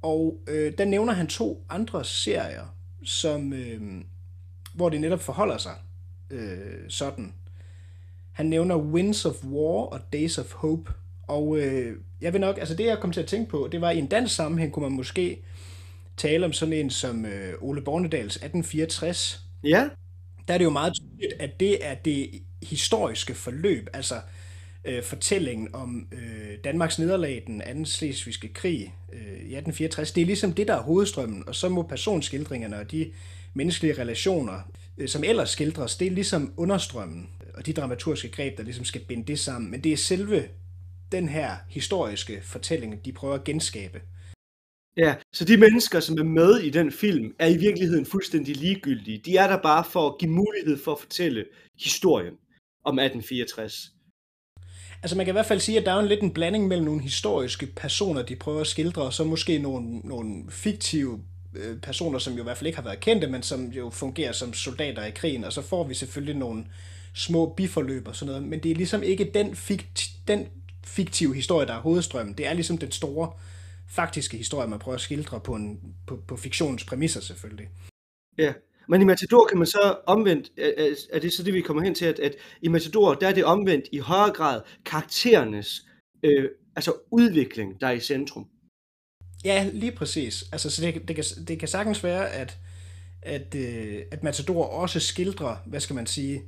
Og 0.02 0.40
øh, 0.46 0.72
der 0.78 0.84
nævner 0.84 1.12
han 1.12 1.26
to 1.26 1.64
andre 1.68 2.04
serier, 2.04 2.74
som, 3.04 3.52
øh, 3.52 4.04
hvor 4.74 4.88
det 4.88 5.00
netop 5.00 5.20
forholder 5.20 5.58
sig 5.58 5.74
øh, 6.30 6.80
sådan. 6.88 7.34
Han 8.38 8.46
nævner 8.46 8.76
Winds 8.76 9.24
of 9.24 9.44
War 9.44 9.84
og 9.84 10.00
Days 10.12 10.38
of 10.38 10.52
Hope. 10.52 10.92
Og 11.22 11.58
øh, 11.58 11.96
jeg 12.20 12.32
vil 12.32 12.40
nok, 12.40 12.58
altså 12.58 12.74
det 12.74 12.86
jeg 12.86 12.98
kom 12.98 13.12
til 13.12 13.20
at 13.20 13.26
tænke 13.26 13.50
på, 13.50 13.68
det 13.72 13.80
var 13.80 13.90
i 13.90 13.98
en 13.98 14.06
dansk 14.06 14.34
sammenhæng, 14.34 14.72
kunne 14.72 14.82
man 14.82 14.96
måske 14.96 15.42
tale 16.16 16.46
om 16.46 16.52
sådan 16.52 16.72
en 16.72 16.90
som 16.90 17.26
øh, 17.26 17.54
Ole 17.60 17.82
Bornedals 17.82 18.36
1864. 18.36 19.44
Ja. 19.64 19.88
Der 20.48 20.54
er 20.54 20.58
det 20.58 20.64
jo 20.64 20.70
meget 20.70 20.94
tydeligt, 20.94 21.32
at 21.40 21.60
det 21.60 21.86
er 21.86 21.94
det 21.94 22.30
historiske 22.62 23.34
forløb, 23.34 23.88
altså 23.92 24.14
øh, 24.84 25.02
fortællingen 25.02 25.68
om 25.72 26.08
øh, 26.12 26.58
Danmarks 26.64 26.98
nederlag 26.98 27.36
i 27.36 27.44
den 27.46 27.62
anden 27.62 27.86
slesvigske 27.86 28.48
krig 28.48 28.94
øh, 29.12 29.20
i 29.20 29.56
1864. 29.56 30.12
Det 30.12 30.22
er 30.22 30.26
ligesom 30.26 30.52
det, 30.52 30.68
der 30.68 30.74
er 30.74 30.82
hovedstrømmen, 30.82 31.44
og 31.46 31.54
så 31.54 31.68
må 31.68 31.82
personskildringerne 31.82 32.78
og 32.78 32.90
de 32.90 33.10
menneskelige 33.54 33.98
relationer, 33.98 34.60
øh, 34.98 35.08
som 35.08 35.24
ellers 35.24 35.50
skildres, 35.50 35.96
det 35.96 36.06
er 36.06 36.12
ligesom 36.12 36.52
understrømmen. 36.56 37.28
Og 37.58 37.66
de 37.66 37.72
dramaturgiske 37.72 38.30
greb, 38.30 38.56
der 38.56 38.62
ligesom 38.62 38.84
skal 38.84 39.04
binde 39.08 39.26
det 39.26 39.38
sammen. 39.38 39.70
Men 39.70 39.84
det 39.84 39.92
er 39.92 39.96
selve 39.96 40.48
den 41.12 41.28
her 41.28 41.56
historiske 41.68 42.40
fortælling, 42.42 43.04
de 43.04 43.12
prøver 43.12 43.34
at 43.34 43.44
genskabe. 43.44 44.00
Ja, 44.96 45.14
så 45.32 45.44
de 45.44 45.56
mennesker, 45.56 46.00
som 46.00 46.18
er 46.18 46.22
med 46.22 46.58
i 46.58 46.70
den 46.70 46.92
film, 46.92 47.34
er 47.38 47.46
i 47.46 47.56
virkeligheden 47.56 48.06
fuldstændig 48.06 48.56
ligegyldige. 48.56 49.18
De 49.24 49.36
er 49.36 49.46
der 49.46 49.62
bare 49.62 49.84
for 49.84 50.08
at 50.08 50.18
give 50.18 50.30
mulighed 50.30 50.78
for 50.84 50.92
at 50.92 51.00
fortælle 51.00 51.44
historien 51.78 52.34
om 52.84 52.98
1864. 52.98 53.92
Altså 55.02 55.16
man 55.16 55.26
kan 55.26 55.32
i 55.32 55.36
hvert 55.38 55.46
fald 55.46 55.60
sige, 55.60 55.78
at 55.78 55.86
der 55.86 55.92
er 55.92 55.98
en 55.98 56.06
lidt 56.06 56.22
en 56.22 56.32
blanding 56.32 56.68
mellem 56.68 56.86
nogle 56.86 57.02
historiske 57.02 57.66
personer, 57.66 58.22
de 58.22 58.36
prøver 58.36 58.60
at 58.60 58.66
skildre, 58.66 59.02
og 59.02 59.12
så 59.12 59.24
måske 59.24 59.58
nogle, 59.58 59.98
nogle 59.98 60.44
fiktive 60.50 61.20
øh, 61.56 61.80
personer, 61.80 62.18
som 62.18 62.34
jo 62.34 62.40
i 62.40 62.42
hvert 62.42 62.56
fald 62.56 62.66
ikke 62.66 62.78
har 62.78 62.84
været 62.84 63.00
kendte, 63.00 63.26
men 63.26 63.42
som 63.42 63.66
jo 63.66 63.90
fungerer 63.90 64.32
som 64.32 64.52
soldater 64.52 65.04
i 65.04 65.10
krigen, 65.10 65.44
og 65.44 65.52
så 65.52 65.62
får 65.62 65.84
vi 65.84 65.94
selvfølgelig 65.94 66.36
nogle 66.36 66.64
små 67.18 67.54
biforløb 67.54 68.08
og 68.08 68.16
sådan 68.16 68.34
noget, 68.34 68.48
men 68.48 68.62
det 68.62 68.70
er 68.70 68.74
ligesom 68.74 69.02
ikke 69.02 69.30
den, 69.34 69.56
fikt, 69.56 70.10
den 70.28 70.46
fiktive 70.84 71.34
historie, 71.34 71.66
der 71.66 71.74
er 71.74 71.80
hovedstrømmen. 71.80 72.34
Det 72.38 72.46
er 72.46 72.52
ligesom 72.52 72.78
den 72.78 72.90
store 72.90 73.32
faktiske 73.88 74.36
historie, 74.36 74.68
man 74.68 74.78
prøver 74.78 74.96
at 74.96 75.00
skildre 75.00 75.40
på, 75.40 75.54
en, 75.54 75.80
på, 76.06 76.16
på 76.28 76.36
fiktionens 76.36 76.84
præmisser 76.84 77.20
selvfølgelig. 77.20 77.68
Ja, 78.38 78.52
men 78.88 79.02
i 79.02 79.04
Matador 79.04 79.46
kan 79.46 79.58
man 79.58 79.66
så 79.66 79.96
omvendt, 80.06 80.50
er 81.12 81.18
det 81.18 81.32
så 81.32 81.42
det, 81.42 81.54
vi 81.54 81.60
kommer 81.60 81.82
hen 81.82 81.94
til, 81.94 82.04
at, 82.04 82.18
at 82.18 82.34
i 82.62 82.68
Matador, 82.68 83.14
der 83.14 83.28
er 83.28 83.32
det 83.32 83.44
omvendt 83.44 83.84
i 83.92 83.98
højere 83.98 84.32
grad 84.32 84.60
karakterernes 84.84 85.86
øh, 86.22 86.48
altså 86.76 86.92
udvikling, 87.10 87.80
der 87.80 87.86
er 87.86 87.92
i 87.92 88.00
centrum. 88.00 88.46
Ja, 89.44 89.70
lige 89.72 89.92
præcis. 89.92 90.44
Altså, 90.52 90.70
så 90.70 90.82
det, 90.82 91.08
det, 91.08 91.16
kan, 91.16 91.24
det 91.48 91.58
kan 91.58 91.68
sagtens 91.68 92.04
være, 92.04 92.30
at, 92.30 92.58
at, 93.22 93.54
øh, 93.54 94.02
at 94.10 94.22
Matador 94.22 94.64
også 94.64 95.00
skildrer, 95.00 95.56
hvad 95.66 95.80
skal 95.80 95.96
man 95.96 96.06
sige, 96.06 96.42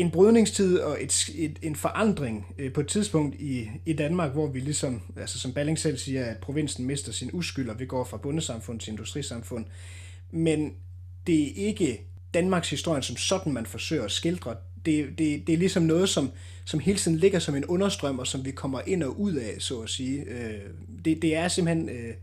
en 0.00 0.10
brydningstid 0.10 0.78
og 0.78 1.02
et, 1.02 1.30
et, 1.34 1.58
en 1.62 1.76
forandring 1.76 2.46
øh, 2.58 2.72
på 2.72 2.80
et 2.80 2.88
tidspunkt 2.88 3.36
i, 3.40 3.68
i 3.86 3.92
Danmark, 3.92 4.32
hvor 4.32 4.46
vi 4.46 4.60
ligesom, 4.60 5.02
altså 5.16 5.38
som 5.38 5.52
Balling 5.52 5.78
selv 5.78 5.98
siger, 5.98 6.24
at 6.24 6.38
provinsen 6.38 6.86
mister 6.86 7.12
sin 7.12 7.30
uskyld, 7.32 7.68
og 7.68 7.78
vi 7.78 7.86
går 7.86 8.04
fra 8.04 8.16
bundesamfund 8.16 8.80
til 8.80 8.90
industrisamfund. 8.90 9.64
Men 10.30 10.72
det 11.26 11.42
er 11.42 11.66
ikke 11.66 12.06
Danmarks 12.34 12.70
historie 12.70 13.02
som 13.02 13.16
sådan, 13.16 13.52
man 13.52 13.66
forsøger 13.66 14.04
at 14.04 14.10
skildre. 14.10 14.56
Det, 14.84 15.08
det, 15.18 15.46
det 15.46 15.52
er 15.52 15.58
ligesom 15.58 15.82
noget, 15.82 16.08
som, 16.08 16.30
som 16.64 16.80
hele 16.80 16.98
tiden 16.98 17.16
ligger 17.16 17.38
som 17.38 17.54
en 17.54 17.64
understrøm, 17.64 18.18
og 18.18 18.26
som 18.26 18.44
vi 18.44 18.50
kommer 18.50 18.80
ind 18.86 19.02
og 19.02 19.20
ud 19.20 19.34
af, 19.34 19.54
så 19.58 19.80
at 19.80 19.90
sige. 19.90 20.20
Øh, 20.22 20.60
det, 21.04 21.22
det 21.22 21.36
er 21.36 21.48
simpelthen... 21.48 21.88
Øh, 21.88 22.14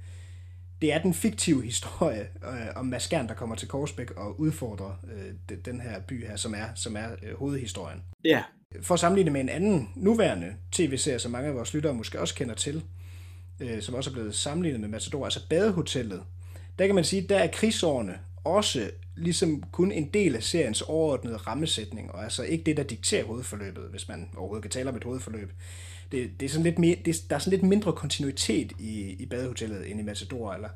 det 0.82 0.94
er 0.94 1.02
den 1.02 1.13
fiktive 1.13 1.63
historie 1.63 2.28
øh, 2.44 2.68
om 2.76 2.86
Mads 2.86 3.08
Gern, 3.08 3.28
der 3.28 3.34
kommer 3.34 3.56
til 3.56 3.68
Korsbæk 3.68 4.12
og 4.12 4.40
udfordrer 4.40 5.04
øh, 5.13 5.58
den 5.66 5.82
her 5.82 6.00
by 6.00 6.28
her, 6.28 6.36
som 6.36 6.54
er, 6.54 6.66
som 6.76 6.96
er 6.96 7.08
øh, 7.24 7.38
hovedhistorien. 7.38 8.04
Ja. 8.26 8.44
For 8.82 8.94
at 8.94 9.00
sammenligne 9.00 9.32
med 9.32 9.42
en 9.42 9.50
anden 9.50 9.90
nuværende 9.96 10.56
tv-serie, 10.72 11.20
som 11.20 11.32
mange 11.32 11.50
af 11.50 11.56
vores 11.56 11.74
lyttere 11.74 11.94
måske 11.94 12.20
også 12.20 12.36
kender 12.36 12.56
til, 12.56 12.84
øh, 13.60 13.82
som 13.82 13.96
også 13.96 14.10
er 14.10 14.13
blevet 14.13 14.36
sammenlignet 14.36 14.82
med 14.82 14.90
Matador, 14.90 15.26
altså 15.26 15.48
Badehotellet, 15.50 16.24
der 16.80 16.86
kan 16.86 16.96
man 16.96 17.04
sige, 17.04 17.22
der 17.22 17.38
er 17.38 17.48
krigsårene 17.48 18.20
også 18.44 18.92
ligesom 19.16 19.63
kun 19.72 19.92
en 19.92 20.10
del 20.13 20.36
af 20.36 20.44
seriens 20.44 20.82
overordnede 20.82 21.38
rammesætning, 21.38 22.12
og 22.12 22.24
altså 22.24 22.44
ikke 22.44 22.63
det, 22.63 22.78
der 22.78 22.84
dikterer 22.84 23.26
hovedforløbet, 23.26 23.84
hvis 23.84 24.08
man 24.08 24.30
overhovedet 24.38 24.62
kan 24.62 24.72
tale 24.72 24.90
om 24.90 24.96
et 24.96 25.04
hovedforløb. 25.04 25.52
Det, 26.12 26.39
det 26.39 26.46
er 26.46 26.50
sådan 26.50 26.63
lidt 26.63 26.80
mere, 26.80 26.96
det, 27.06 27.24
der 27.30 27.36
er 27.36 27.39
sådan 27.39 27.60
lidt 27.60 27.63
mindre 27.63 27.93
kontinuitet 27.93 28.72
i, 28.80 29.15
i 29.20 29.26
badehotellet 29.26 29.91
end 29.91 30.00
i 30.00 30.04
Matador, 30.04 30.54
eller 30.54 30.70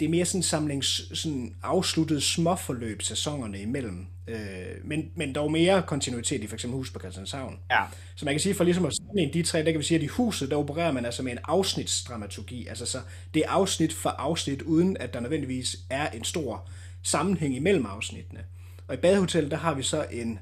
det 0.00 0.06
er 0.06 0.10
mere 0.10 0.24
sådan 0.24 0.38
en 0.38 0.42
samling 0.42 0.84
sådan 0.84 1.54
afsluttet 1.62 2.22
småforløb 2.22 3.02
sæsonerne 3.02 3.60
imellem. 3.60 4.06
Øh, 4.26 4.36
men, 4.84 5.10
men 5.14 5.34
dog 5.34 5.52
mere 5.52 5.82
kontinuitet 5.82 6.44
i 6.44 6.46
for 6.46 6.54
eksempel 6.54 6.76
Hus 6.76 6.90
på 6.90 6.98
Christianshavn. 6.98 7.58
Ja. 7.70 7.82
Så 8.14 8.24
man 8.24 8.34
kan 8.34 8.40
sige, 8.40 8.54
for 8.54 8.64
ligesom 8.64 8.86
at 8.86 8.94
sammenligne 8.94 9.32
de 9.32 9.42
tre, 9.42 9.58
der 9.64 9.70
kan 9.70 9.78
vi 9.78 9.84
sige, 9.84 9.98
at 9.98 10.04
i 10.04 10.06
huset, 10.06 10.50
der 10.50 10.56
opererer 10.56 10.92
man 10.92 11.04
altså 11.04 11.22
med 11.22 11.32
en 11.32 11.38
afsnitsdramaturgi. 11.44 12.66
Altså 12.66 12.86
så 12.86 12.98
det 13.34 13.42
er 13.46 13.50
afsnit 13.50 13.92
for 13.92 14.10
afsnit, 14.10 14.62
uden 14.62 14.96
at 15.00 15.14
der 15.14 15.20
nødvendigvis 15.20 15.76
er 15.90 16.10
en 16.10 16.24
stor 16.24 16.68
sammenhæng 17.02 17.56
imellem 17.56 17.86
afsnittene. 17.86 18.40
Og 18.88 18.94
i 18.94 18.98
Badehotel, 18.98 19.50
der 19.50 19.56
har 19.56 19.74
vi 19.74 19.82
så 19.82 20.06
en, 20.10 20.38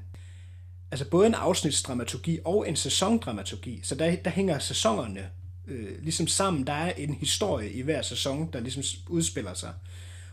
altså 0.91 1.09
både 1.09 1.27
en 1.27 1.33
afsnitsdramaturgi 1.33 2.39
og 2.45 2.69
en 2.69 2.75
sæsondramaturgi, 2.75 3.79
så 3.83 3.95
der, 3.95 4.15
der 4.15 4.29
hænger 4.29 4.59
sæsonerne 4.59 5.29
øh, 5.67 6.03
ligesom 6.03 6.27
sammen. 6.27 6.67
Der 6.67 6.73
er 6.73 6.93
en 6.97 7.13
historie 7.13 7.71
i 7.71 7.81
hver 7.81 8.01
sæson, 8.01 8.49
der 8.53 8.59
ligesom 8.59 8.83
udspiller 9.09 9.53
sig. 9.53 9.73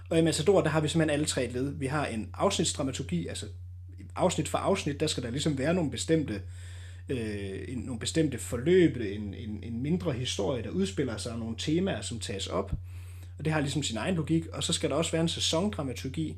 Og 0.08 0.18
i 0.18 0.22
Matador, 0.22 0.60
der 0.60 0.68
har 0.68 0.80
vi 0.80 0.88
simpelthen 0.88 1.14
alle 1.14 1.26
tre 1.26 1.50
led. 1.50 1.70
Vi 1.70 1.86
har 1.86 2.06
en 2.06 2.30
afsnitsdramaturgi, 2.34 3.26
altså 3.26 3.46
afsnit 4.16 4.48
for 4.48 4.58
afsnit, 4.58 5.00
der 5.00 5.06
skal 5.06 5.22
der 5.22 5.30
ligesom 5.30 5.58
være 5.58 5.74
nogle 5.74 5.90
bestemte 5.90 6.42
øh, 7.08 7.64
en, 7.68 7.78
nogle 7.78 8.00
bestemte 8.00 8.38
forløb, 8.38 8.96
en, 8.96 9.34
en, 9.34 9.60
en 9.62 9.82
mindre 9.82 10.12
historie, 10.12 10.62
der 10.62 10.70
udspiller 10.70 11.16
sig, 11.16 11.32
og 11.32 11.38
nogle 11.38 11.54
temaer, 11.58 12.00
som 12.00 12.20
tages 12.20 12.46
op. 12.46 12.72
Og 13.38 13.44
det 13.44 13.52
har 13.52 13.60
ligesom 13.60 13.82
sin 13.82 13.96
egen 13.96 14.14
logik. 14.14 14.46
Og 14.46 14.64
så 14.64 14.72
skal 14.72 14.90
der 14.90 14.96
også 14.96 15.12
være 15.12 15.22
en 15.22 15.28
sæsondramaturgi, 15.28 16.36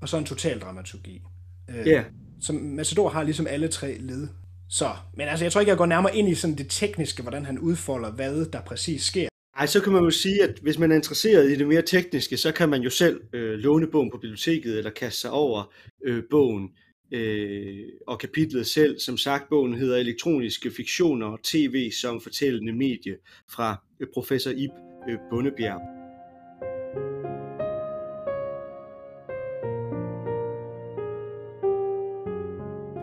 og 0.00 0.08
så 0.08 0.18
en 0.18 0.24
totaldramaturgi. 0.24 1.22
Øh, 1.68 1.86
yeah. 1.86 2.04
Så 2.46 2.52
Matador 2.52 3.08
har 3.08 3.22
ligesom 3.22 3.46
alle 3.46 3.68
tre 3.68 3.96
led. 3.98 4.28
Så, 4.70 4.88
men 5.16 5.28
altså, 5.28 5.44
jeg 5.44 5.52
tror 5.52 5.60
ikke, 5.60 5.70
jeg 5.70 5.78
går 5.78 5.86
nærmere 5.86 6.16
ind 6.16 6.28
i 6.28 6.34
sådan 6.34 6.56
det 6.56 6.66
tekniske, 6.70 7.22
hvordan 7.22 7.44
han 7.44 7.58
udfolder, 7.58 8.12
hvad 8.12 8.44
der 8.44 8.60
præcis 8.60 9.02
sker. 9.02 9.28
Ej, 9.56 9.66
så 9.66 9.80
kan 9.82 9.92
man 9.92 10.04
jo 10.04 10.10
sige, 10.10 10.42
at 10.42 10.58
hvis 10.62 10.78
man 10.78 10.92
er 10.92 10.96
interesseret 10.96 11.50
i 11.50 11.54
det 11.54 11.68
mere 11.68 11.82
tekniske, 11.82 12.36
så 12.36 12.52
kan 12.52 12.68
man 12.68 12.82
jo 12.82 12.90
selv 12.90 13.20
øh, 13.32 13.58
låne 13.58 13.86
bogen 13.86 14.10
på 14.10 14.18
biblioteket, 14.18 14.78
eller 14.78 14.90
kaste 14.90 15.20
sig 15.20 15.30
over 15.30 15.72
øh, 16.04 16.22
bogen 16.30 16.70
øh, 17.12 17.84
og 18.06 18.18
kapitlet 18.18 18.66
selv. 18.66 18.98
Som 18.98 19.18
sagt, 19.18 19.48
bogen 19.48 19.74
hedder 19.74 19.96
Elektroniske 19.96 20.70
fiktioner 20.70 21.26
og 21.26 21.38
tv 21.42 21.90
som 21.90 22.20
fortællende 22.20 22.72
medie 22.72 23.16
fra 23.50 23.82
øh, 24.00 24.06
professor 24.14 24.50
Ib 24.50 24.70
øh, 25.08 25.18
Bundebjerg. 25.30 25.95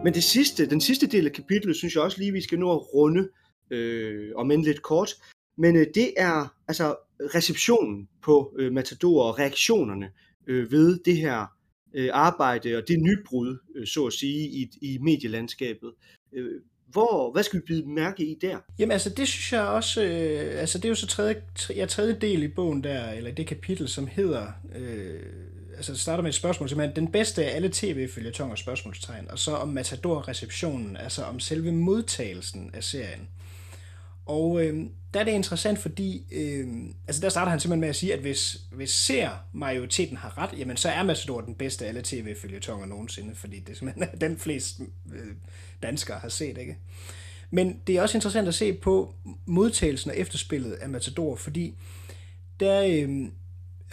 Men 0.04 0.14
det 0.14 0.24
sidste, 0.24 0.70
den 0.70 0.82
sidste 0.82 1.08
del 1.08 1.26
af 1.26 1.32
kapitlet, 1.32 1.76
synes 1.76 1.96
jeg 1.96 2.04
også 2.04 2.18
lige, 2.18 2.32
vi 2.32 2.42
skal 2.42 2.60
nå 2.60 2.72
at 2.72 2.94
runde, 2.94 3.30
øh, 3.72 4.32
om 4.36 4.52
end 4.52 4.64
lidt 4.64 4.82
kort. 4.82 5.16
Men 5.58 5.76
øh, 5.76 5.88
det 5.96 6.14
er 6.18 6.56
altså 6.68 6.96
receptionen 7.36 8.10
på 8.24 8.56
øh, 8.60 8.72
Matador 8.72 9.24
og 9.24 9.40
reaktionerne 9.40 10.12
øh, 10.48 10.72
ved 10.72 11.00
det 11.06 11.18
her 11.18 11.46
øh, 11.94 12.10
arbejde 12.14 12.78
og 12.78 12.88
det 12.88 13.00
nybrud, 13.00 13.58
øh, 13.76 13.88
så 13.88 14.06
at 14.06 14.14
sige, 14.14 14.50
i, 14.50 14.70
i 14.82 14.98
medielandskabet. 14.98 15.92
Øh, 16.34 16.62
hvor, 16.88 17.32
hvad 17.32 17.44
skal 17.44 17.60
vi 17.60 17.66
blive 17.66 17.86
mærke 17.86 18.26
i 18.26 18.38
der? 18.42 18.58
Jamen 18.80 18.92
altså, 18.92 19.10
det 19.10 19.28
synes 19.28 19.54
jeg 19.54 19.62
også, 19.62 20.04
øh, 20.04 20.60
altså 20.60 20.78
det 20.78 20.86
er 20.86 20.90
jo 20.90 20.96
så 20.96 21.08
tredje, 21.08 21.42
ja, 21.76 21.86
tredje 21.86 22.18
del 22.22 22.44
i 22.44 22.48
bogen 22.48 22.84
der, 22.84 23.12
eller 23.12 23.32
det 23.32 23.48
kapitel, 23.48 23.88
som 23.88 24.08
hedder 24.08 24.48
øh, 24.76 25.20
altså 25.76 25.92
det 25.92 26.00
starter 26.00 26.24
med 26.24 26.30
et 26.30 26.36
spørgsmål, 26.36 26.70
simpelthen 26.70 26.96
den 26.96 27.12
bedste 27.12 27.46
af 27.46 27.56
alle 27.56 27.70
tv-følgetonger 27.74 28.56
spørgsmålstegn, 28.56 29.32
og 29.32 29.40
så 29.40 29.56
om 29.56 29.68
Matador-receptionen, 29.68 30.98
altså 30.98 31.24
om 31.24 31.40
selve 31.40 31.72
modtagelsen 31.72 32.72
af 32.74 32.84
serien. 32.84 33.28
Og 34.26 34.66
øh, 34.66 34.86
der 35.14 35.20
er 35.20 35.24
det 35.24 35.32
interessant, 35.32 35.80
fordi 35.80 36.26
øh, 36.32 36.68
altså 37.08 37.22
der 37.22 37.30
starter 37.30 37.50
han 37.50 37.60
simpelthen 37.60 37.82
med 37.82 37.90
at 37.90 37.96
sige, 37.96 38.14
at 38.14 38.20
hvis, 38.20 38.62
hvis 38.72 38.90
ser 38.90 39.30
majoriteten 39.54 40.18
har 40.18 40.38
ret, 40.38 40.60
jamen 40.60 40.78
så 40.78 40.90
er 40.90 41.04
Matador 41.04 41.42
den 41.42 41.56
bedste 41.56 41.86
af 41.86 41.90
alle 41.90 42.02
tv-følgetonger 42.04 42.86
nogensinde, 42.86 43.36
fordi 43.36 43.60
det 43.60 43.70
er 43.70 43.78
simpelthen 43.78 44.20
den 44.30 44.38
flest 44.38 44.80
øh, 45.14 45.28
danskere 45.84 46.20
har 46.20 46.30
set, 46.30 46.58
ikke? 46.58 46.78
Men 47.52 47.80
det 47.88 47.98
er 47.98 48.02
også 48.02 48.18
interessant 48.18 48.48
at 48.48 48.56
se 48.56 48.74
på 48.74 49.14
modtagelsen 49.46 50.12
og 50.12 50.18
efterspillet 50.18 50.72
af 50.72 50.90
Matador, 50.90 51.36
fordi 51.36 51.76
der, 52.60 52.84
øh, 52.84 53.28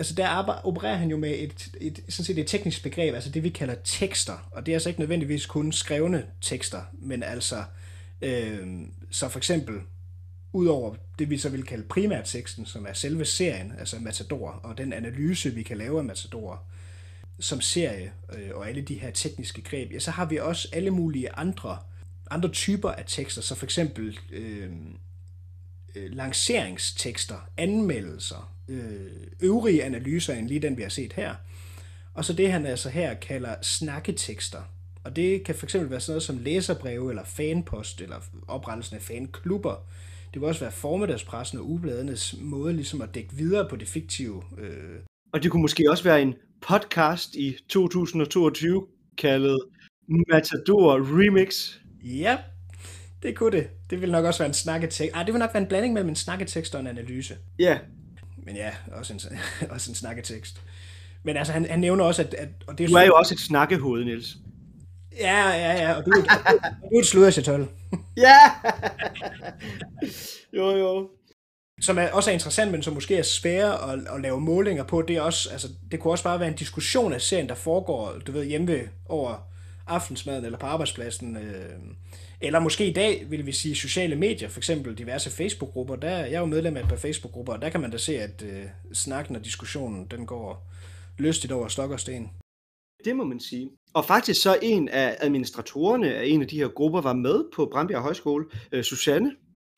altså 0.00 0.14
der 0.14 0.26
arbejder, 0.26 0.66
opererer 0.66 0.96
han 0.96 1.10
jo 1.10 1.16
med 1.16 1.30
et, 1.30 1.68
et, 1.80 2.00
sådan 2.08 2.24
set 2.24 2.38
et 2.38 2.46
teknisk 2.46 2.82
begreb, 2.82 3.14
altså 3.14 3.30
det 3.30 3.42
vi 3.42 3.48
kalder 3.48 3.74
tekster, 3.84 4.48
og 4.50 4.66
det 4.66 4.72
er 4.72 4.76
altså 4.76 4.88
ikke 4.88 5.00
nødvendigvis 5.00 5.46
kun 5.46 5.72
skrevne 5.72 6.26
tekster, 6.40 6.82
men 6.92 7.22
altså, 7.22 7.64
øh, 8.22 8.68
så 9.10 9.28
for 9.28 9.38
eksempel, 9.38 9.80
udover 10.52 10.94
det 11.18 11.30
vi 11.30 11.38
så 11.38 11.48
vil 11.48 11.62
kalde 11.62 11.82
primærteksten, 11.82 12.66
som 12.66 12.86
er 12.86 12.92
selve 12.92 13.24
serien, 13.24 13.72
altså 13.78 13.96
Matador, 13.98 14.50
og 14.50 14.78
den 14.78 14.92
analyse, 14.92 15.54
vi 15.54 15.62
kan 15.62 15.78
lave 15.78 15.98
af 15.98 16.04
Matador 16.04 16.62
som 17.38 17.60
serie, 17.60 18.12
øh, 18.32 18.50
og 18.54 18.68
alle 18.68 18.82
de 18.82 18.94
her 18.94 19.10
tekniske 19.10 19.62
greb, 19.62 19.92
ja, 19.92 19.98
så 19.98 20.10
har 20.10 20.24
vi 20.24 20.36
også 20.36 20.68
alle 20.72 20.90
mulige 20.90 21.32
andre, 21.32 21.78
andre 22.30 22.48
typer 22.48 22.90
af 22.90 23.04
tekster, 23.06 23.42
så 23.42 23.54
for 23.54 23.66
eksempel 23.66 24.18
øhm, 24.32 24.96
øh, 25.94 26.10
lanceringstekster, 26.12 27.50
anmeldelser, 27.56 28.52
øh, 28.70 29.26
øvrige 29.40 29.84
analyser 29.84 30.34
end 30.34 30.48
lige 30.48 30.60
den, 30.60 30.76
vi 30.76 30.82
har 30.82 30.88
set 30.88 31.12
her. 31.12 31.34
Og 32.14 32.24
så 32.24 32.32
det, 32.32 32.52
han 32.52 32.66
altså 32.66 32.88
her 32.88 33.14
kalder 33.14 33.54
snakketekster. 33.62 34.62
Og 35.04 35.16
det 35.16 35.44
kan 35.44 35.54
fx 35.54 35.74
være 35.74 36.00
sådan 36.00 36.12
noget 36.12 36.22
som 36.22 36.38
læserbreve, 36.38 37.10
eller 37.10 37.24
fanpost, 37.24 38.00
eller 38.00 38.16
oprettelsen 38.48 38.96
af 38.96 39.02
fanklubber. 39.02 39.86
Det 40.34 40.40
vil 40.40 40.48
også 40.48 40.60
være 40.60 40.72
formiddagspressen 40.72 41.58
og 41.58 41.70
ubladenes 41.70 42.36
måde 42.40 42.72
ligesom 42.72 43.00
at 43.00 43.14
dække 43.14 43.34
videre 43.34 43.68
på 43.68 43.76
det 43.76 43.88
fiktive. 43.88 44.42
Øh. 44.58 45.00
Og 45.32 45.42
det 45.42 45.50
kunne 45.50 45.62
måske 45.62 45.90
også 45.90 46.04
være 46.04 46.22
en 46.22 46.34
podcast 46.68 47.34
i 47.34 47.56
2022, 47.68 48.86
kaldet 49.18 49.58
Matador 50.08 51.18
Remix. 51.18 51.74
Ja, 52.04 52.38
det 53.22 53.36
kunne 53.36 53.58
det. 53.58 53.68
Det 53.90 54.00
ville 54.00 54.12
nok 54.12 54.24
også 54.24 54.38
være 54.38 54.48
en 54.48 54.54
snakketekst. 54.54 55.14
Ej, 55.14 55.22
det 55.22 55.32
ville 55.32 55.38
nok 55.38 55.54
være 55.54 55.62
en 55.62 55.68
blanding 55.68 55.94
mellem 55.94 56.08
en 56.08 56.16
snakketekst 56.16 56.74
og 56.74 56.80
en 56.80 56.86
analyse. 56.86 57.36
Ja. 57.58 57.78
Men 58.50 58.56
ja, 58.56 58.70
også 58.92 59.12
en, 59.12 59.20
også 59.74 59.90
en 59.90 59.94
snakketekst. 59.94 60.60
Men 61.22 61.36
altså, 61.36 61.52
han, 61.52 61.66
han 61.70 61.80
nævner 61.80 62.04
også, 62.04 62.22
at... 62.22 62.34
at 62.34 62.48
og 62.66 62.78
det 62.78 62.84
er 62.84 62.88
du 62.88 62.94
er 62.94 63.02
jo 63.02 63.14
også 63.14 63.34
et 63.34 63.40
snakkehoved, 63.40 64.04
Niels. 64.04 64.36
Ja, 65.18 65.48
ja, 65.48 65.72
ja, 65.72 65.92
og 65.92 66.06
du, 66.06 66.10
du, 66.10 66.20
du 66.90 66.96
er 66.96 67.00
et 67.00 67.06
sludder, 67.06 67.66
Ja! 68.16 68.36
jo, 70.52 70.76
jo. 70.76 71.08
Som 71.80 71.98
er, 71.98 72.10
også 72.12 72.30
er 72.30 72.34
interessant, 72.34 72.70
men 72.70 72.82
som 72.82 72.94
måske 72.94 73.16
er 73.16 73.22
svære 73.22 73.92
at, 73.92 73.98
at 74.14 74.20
lave 74.20 74.40
målinger 74.40 74.84
på, 74.84 75.02
det 75.02 75.16
er 75.16 75.20
også, 75.20 75.48
altså, 75.50 75.68
det 75.90 76.00
kunne 76.00 76.12
også 76.12 76.24
bare 76.24 76.40
være 76.40 76.48
en 76.48 76.56
diskussion 76.56 77.12
af 77.12 77.20
serien, 77.20 77.48
der 77.48 77.54
foregår, 77.54 78.12
du 78.26 78.32
ved, 78.32 78.44
hjemme 78.44 78.80
over 79.08 79.48
aftensmaden 79.86 80.44
eller 80.44 80.58
på 80.58 80.66
arbejdspladsen. 80.66 81.36
Øh, 81.36 81.70
eller 82.40 82.60
måske 82.60 82.86
i 82.86 82.92
dag, 82.92 83.26
vil 83.30 83.46
vi 83.46 83.52
sige, 83.52 83.74
sociale 83.74 84.16
medier, 84.16 84.48
for 84.48 84.60
eksempel 84.60 84.98
diverse 84.98 85.30
Facebook-grupper. 85.30 85.96
Der, 85.96 86.16
jeg 86.16 86.32
er 86.32 86.40
jo 86.40 86.46
medlem 86.46 86.76
af 86.76 86.82
et 86.82 86.88
par 86.88 86.96
Facebook-grupper, 86.96 87.52
og 87.52 87.62
der 87.62 87.68
kan 87.68 87.80
man 87.80 87.90
da 87.90 87.98
se, 87.98 88.20
at 88.20 88.42
øh, 88.42 88.64
snakken 88.92 89.36
og 89.36 89.44
diskussionen, 89.44 90.06
den 90.10 90.26
går 90.26 90.70
lystigt 91.18 91.52
over 91.52 91.68
stok 91.68 91.90
og 91.90 92.00
sten. 92.00 92.30
Det 93.04 93.16
må 93.16 93.24
man 93.24 93.40
sige. 93.40 93.70
Og 93.94 94.04
faktisk 94.04 94.42
så 94.42 94.58
en 94.62 94.88
af 94.88 95.16
administratorerne 95.20 96.14
af 96.14 96.26
en 96.26 96.42
af 96.42 96.48
de 96.48 96.56
her 96.56 96.68
grupper 96.68 97.00
var 97.00 97.12
med 97.12 97.44
på 97.54 97.68
Brandbjerg 97.72 98.02
Højskole, 98.02 98.44
øh, 98.72 98.84
Susanne. 98.84 99.32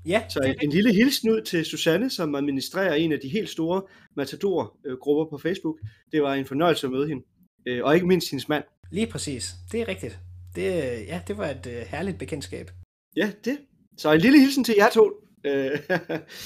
Ja. 0.07 0.23
Så 0.29 0.39
en, 0.39 0.55
en 0.63 0.71
lille 0.71 0.95
hilsen 0.95 1.31
ud 1.31 1.43
til 1.43 1.65
Susanne, 1.65 2.11
som 2.11 2.35
administrerer 2.35 2.95
en 2.95 3.13
af 3.13 3.21
de 3.21 3.29
helt 3.29 3.49
store 3.49 3.83
Matador-grupper 4.17 5.37
på 5.37 5.39
Facebook. 5.39 5.79
Det 6.13 6.23
var 6.23 6.35
en 6.35 6.47
fornøjelse 6.47 6.87
at 6.87 6.91
møde 6.91 7.09
hende. 7.09 7.23
Øh, 7.67 7.85
og 7.85 7.95
ikke 7.95 8.07
mindst 8.07 8.31
hendes 8.31 8.49
mand. 8.49 8.65
Lige 8.91 9.07
præcis. 9.07 9.55
Det 9.73 9.81
er 9.81 9.89
rigtigt. 9.89 10.19
Det, 10.55 10.65
ja, 11.07 11.21
det 11.27 11.39
var 11.39 11.47
et 11.47 11.67
uh, 11.67 11.73
herligt 11.73 12.19
bekendtskab. 12.19 12.71
Ja, 13.17 13.31
det. 13.45 13.59
Så 13.99 14.13
en 14.13 14.21
lille 14.21 14.41
hilsen 14.41 14.65
til 14.65 14.75
jer 14.79 14.91
to. 14.91 15.13
Øh. 15.45 15.79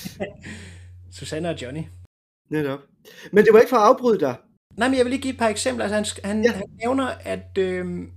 Susanne 1.19 1.51
og 1.51 1.63
Johnny. 1.63 1.83
Netop. 2.51 2.81
Men 3.33 3.45
det 3.45 3.53
var 3.53 3.61
ikke 3.61 3.71
for 3.71 3.77
at 3.77 3.89
afbryde 3.89 4.21
dig. 4.21 4.37
Nej, 4.77 4.89
men 4.89 4.97
jeg 4.97 5.05
vil 5.05 5.11
lige 5.11 5.23
give 5.23 5.33
et 5.33 5.39
par 5.39 5.49
eksempler. 5.49 5.85
Altså, 5.85 6.21
han, 6.25 6.37
han, 6.37 6.45
ja. 6.45 6.53
han 6.53 6.65
nævner, 6.83 7.07
at, 7.07 7.59
øh, 7.59 8.09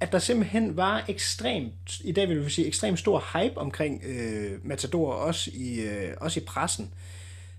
at 0.00 0.12
der 0.12 0.18
simpelthen 0.18 0.76
var 0.76 1.04
ekstremt, 1.08 2.00
i 2.04 2.12
dag 2.12 2.28
vil 2.28 2.44
vi 2.44 2.50
sige, 2.50 2.66
ekstremt 2.66 2.98
stor 2.98 3.38
hype 3.38 3.58
omkring 3.58 4.02
øh, 4.04 4.66
Matador, 4.66 5.12
også 5.12 5.50
i, 5.54 5.80
øh, 5.80 6.14
også 6.20 6.40
i 6.40 6.44
pressen. 6.46 6.94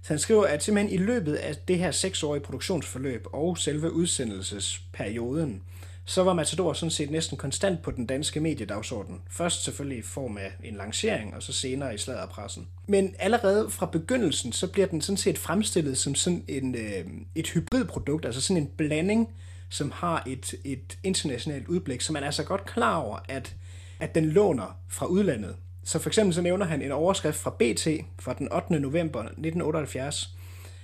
Så 0.03 0.13
han 0.13 0.19
skriver, 0.19 0.45
at 0.45 0.63
simpelthen 0.63 0.93
i 0.93 1.03
løbet 1.03 1.35
af 1.35 1.55
det 1.67 1.77
her 1.77 1.91
seksårige 1.91 2.43
produktionsforløb 2.43 3.25
og 3.33 3.57
selve 3.57 3.91
udsendelsesperioden, 3.91 5.63
så 6.05 6.23
var 6.23 6.33
Matador 6.33 6.73
sådan 6.73 6.91
set 6.91 7.11
næsten 7.11 7.37
konstant 7.37 7.81
på 7.81 7.91
den 7.91 8.05
danske 8.05 8.39
mediedagsorden. 8.39 9.21
Først 9.29 9.63
selvfølgelig 9.63 9.97
i 9.97 10.01
form 10.01 10.37
af 10.37 10.51
en 10.63 10.75
lancering, 10.75 11.35
og 11.35 11.43
så 11.43 11.53
senere 11.53 11.95
i 11.95 11.97
sladderpressen. 11.97 12.67
Men 12.87 13.15
allerede 13.19 13.69
fra 13.69 13.85
begyndelsen, 13.85 14.51
så 14.51 14.67
bliver 14.67 14.87
den 14.87 15.01
sådan 15.01 15.17
set 15.17 15.37
fremstillet 15.37 15.97
som 15.97 16.15
sådan 16.15 16.43
en, 16.47 16.75
øh, 16.75 17.05
et 17.35 17.47
hybridprodukt, 17.47 18.25
altså 18.25 18.41
sådan 18.41 18.63
en 18.63 18.69
blanding, 18.77 19.29
som 19.69 19.91
har 19.91 20.23
et, 20.27 20.55
et 20.63 20.97
internationalt 21.03 21.67
udblik, 21.67 22.01
så 22.01 22.13
man 22.13 22.23
er 22.23 22.31
så 22.31 22.43
godt 22.43 22.65
klar 22.65 22.95
over, 22.95 23.17
at, 23.29 23.55
at 23.99 24.15
den 24.15 24.25
låner 24.25 24.77
fra 24.89 25.05
udlandet. 25.05 25.55
Så 25.83 25.99
for 25.99 26.09
eksempel 26.09 26.33
så 26.33 26.41
nævner 26.41 26.65
han 26.65 26.81
en 26.81 26.91
overskrift 26.91 27.37
fra 27.37 27.55
BT 27.59 27.87
fra 28.19 28.33
den 28.33 28.53
8. 28.53 28.79
november 28.79 29.19
1978, 29.19 30.29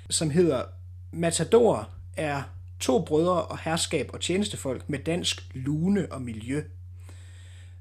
som 0.09 0.29
hedder 0.29 0.63
Matador 1.11 1.89
er 2.17 2.43
to 2.81 3.05
brødre 3.05 3.41
og 3.41 3.59
herskab 3.59 4.09
og 4.13 4.21
tjenestefolk 4.21 4.89
med 4.89 4.99
dansk 4.99 5.41
lune 5.53 6.11
og 6.11 6.21
miljø. 6.21 6.61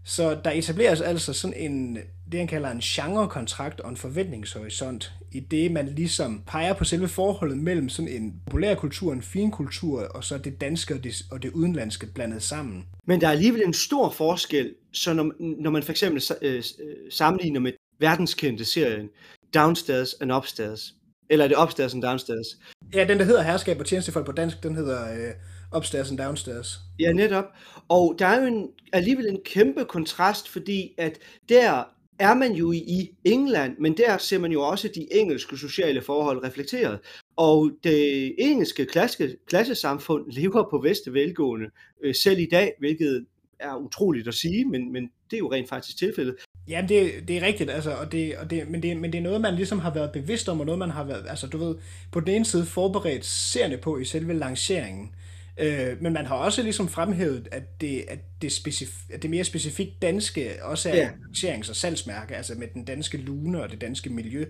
Så 0.05 0.39
der 0.45 0.51
etableres 0.51 1.01
altså 1.01 1.33
sådan 1.33 1.57
en, 1.57 1.99
det 2.33 2.39
han 2.41 2.49
kalder 2.49 2.71
en 2.71 2.81
genrekontrakt 2.81 3.81
og 3.81 3.91
en 3.91 3.97
forventningshorisont, 3.97 5.13
i 5.33 5.41
det 5.41 5.73
man 5.73 5.87
ligesom 5.87 6.43
peger 6.47 6.73
på 6.73 6.85
selve 6.85 7.09
forholdet 7.09 7.59
mellem 7.59 7.89
sådan 7.89 8.09
en 8.09 8.35
populærkultur, 8.47 9.13
en 9.13 9.23
finkultur, 9.23 10.03
og 10.03 10.25
så 10.25 10.39
det 10.39 10.61
danske 10.61 10.95
og 10.95 11.05
det, 11.05 11.23
og 11.31 11.43
det 11.43 11.51
udenlandske 11.51 12.07
blandet 12.07 12.43
sammen. 12.43 12.87
Men 13.07 13.21
der 13.21 13.27
er 13.27 13.33
alligevel 13.33 13.63
en 13.67 13.75
stor 13.75 14.11
forskel, 14.11 14.75
så 14.93 15.13
når, 15.13 15.33
når 15.63 15.71
man 15.71 15.83
for 15.83 15.91
eksempel 15.91 16.23
øh, 16.43 16.63
sammenligner 17.11 17.61
med 17.61 17.73
verdenskendte 17.99 18.65
serien 18.65 19.09
Downstairs 19.55 20.15
and 20.21 20.33
Upstairs, 20.33 20.95
eller 21.31 21.45
er 21.45 21.49
det 21.49 21.57
Upstairs 21.63 21.95
and 21.95 22.03
Downstairs? 22.03 22.47
Ja, 22.95 23.05
den 23.05 23.19
der 23.19 23.25
hedder 23.25 23.43
Herskab 23.43 23.81
og 23.81 23.87
Tjenestefolk 23.87 24.27
på 24.27 24.33
dansk, 24.33 24.63
den 24.63 24.75
hedder 24.75 25.13
øh, 25.13 25.33
Upstairs 25.77 26.11
and 26.11 26.19
Downstairs. 26.19 26.79
Ja, 26.99 27.13
netop. 27.13 27.45
Og 27.89 28.17
der 28.19 28.27
er 28.27 28.41
jo 28.41 28.47
en, 28.47 28.69
alligevel 28.93 29.27
en 29.29 29.41
kæmpe 29.45 29.85
kontrast, 29.85 30.49
fordi 30.49 30.95
at 30.99 31.19
der 31.49 31.85
er 32.19 32.35
man 32.35 32.53
jo 32.53 32.73
i 32.73 33.11
England, 33.25 33.77
men 33.79 33.97
der 33.97 34.19
ser 34.19 34.39
man 34.39 34.53
jo 34.53 34.63
også 34.63 34.89
de 34.95 35.07
engelske 35.11 35.57
sociale 35.57 36.03
forhold 36.03 36.45
reflekteret. 36.45 36.99
Og 37.37 37.71
det 37.85 38.35
engelske 38.39 38.87
klasse, 38.87 39.37
klassesamfund 39.47 40.33
lever 40.33 40.69
på 40.71 40.79
bedste 40.79 41.13
velgående 41.13 41.67
øh, 42.05 42.15
selv 42.15 42.39
i 42.39 42.49
dag, 42.51 42.73
hvilket 42.79 43.27
er 43.61 43.77
utroligt 43.77 44.29
at 44.29 44.35
sige, 44.35 44.65
men, 44.65 44.93
men 44.93 45.11
det 45.31 45.37
er 45.37 45.39
jo 45.39 45.53
rent 45.53 45.69
faktisk 45.69 45.99
tilfældet. 45.99 46.37
Ja, 46.69 46.85
det, 46.89 47.29
det 47.29 47.37
er 47.37 47.43
rigtigt, 47.43 47.71
altså, 47.71 47.91
og 47.91 48.13
det, 48.13 48.37
og 48.37 48.51
det, 48.51 48.71
men, 48.71 48.83
det, 48.83 48.97
men 48.97 49.13
det 49.13 49.19
er 49.19 49.23
noget, 49.23 49.41
man 49.41 49.55
ligesom 49.55 49.79
har 49.79 49.95
været 49.95 50.13
bevidst 50.13 50.49
om, 50.49 50.61
og 50.61 50.67
noget, 50.67 50.79
man 50.79 50.91
har 50.91 51.05
været, 51.05 51.27
altså 51.29 51.47
du 51.47 51.59
ved, 51.59 51.75
på 52.13 52.21
den 52.21 52.35
ene 52.35 52.45
side 52.45 52.67
forberedt 52.67 53.25
seerne 53.25 53.77
på 53.77 53.99
i 53.99 54.05
selve 54.05 54.33
lanceringen, 54.33 55.15
øh, 55.61 56.03
men 56.03 56.13
man 56.13 56.27
har 56.27 56.35
også 56.35 56.63
ligesom 56.63 56.89
fremhævet, 56.89 57.49
at 57.53 57.81
det, 57.81 58.05
at 58.09 58.19
det, 58.43 58.51
specif- 58.51 59.15
at 59.15 59.23
det 59.23 59.31
mere 59.31 59.45
specifikt 59.45 60.03
danske 60.03 60.51
også 60.63 60.91
er 60.91 60.97
ja. 60.97 61.09
lancerings- 61.09 61.71
og 61.71 61.77
salgsmærke, 61.77 62.37
altså 62.37 62.55
med 62.55 62.69
den 62.75 62.85
danske 62.85 63.19
lune 63.19 63.63
og 63.63 63.71
det 63.71 63.81
danske 63.81 64.11
miljø, 64.11 64.45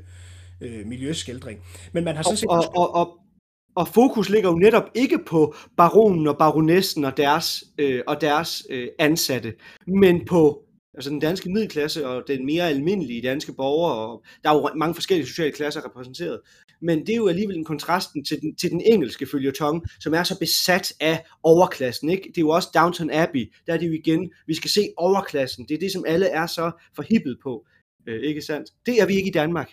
øh, 0.61 0.87
miljøskældring. 0.87 1.61
Men 1.93 2.05
man 2.05 2.17
har 2.17 2.23
sådan 2.23 2.37
set... 2.37 2.49
Og, 2.49 2.65
og, 2.77 2.95
og, 2.95 3.19
og 3.77 3.89
fokus 3.89 4.29
ligger 4.29 4.51
jo 4.51 4.57
netop 4.57 4.85
ikke 4.95 5.19
på 5.27 5.55
baronen 5.77 6.27
og 6.27 6.39
baronessen 6.39 7.05
og 7.05 7.17
deres, 7.17 7.65
øh, 7.79 8.03
og 8.07 8.21
deres 8.21 8.63
øh, 8.71 8.89
ansatte, 8.99 9.55
men 9.87 10.27
på 10.27 10.65
altså 10.95 11.11
den 11.11 11.21
danske 11.21 11.51
middelklasse 11.51 12.09
og 12.09 12.23
den 12.29 12.47
mere 12.47 12.69
almindelige 12.69 13.23
danske 13.23 13.53
borger, 13.53 13.91
og 13.91 14.25
der 14.43 14.51
er 14.51 14.55
jo 14.55 14.71
mange 14.77 14.95
forskellige 14.95 15.27
sociale 15.27 15.53
klasser 15.53 15.85
repræsenteret. 15.85 16.41
Men 16.83 17.01
det 17.01 17.09
er 17.09 17.17
jo 17.17 17.29
alligevel 17.29 17.57
en 17.57 17.65
kontrasten 17.65 18.25
til 18.25 18.41
den, 18.41 18.55
til 18.55 18.71
den 18.71 18.81
engelske 18.81 19.27
følgetong, 19.27 19.87
som 20.01 20.15
er 20.15 20.23
så 20.23 20.39
besat 20.39 20.93
af 21.01 21.25
overklassen. 21.43 22.11
Ikke? 22.11 22.23
Det 22.23 22.39
er 22.39 22.43
jo 22.43 22.49
også 22.49 22.69
Downton 22.75 23.11
Abbey, 23.11 23.53
der 23.67 23.73
er 23.73 23.77
det 23.77 23.87
jo 23.87 23.93
igen, 23.93 24.33
vi 24.47 24.55
skal 24.55 24.71
se 24.71 24.89
overklassen. 24.97 25.69
Det 25.69 25.75
er 25.75 25.79
det, 25.79 25.93
som 25.93 26.05
alle 26.07 26.27
er 26.27 26.47
så 26.47 26.71
forhippet 26.97 27.39
på. 27.43 27.67
Øh, 28.07 28.23
ikke 28.23 28.43
sandt? 28.43 28.71
Det 28.87 29.01
er 29.01 29.07
vi 29.07 29.15
ikke 29.15 29.29
i 29.29 29.33
Danmark 29.33 29.71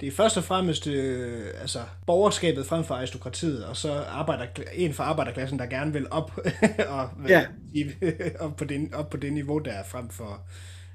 det 0.00 0.06
er 0.06 0.12
først 0.12 0.36
og 0.36 0.44
fremmest 0.44 0.86
øh, 0.86 1.46
altså, 1.60 1.78
borgerskabet 2.06 2.66
frem 2.66 2.84
for 2.84 2.94
aristokratiet, 2.94 3.64
og 3.64 3.76
så 3.76 3.92
arbejder, 3.92 4.46
en 4.74 4.94
fra 4.94 5.04
arbejderklassen, 5.04 5.58
der 5.58 5.66
gerne 5.66 5.92
vil 5.92 6.06
op, 6.10 6.40
og, 6.88 7.08
ja. 7.28 7.46
op, 8.44 8.56
på 8.56 8.64
det, 8.64 8.94
op 8.94 9.10
på 9.10 9.16
det 9.16 9.32
niveau, 9.32 9.58
der 9.58 9.72
er 9.72 9.84
frem 9.84 10.08
for... 10.08 10.40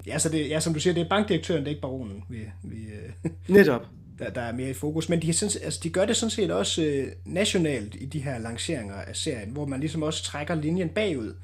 Ja, 0.06 0.18
så 0.18 0.28
det, 0.28 0.48
ja, 0.48 0.60
som 0.60 0.74
du 0.74 0.80
siger, 0.80 0.94
det 0.94 1.00
er 1.00 1.08
bankdirektøren, 1.08 1.60
det 1.60 1.66
er 1.66 1.70
ikke 1.70 1.80
baronen, 1.82 2.24
vi, 2.28 2.38
vi, 2.62 2.76
øh, 2.76 3.30
Netop. 3.48 3.82
Der, 4.18 4.30
der 4.30 4.40
er 4.40 4.52
mere 4.52 4.70
i 4.70 4.74
fokus. 4.74 5.08
Men 5.08 5.22
de, 5.22 5.28
altså, 5.28 5.80
de 5.82 5.90
gør 5.90 6.04
det 6.04 6.16
sådan 6.16 6.30
set 6.30 6.50
også 6.50 6.82
øh, 6.82 7.06
nationalt 7.24 7.94
i 7.94 8.06
de 8.06 8.18
her 8.18 8.38
lanceringer 8.38 8.94
af 8.94 9.16
serien, 9.16 9.50
hvor 9.50 9.66
man 9.66 9.80
ligesom 9.80 10.02
også 10.02 10.24
trækker 10.24 10.54
linjen 10.54 10.88
bagud 10.88 11.34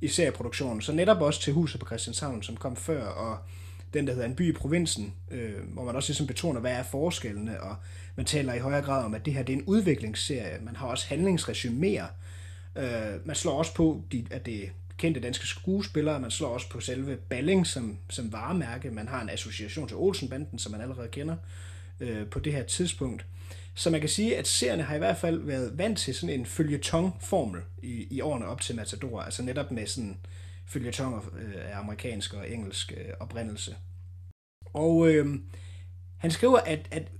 i 0.00 0.08
serieproduktionen. 0.08 0.82
Så 0.82 0.92
netop 0.92 1.20
også 1.20 1.40
til 1.40 1.52
Huset 1.52 1.80
på 1.80 1.86
Christianshavn, 1.86 2.42
som 2.42 2.56
kom 2.56 2.76
før, 2.76 3.04
og 3.04 3.38
den, 3.96 4.06
der 4.06 4.12
hedder 4.12 4.28
En 4.28 4.34
by 4.34 4.48
i 4.48 4.52
provinsen, 4.52 5.14
øh, 5.30 5.72
hvor 5.72 5.84
man 5.84 5.96
også 5.96 6.08
ligesom 6.08 6.26
betoner, 6.26 6.60
hvad 6.60 6.72
er 6.72 6.82
forskellene, 6.82 7.60
og 7.62 7.76
man 8.16 8.26
taler 8.26 8.54
i 8.54 8.58
højere 8.58 8.82
grad 8.82 9.04
om, 9.04 9.14
at 9.14 9.24
det 9.24 9.34
her 9.34 9.42
det 9.42 9.52
er 9.52 9.56
en 9.56 9.64
udviklingsserie. 9.64 10.58
Man 10.62 10.76
har 10.76 10.86
også 10.86 11.06
handlingsresuméer. 11.06 12.06
Øh, 12.76 13.26
man 13.26 13.36
slår 13.36 13.58
også 13.58 13.74
på, 13.74 14.02
de, 14.12 14.26
at 14.30 14.46
det 14.46 14.64
er 14.64 14.68
kendte 14.96 15.20
danske 15.20 15.46
skuespillere, 15.46 16.20
man 16.20 16.30
slår 16.30 16.48
også 16.48 16.68
på 16.68 16.80
selve 16.80 17.16
Balling 17.16 17.66
som, 17.66 17.98
som 18.10 18.32
varemærke. 18.32 18.90
Man 18.90 19.08
har 19.08 19.22
en 19.22 19.30
association 19.30 19.88
til 19.88 19.96
Olsenbanden, 19.96 20.58
som 20.58 20.72
man 20.72 20.80
allerede 20.80 21.08
kender 21.08 21.36
øh, 22.00 22.26
på 22.26 22.38
det 22.38 22.52
her 22.52 22.62
tidspunkt. 22.62 23.26
Så 23.74 23.90
man 23.90 24.00
kan 24.00 24.08
sige, 24.08 24.38
at 24.38 24.46
seerne 24.46 24.82
har 24.82 24.94
i 24.94 24.98
hvert 24.98 25.16
fald 25.16 25.40
været 25.40 25.78
vant 25.78 25.98
til 25.98 26.14
sådan 26.14 26.40
en 26.40 26.46
følgetong-formel 26.46 27.60
i, 27.82 28.06
i 28.10 28.20
årene 28.20 28.46
op 28.46 28.60
til 28.60 28.76
Matador, 28.76 29.20
altså 29.20 29.42
netop 29.42 29.70
med 29.70 29.86
sådan 29.86 30.16
følgetonger 30.68 31.20
øh, 31.38 31.72
af 31.72 31.78
amerikansk 31.78 32.34
og 32.34 32.50
engelsk 32.50 32.92
øh, 32.96 33.12
oprindelse. 33.20 33.76
Og 34.74 35.08
øh, 35.08 35.26
han 36.18 36.30
skriver, 36.30 36.58
at, 36.58 36.88
at 36.90 37.12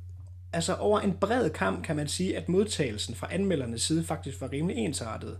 altså 0.53 0.75
over 0.75 1.01
en 1.01 1.13
bred 1.13 1.51
kamp 1.51 1.85
kan 1.85 1.97
man 1.97 2.09
sige, 2.09 2.37
at 2.37 2.49
modtagelsen 2.49 3.15
fra 3.15 3.29
anmeldernes 3.31 3.83
side 3.83 4.05
faktisk 4.05 4.41
var 4.41 4.53
rimelig 4.53 4.77
ensartet. 4.77 5.39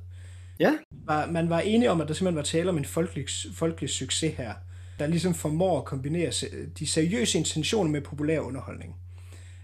Ja. 0.59 0.73
Var, 0.91 1.27
man 1.27 1.51
var 1.51 1.61
enige 1.61 1.91
om, 1.91 2.01
at 2.01 2.09
der 2.09 2.15
simpelthen 2.15 2.37
var 2.37 2.43
tale 2.43 2.71
om 2.71 2.79
en 2.79 2.85
folkelig, 2.85 3.27
folkelig 3.55 3.91
succes 3.91 4.35
her, 4.37 4.55
der 4.99 5.07
ligesom 5.07 5.35
formår 5.35 5.79
at 5.79 5.85
kombinere 5.85 6.33
de 6.79 6.87
seriøse 6.87 7.39
intentioner 7.39 7.91
med 7.91 8.01
populær 8.01 8.41
underholdning. 8.41 8.97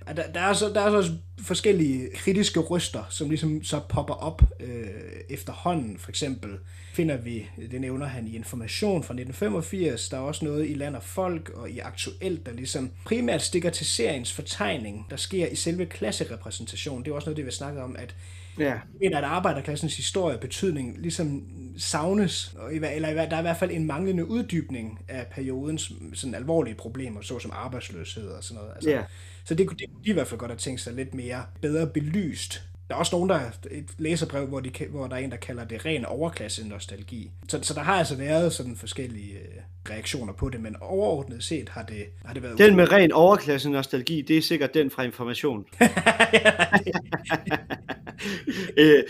Der, 0.07 0.33
der, 0.33 0.41
er 0.41 0.53
så, 0.53 0.69
der 0.69 0.81
er 0.81 0.91
så 0.91 0.97
også 0.97 1.13
forskellige 1.43 2.11
kritiske 2.15 2.61
ryster, 2.61 3.05
som 3.11 3.29
ligesom 3.29 3.65
så 3.65 3.81
popper 3.89 4.15
op 4.15 4.43
øh, 4.61 4.87
efterhånden. 5.31 5.99
For 5.99 6.09
eksempel 6.09 6.51
finder 6.93 7.17
vi, 7.17 7.47
det 7.71 7.81
nævner 7.81 8.07
han 8.07 8.27
i 8.27 8.37
Information 8.37 9.03
fra 9.03 9.15
1985, 9.15 10.09
der 10.09 10.17
er 10.17 10.21
også 10.21 10.45
noget 10.45 10.71
i 10.71 10.75
Land 10.75 10.97
og 10.97 11.03
Folk 11.03 11.49
og 11.55 11.71
i 11.71 11.79
Aktuelt, 11.79 12.47
der 12.47 12.53
ligesom 12.53 12.91
primært 13.05 13.43
stikker 13.43 13.71
til 13.71 13.87
seriens 13.87 14.33
fortegning, 14.33 15.07
der 15.11 15.17
sker 15.17 15.47
i 15.47 15.55
selve 15.55 15.87
klasserepræsentationen. 15.87 17.05
Det 17.05 17.11
er 17.11 17.15
også 17.15 17.27
noget, 17.27 17.37
det 17.37 17.47
vi 17.47 17.51
snakker 17.51 17.83
om, 17.83 17.97
at 17.99 18.15
Ja. 18.59 18.75
Men 19.01 19.15
at 19.15 19.25
arbejderklassens 19.25 19.97
historie 19.97 20.39
betydning 20.39 20.99
ligesom 20.99 21.47
savnes, 21.79 22.57
eller 22.73 23.27
der 23.29 23.37
er 23.37 23.39
i 23.39 23.43
hvert 23.43 23.57
fald 23.57 23.71
en 23.71 23.87
manglende 23.87 24.27
uddybning 24.27 25.05
af 25.09 25.27
periodens 25.27 25.93
sådan 26.15 26.35
alvorlige 26.35 26.75
problemer, 26.75 27.21
såsom 27.21 27.51
arbejdsløshed 27.55 28.29
og 28.29 28.45
sådan 28.45 28.63
noget. 28.63 28.73
Altså, 28.75 28.91
ja. 28.91 29.03
Så 29.45 29.55
det 29.55 29.67
kunne 29.67 29.79
de, 29.79 29.85
i 30.05 30.13
hvert 30.13 30.27
fald 30.27 30.39
godt 30.39 30.51
have 30.51 30.59
tænkt 30.59 30.81
sig 30.81 30.95
lidt 30.95 31.15
mere 31.15 31.45
bedre 31.61 31.87
belyst. 31.87 32.63
Der 32.89 32.95
er 32.95 32.99
også 32.99 33.17
nogen, 33.17 33.29
der 33.29 33.41
et 33.71 33.91
læserbrev, 33.99 34.47
hvor, 34.47 34.61
de, 34.61 34.71
hvor 34.91 35.07
der 35.07 35.17
er 35.17 35.21
en, 35.21 35.31
der 35.31 35.37
kalder 35.37 35.65
det 35.65 35.87
ren 35.87 36.05
overklasse 36.05 36.69
nostalgi. 36.69 37.31
Så, 37.49 37.59
så 37.63 37.75
der 37.75 37.81
har 37.81 37.95
altså 37.95 38.17
været 38.17 38.53
sådan 38.53 38.77
forskellige 38.77 39.33
øh, 39.33 39.63
reaktioner 39.91 40.33
på 40.33 40.49
det, 40.49 40.61
men 40.61 40.77
overordnet 40.81 41.45
set 41.45 41.69
har 41.69 41.83
det, 41.83 42.05
har 42.25 42.35
det 42.35 42.43
været... 42.43 42.59
Den 42.59 42.77
med 42.77 42.93
ren 42.93 43.13
overklasse 43.13 43.71
nostalgi, 43.71 44.23
det 44.23 44.39
er 44.39 44.43
sikkert 44.43 44.75
den 44.75 44.91
fra 44.91 45.03
information. 45.03 45.65
øh, 48.77 49.03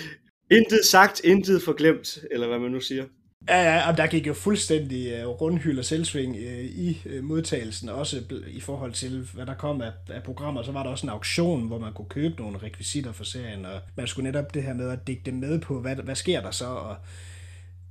intet 0.51 0.81
sagt, 0.85 1.21
intet 1.25 1.63
forglemt, 1.63 2.19
eller 2.31 2.49
hvad 2.49 2.59
man 2.59 2.71
nu 2.71 2.81
siger. 2.81 3.05
Ja, 3.49 3.63
ja, 3.63 3.91
og 3.91 3.97
der 3.97 4.07
gik 4.07 4.27
jo 4.27 4.35
fuldstændig 4.35 5.13
øh, 5.13 5.29
uh, 5.29 5.41
rundhyld 5.41 5.79
og 5.79 5.85
selvsving 5.85 6.37
uh, 6.37 6.65
i 6.65 7.03
uh, 7.07 7.25
modtagelsen, 7.25 7.89
også 7.89 8.23
i 8.49 8.61
forhold 8.61 8.93
til, 8.93 9.29
hvad 9.35 9.47
der 9.47 9.55
kom 9.55 9.81
af, 9.81 9.93
af 10.09 10.23
programmer. 10.23 10.63
Så 10.63 10.73
var 10.73 10.83
der 10.83 10.91
også 10.91 11.07
en 11.07 11.11
auktion, 11.11 11.67
hvor 11.67 11.79
man 11.79 11.93
kunne 11.93 12.09
købe 12.09 12.43
nogle 12.43 12.59
rekvisitter 12.63 13.13
for 13.13 13.25
serien, 13.25 13.65
og 13.65 13.81
man 13.97 14.07
skulle 14.07 14.31
netop 14.31 14.55
det 14.55 14.63
her 14.63 14.75
med 14.75 14.91
at 14.91 15.07
digte 15.07 15.33
med 15.33 15.61
på, 15.61 15.81
hvad, 15.81 15.97
hvad 15.97 16.15
sker 16.15 16.41
der 16.41 16.51
så, 16.51 16.67
og 16.67 16.97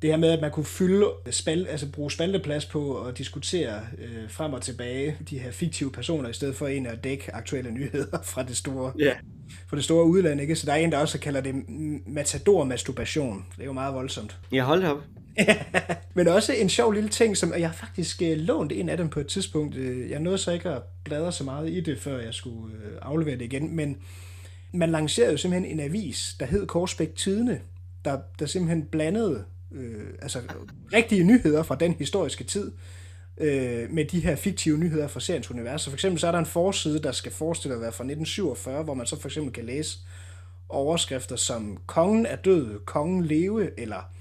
det 0.02 0.10
her 0.10 0.18
med, 0.18 0.30
at 0.30 0.42
man 0.42 0.52
kunne 0.52 0.66
fylde, 0.66 1.06
spal, 1.32 1.68
altså 1.68 1.92
bruge 1.92 2.12
spalteplads 2.12 2.66
på 2.66 3.02
at 3.02 3.18
diskutere 3.18 3.82
øh, 3.98 4.30
frem 4.30 4.54
og 4.54 4.62
tilbage 4.62 5.18
de 5.30 5.40
her 5.40 5.52
fiktive 5.52 5.92
personer, 5.92 6.30
i 6.30 6.34
stedet 6.34 6.56
for 6.56 6.68
en 6.68 6.86
at 6.86 7.04
dække 7.04 7.36
aktuelle 7.36 7.72
nyheder 7.72 8.22
fra 8.34 8.44
det 8.44 8.58
store, 8.58 8.94
yeah 9.00 9.16
fra 9.68 9.76
det 9.76 9.84
store 9.84 10.06
udland. 10.06 10.42
Ikke? 10.42 10.56
Så 10.56 10.66
der 10.66 10.72
er 10.72 10.78
en, 10.78 10.92
der 10.92 10.98
også 10.98 11.20
kalder 11.20 11.42
det 11.42 11.56
matador-masturbation. 12.08 13.46
Det 13.56 13.62
er 13.62 13.66
jo 13.66 13.74
meget 13.74 13.94
voldsomt. 13.94 14.38
Ja, 14.52 14.64
hold 14.64 14.84
op. 14.84 14.98
Men 16.14 16.28
også 16.28 16.54
en 16.54 16.70
sjov 16.70 16.92
lille 16.92 17.10
ting, 17.10 17.38
som 17.38 17.54
jeg 17.58 17.76
faktisk 17.76 18.22
øh, 18.22 18.38
lånt 18.38 18.72
en 18.72 18.90
af 18.90 18.98
dem 18.98 19.10
på 19.10 19.20
et 19.20 19.28
tidspunkt. 19.28 19.76
Øh, 19.76 20.10
jeg 20.10 20.20
nåede 20.20 20.38
så 20.38 20.52
ikke 20.52 20.70
at 20.70 20.82
bladre 21.04 21.32
så 21.32 21.44
meget 21.44 21.70
i 21.70 21.80
det, 21.80 22.00
før 22.00 22.20
jeg 22.20 22.34
skulle 22.34 22.76
øh, 22.76 22.98
aflevere 23.02 23.36
det 23.36 23.46
igen. 23.46 23.76
Men 23.76 23.98
man 24.74 24.92
lancerede 24.92 25.32
jo 25.32 25.38
simpelthen 25.38 25.72
en 25.72 25.80
avis, 25.80 26.36
der 26.40 26.46
hed 26.46 26.68
Korsbæk 26.68 27.16
Tidene, 27.16 27.60
der, 28.06 28.20
der 28.40 28.46
simpelthen 28.46 28.86
blandede 28.86 29.44
øh, 29.72 30.06
altså 30.22 30.40
rigtige 30.94 31.24
nyheder 31.24 31.64
fra 31.64 31.76
den 31.76 31.94
historiske 31.94 32.44
tid, 32.44 32.72
øh, 33.42 33.92
med 33.92 34.06
de 34.06 34.20
her 34.20 34.36
fiktive 34.36 34.78
nyheder 34.78 35.08
fra 35.08 35.20
seriens 35.20 35.52
univers. 35.52 35.82
Så 35.82 35.90
for 35.90 35.96
eksempel 35.96 36.20
så 36.20 36.28
er 36.28 36.32
der 36.32 36.40
en 36.40 36.46
forside, 36.46 37.04
der 37.04 37.12
skal 37.12 37.32
forestille 37.32 37.76
at 37.76 37.82
være 37.82 37.92
fra 37.92 38.04
1947, 38.04 38.84
hvor 38.84 38.94
man 38.94 39.06
så 39.06 39.20
for 39.20 39.28
eksempel 39.28 39.54
kan 39.54 39.66
læse 39.66 39.98
overskrifter 40.70 41.36
som 41.36 41.78
Kongen 41.86 42.26
er 42.26 42.36
død, 42.36 42.80
Kongen 42.86 43.26
leve, 43.26 43.80
eller 43.80 44.12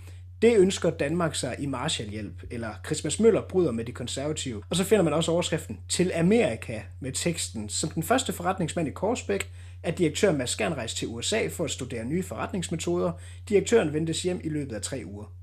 det 0.42 0.56
ønsker 0.56 0.90
Danmark 0.90 1.34
sig 1.34 1.56
i 1.58 1.66
Marshallhjælp, 1.66 2.42
eller 2.50 2.70
Christmas 2.86 3.20
Møller 3.20 3.42
bryder 3.48 3.72
med 3.72 3.84
de 3.84 3.92
konservative. 3.92 4.62
Og 4.70 4.76
så 4.76 4.84
finder 4.84 5.04
man 5.04 5.12
også 5.12 5.32
overskriften 5.32 5.80
til 5.88 6.12
Amerika 6.14 6.80
med 7.00 7.12
teksten. 7.12 7.68
Som 7.68 7.90
den 7.90 8.02
første 8.02 8.32
forretningsmand 8.32 8.88
i 8.88 8.90
Korsbæk 8.90 9.50
at 9.82 9.98
direktør 9.98 10.32
Mads 10.32 10.50
Skjern 10.50 10.74
rejste 10.74 10.98
til 10.98 11.08
USA 11.08 11.48
for 11.48 11.64
at 11.64 11.70
studere 11.70 12.04
nye 12.04 12.22
forretningsmetoder. 12.22 13.12
Direktøren 13.48 13.92
ventes 13.92 14.22
hjem 14.22 14.40
i 14.44 14.48
løbet 14.48 14.76
af 14.76 14.82
tre 14.82 15.02
uger. 15.06 15.39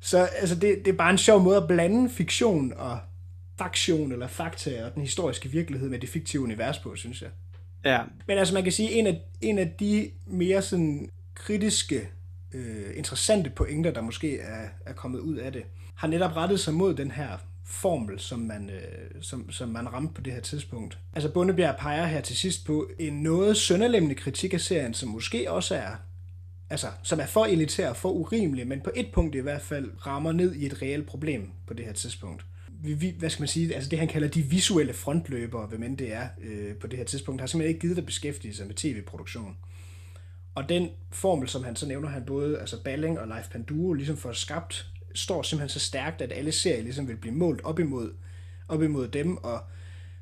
Så 0.00 0.18
altså, 0.24 0.54
det, 0.54 0.78
det 0.84 0.92
er 0.92 0.96
bare 0.96 1.10
en 1.10 1.18
sjov 1.18 1.42
måde 1.42 1.56
at 1.56 1.68
blande 1.68 2.10
fiktion 2.10 2.72
og 2.76 2.98
faktion 3.58 4.12
eller 4.12 4.26
fakta 4.26 4.84
og 4.84 4.94
den 4.94 5.02
historiske 5.02 5.48
virkelighed 5.48 5.88
med 5.88 5.98
det 5.98 6.08
fiktive 6.08 6.42
univers 6.42 6.78
på, 6.78 6.96
synes 6.96 7.22
jeg. 7.22 7.30
Ja. 7.84 8.00
Men 8.26 8.38
altså 8.38 8.54
man 8.54 8.62
kan 8.62 8.72
sige, 8.72 8.92
en 8.92 9.06
af, 9.06 9.20
en 9.40 9.58
af 9.58 9.74
de 9.80 10.10
mere 10.26 10.62
sådan 10.62 11.10
kritiske, 11.34 12.08
øh, 12.52 12.96
interessante 12.96 13.50
pointer, 13.50 13.90
der 13.90 14.00
måske 14.00 14.38
er, 14.38 14.68
er 14.86 14.92
kommet 14.92 15.18
ud 15.18 15.36
af 15.36 15.52
det, 15.52 15.62
har 15.94 16.08
netop 16.08 16.36
rettet 16.36 16.60
sig 16.60 16.74
mod 16.74 16.94
den 16.94 17.10
her 17.10 17.28
formel, 17.64 18.20
som 18.20 18.38
man, 18.38 18.70
øh, 18.70 19.22
som, 19.22 19.50
som 19.50 19.68
man 19.68 19.92
ramte 19.92 20.14
på 20.14 20.20
det 20.20 20.32
her 20.32 20.40
tidspunkt. 20.40 20.98
Altså 21.14 21.32
Bundebjerg 21.32 21.76
peger 21.78 22.06
her 22.06 22.20
til 22.20 22.36
sidst 22.36 22.66
på 22.66 22.90
en 22.98 23.12
noget 23.22 23.56
sønderlemmende 23.56 24.14
kritik 24.14 24.54
af 24.54 24.60
serien, 24.60 24.94
som 24.94 25.08
måske 25.08 25.50
også 25.50 25.74
er 25.74 25.90
altså, 26.70 26.86
som 27.02 27.20
er 27.20 27.26
for 27.26 27.44
elitær 27.44 27.88
og 27.88 27.96
for 27.96 28.10
urimelig, 28.10 28.66
men 28.66 28.80
på 28.80 28.90
et 28.94 29.06
punkt 29.12 29.34
i 29.34 29.38
hvert 29.38 29.62
fald 29.62 29.90
rammer 30.06 30.32
ned 30.32 30.54
i 30.54 30.66
et 30.66 30.82
reelt 30.82 31.06
problem 31.06 31.50
på 31.66 31.74
det 31.74 31.84
her 31.84 31.92
tidspunkt. 31.92 32.44
Vi, 32.82 32.92
vi, 32.92 33.14
hvad 33.18 33.30
skal 33.30 33.42
man 33.42 33.48
sige, 33.48 33.74
altså 33.74 33.90
det 33.90 33.98
han 33.98 34.08
kalder 34.08 34.28
de 34.28 34.42
visuelle 34.42 34.92
frontløbere, 34.92 35.66
hvem 35.66 35.82
end 35.82 35.98
det 35.98 36.12
er 36.12 36.28
øh, 36.42 36.74
på 36.74 36.86
det 36.86 36.98
her 36.98 37.04
tidspunkt, 37.04 37.40
har 37.40 37.46
simpelthen 37.46 37.68
ikke 37.68 37.80
givet 37.80 37.98
at 37.98 38.06
beskæftige 38.06 38.54
sig 38.54 38.66
med 38.66 38.74
tv-produktion. 38.74 39.56
Og 40.54 40.68
den 40.68 40.88
formel, 41.10 41.48
som 41.48 41.64
han 41.64 41.76
så 41.76 41.86
nævner, 41.86 42.08
han 42.08 42.24
både 42.26 42.58
altså 42.58 42.82
Balling 42.82 43.20
og 43.20 43.26
Life 43.26 43.50
Panduro 43.50 43.92
ligesom 43.92 44.16
får 44.16 44.32
skabt, 44.32 44.86
står 45.14 45.42
simpelthen 45.42 45.80
så 45.80 45.86
stærkt, 45.86 46.22
at 46.22 46.32
alle 46.32 46.52
serier 46.52 46.82
ligesom 46.82 47.08
vil 47.08 47.16
blive 47.16 47.34
målt 47.34 47.60
op 47.64 47.78
imod, 47.78 48.12
op 48.68 48.82
imod 48.82 49.08
dem, 49.08 49.36
og 49.36 49.60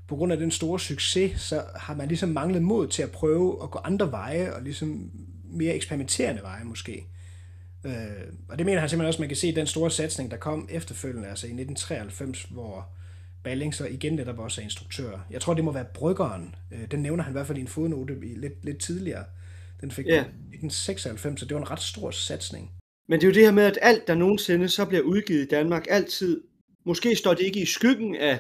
på 0.07 0.17
grund 0.17 0.33
af 0.33 0.39
den 0.39 0.51
store 0.51 0.81
succes, 0.81 1.41
så 1.41 1.63
har 1.77 1.95
man 1.95 2.09
ligesom 2.09 2.29
manglet 2.29 2.63
mod 2.63 2.89
til 2.89 3.03
at 3.03 3.11
prøve 3.11 3.63
at 3.63 3.71
gå 3.71 3.79
andre 3.79 4.13
veje 4.13 4.55
og 4.55 4.63
ligesom 4.63 5.11
mere 5.51 5.75
eksperimenterende 5.75 6.43
veje 6.43 6.65
måske. 6.65 7.07
Øh, 7.85 7.93
og 8.49 8.59
det 8.59 8.67
mener 8.67 8.81
han 8.81 8.89
simpelthen 8.89 9.09
også, 9.09 9.23
man 9.23 9.29
kan 9.29 9.37
se 9.37 9.55
den 9.55 9.67
store 9.67 9.91
satsning, 9.91 10.31
der 10.31 10.37
kom 10.37 10.69
efterfølgende, 10.71 11.29
altså 11.29 11.47
i 11.47 11.51
1993, 11.51 12.43
hvor 12.43 12.89
Balling 13.45 13.75
så 13.75 13.87
igen 13.87 14.13
netop 14.13 14.39
også 14.39 14.61
er 14.61 14.65
instruktør. 14.65 15.27
Jeg 15.31 15.41
tror, 15.41 15.55
det 15.55 15.65
må 15.65 15.73
være 15.73 15.87
Bryggeren. 15.95 16.55
Øh, 16.73 16.91
den 16.91 17.03
nævner 17.03 17.25
han 17.25 17.31
i 17.31 17.37
hvert 17.37 17.47
fald 17.47 17.59
i 17.59 17.61
en 17.61 17.69
fodnote 17.69 18.21
lidt, 18.21 18.65
lidt 18.65 18.79
tidligere. 18.79 19.25
Den 19.81 19.91
fik 19.91 20.07
yeah. 20.07 20.19
1996, 20.19 21.41
så 21.41 21.47
det 21.47 21.55
var 21.55 21.61
en 21.61 21.71
ret 21.71 21.83
stor 21.83 22.11
satsning. 22.11 22.71
Men 23.09 23.21
det 23.21 23.27
er 23.27 23.29
jo 23.29 23.35
det 23.35 23.45
her 23.45 23.53
med, 23.53 23.65
at 23.65 23.79
alt, 23.83 24.07
der 24.07 24.15
nogensinde 24.15 24.69
så 24.69 24.85
bliver 24.85 25.03
udgivet 25.03 25.43
i 25.43 25.49
Danmark, 25.49 25.87
altid, 25.91 26.41
måske 26.87 27.17
står 27.17 27.35
det 27.35 27.45
ikke 27.45 27.61
i 27.61 27.65
skyggen 27.65 28.17
af 28.17 28.39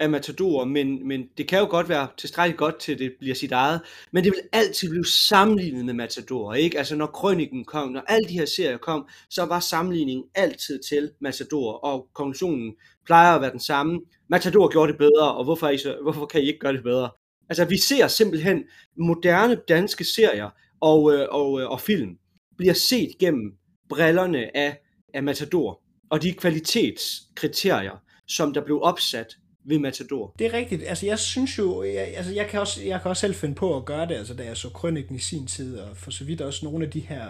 af 0.00 0.10
Matador, 0.10 0.64
men, 0.64 1.08
men 1.08 1.24
det 1.38 1.48
kan 1.48 1.58
jo 1.58 1.66
godt 1.66 1.88
være 1.88 2.08
tilstrækkeligt 2.18 2.58
godt 2.58 2.78
til, 2.78 2.98
det 2.98 3.12
bliver 3.18 3.34
sit 3.34 3.52
eget, 3.52 3.80
men 4.12 4.24
det 4.24 4.32
vil 4.32 4.40
altid 4.52 4.90
blive 4.90 5.06
sammenlignet 5.06 5.84
med 5.84 5.94
Matador, 5.94 6.54
ikke? 6.54 6.78
Altså 6.78 6.96
når 6.96 7.06
Krøniken 7.06 7.64
kom, 7.64 7.88
når 7.88 8.00
alle 8.00 8.28
de 8.28 8.38
her 8.38 8.46
serier 8.46 8.76
kom, 8.76 9.08
så 9.30 9.44
var 9.44 9.60
sammenligningen 9.60 10.24
altid 10.34 10.80
til 10.88 11.10
Matador, 11.20 11.72
og 11.72 12.08
konklusionen 12.14 12.74
plejer 13.06 13.34
at 13.34 13.40
være 13.40 13.50
den 13.50 13.60
samme. 13.60 14.00
Matador 14.28 14.68
gjorde 14.68 14.92
det 14.92 14.98
bedre, 14.98 15.34
og 15.34 15.44
hvorfor, 15.44 15.68
I 15.68 15.78
så, 15.78 15.98
hvorfor 16.02 16.26
kan 16.26 16.42
I 16.42 16.46
ikke 16.46 16.58
gøre 16.58 16.72
det 16.72 16.82
bedre? 16.82 17.10
Altså 17.48 17.64
vi 17.64 17.78
ser 17.78 18.08
simpelthen 18.08 18.64
moderne 18.96 19.56
danske 19.68 20.04
serier 20.04 20.50
og, 20.80 21.12
øh, 21.12 21.26
og, 21.30 21.60
øh, 21.60 21.70
og 21.70 21.80
film 21.80 22.16
bliver 22.58 22.74
set 22.74 23.18
gennem 23.18 23.52
brillerne 23.88 24.56
af, 24.56 24.80
af 25.14 25.22
Matador, 25.22 25.80
og 26.10 26.22
de 26.22 26.32
kvalitetskriterier, 26.32 28.02
som 28.26 28.52
der 28.54 28.64
blev 28.64 28.80
opsat 28.82 29.36
ved 29.64 29.78
Matador. 29.78 30.34
Det 30.38 30.46
er 30.46 30.52
rigtigt. 30.52 30.82
Altså, 30.86 31.06
jeg 31.06 31.18
synes 31.18 31.58
jo, 31.58 31.82
jeg, 31.82 32.12
altså, 32.16 32.32
jeg, 32.32 32.46
kan 32.46 32.60
også, 32.60 32.82
jeg 32.84 33.02
kan 33.02 33.08
også 33.08 33.20
selv 33.20 33.34
finde 33.34 33.54
på 33.54 33.76
at 33.76 33.84
gøre 33.84 34.08
det, 34.08 34.14
altså, 34.14 34.34
da 34.34 34.44
jeg 34.44 34.56
så 34.56 34.68
Krøniken 34.68 35.16
i 35.16 35.18
sin 35.18 35.46
tid, 35.46 35.78
og 35.78 35.96
for 35.96 36.10
så 36.10 36.24
vidt 36.24 36.40
også 36.40 36.64
nogle 36.64 36.84
af 36.84 36.90
de 36.90 37.00
her 37.00 37.26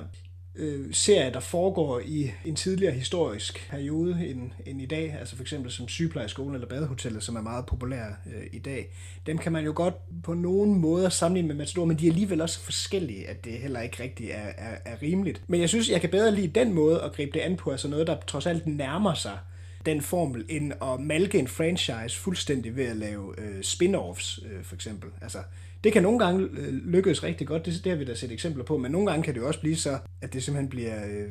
øh, 0.55 0.95
serier, 0.95 1.31
der 1.31 1.41
foregår 1.41 2.01
i 2.01 2.31
en 2.45 2.57
tidligere 2.57 2.93
historisk 2.93 3.69
periode 3.71 4.27
end, 4.27 4.51
end 4.67 4.83
i 4.83 4.87
dag, 4.87 5.17
altså 5.21 5.37
for 5.37 5.43
eksempel 5.43 5.73
som 5.73 5.89
sygeplejerskolen 5.89 6.55
eller 6.55 6.69
badehotellet, 6.69 7.23
som 7.23 7.37
er 7.37 7.41
meget 7.41 7.67
populære 7.67 8.15
øh, 8.27 8.47
i 8.53 8.59
dag, 8.59 8.93
dem 9.27 9.39
kan 9.39 9.53
man 9.53 9.65
jo 9.65 9.73
godt 9.75 9.95
på 10.23 10.35
nogen 10.35 10.75
måder 10.75 11.09
sammenligne 11.09 11.49
med 11.49 11.57
Matador, 11.57 11.85
men 11.85 11.99
de 11.99 12.07
er 12.07 12.11
alligevel 12.11 12.41
også 12.41 12.61
forskellige, 12.61 13.29
at 13.29 13.45
det 13.45 13.53
heller 13.53 13.81
ikke 13.81 14.03
rigtig 14.03 14.31
er, 14.31 14.53
er, 14.59 14.77
er 14.85 15.03
rimeligt. 15.03 15.43
Men 15.47 15.61
jeg 15.61 15.69
synes, 15.69 15.91
jeg 15.91 16.01
kan 16.01 16.11
bedre 16.11 16.35
lide 16.35 16.61
den 16.61 16.73
måde 16.73 17.03
at 17.03 17.13
gribe 17.13 17.33
det 17.35 17.41
an 17.41 17.57
på, 17.57 17.71
altså 17.71 17.89
noget, 17.89 18.07
der 18.07 18.17
trods 18.27 18.47
alt 18.47 18.67
nærmer 18.67 19.15
sig 19.15 19.39
den 19.87 20.01
formel, 20.01 20.45
end 20.49 20.73
at 20.83 21.01
malke 21.01 21.39
en 21.39 21.49
franchise 21.49 22.19
fuldstændig 22.19 22.77
ved 22.77 22.85
at 22.85 22.97
lave 22.97 23.41
øh, 23.41 23.61
spin-offs, 23.61 24.47
øh, 24.47 24.65
for 24.65 24.75
eksempel. 24.75 25.11
Altså, 25.23 25.39
det 25.85 25.93
kan 25.93 26.03
nogle 26.03 26.19
gange 26.19 26.49
øh, 26.53 26.73
lykkes 26.73 27.23
rigtig 27.23 27.47
godt, 27.47 27.67
det, 27.67 27.81
det 27.85 27.93
har 27.93 27.99
vi 27.99 28.05
da 28.05 28.15
set 28.15 28.33
eksempler 28.33 28.65
på, 28.65 28.79
men 28.79 28.93
nogle 28.93 29.07
gange 29.11 29.23
kan 29.23 29.35
det 29.35 29.41
jo 29.41 29.47
også 29.47 29.61
blive 29.61 29.77
så, 29.77 29.99
at 30.21 30.33
det 30.33 30.43
simpelthen 30.43 30.71
bliver 30.71 31.07
øh, 31.07 31.29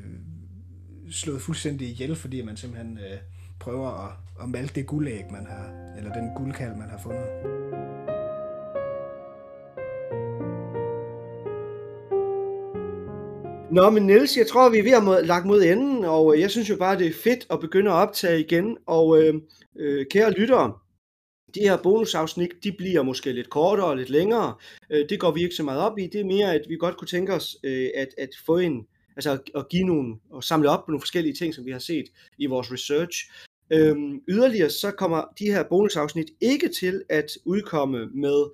slået 1.12 1.42
fuldstændig 1.42 1.90
ihjel, 1.90 2.16
fordi 2.16 2.42
man 2.42 2.58
simpelthen 2.58 2.98
øh, 2.98 3.18
prøver 3.60 4.06
at, 4.06 4.12
at 4.44 4.50
malke 4.50 4.76
det 4.76 4.86
guldæg, 4.86 5.24
man 5.32 5.46
har, 5.46 5.94
eller 5.98 6.14
den 6.14 6.30
guldkald, 6.38 6.76
man 6.76 6.90
har 6.90 7.00
fundet. 7.04 7.26
Nå, 13.72 13.90
men 13.90 14.08
Niels, 14.08 14.38
jeg 14.38 14.48
tror, 14.48 14.70
vi 14.70 14.78
er 14.78 14.84
ved 14.84 14.92
at 14.92 15.04
må, 15.04 15.20
lagt 15.20 15.46
mod 15.46 15.64
enden, 15.64 16.06
og 16.06 16.34
øh, 16.34 16.42
jeg 16.42 16.52
synes 16.52 16.70
jo 16.70 16.76
bare, 16.76 16.98
det 16.98 17.08
er 17.08 17.14
fedt 17.24 17.48
at 17.52 17.60
begynde 17.60 17.92
at 17.92 17.96
optage 17.96 18.40
igen. 18.40 18.78
Og 18.86 19.24
øh, 19.24 19.34
øh, 19.80 20.06
kære 20.12 20.32
lyttere, 20.32 20.74
de 21.56 21.60
her 21.60 21.78
bonusafsnit, 21.78 22.50
de 22.64 22.72
bliver 22.72 23.04
måske 23.04 23.32
lidt 23.32 23.50
kortere 23.50 23.88
og 23.88 23.98
lidt 23.98 24.10
længere. 24.10 24.56
Øh, 24.90 25.10
det 25.10 25.20
går 25.20 25.32
vi 25.32 25.44
ikke 25.44 25.56
så 25.56 25.64
meget 25.64 25.82
op 25.82 26.00
i. 26.00 26.08
Det 26.08 26.22
er 26.22 26.26
mere, 26.26 26.54
at 26.54 26.62
vi 26.70 26.76
godt 26.76 26.98
kunne 26.98 27.08
tænke 27.08 27.34
os 27.34 27.58
øh, 27.64 27.90
at, 27.96 28.08
at 28.18 28.30
få 28.46 28.58
en, 28.58 28.88
altså 29.16 29.38
at 29.56 29.70
give 29.70 29.84
nogle, 29.84 30.16
og 30.32 30.44
samle 30.44 30.70
op 30.70 30.86
på 30.86 30.92
nogle 30.92 31.02
forskellige 31.02 31.34
ting, 31.34 31.54
som 31.54 31.66
vi 31.66 31.72
har 31.72 31.80
set 31.80 32.06
i 32.38 32.46
vores 32.46 32.72
research. 32.72 33.32
Øhm, 33.72 34.22
yderligere 34.28 34.70
så 34.70 34.92
kommer 34.92 35.24
de 35.40 35.46
her 35.46 35.64
bonusafsnit 35.64 36.28
ikke 36.42 36.68
til 36.68 37.04
at 37.10 37.32
udkomme 37.46 38.08
med 38.14 38.46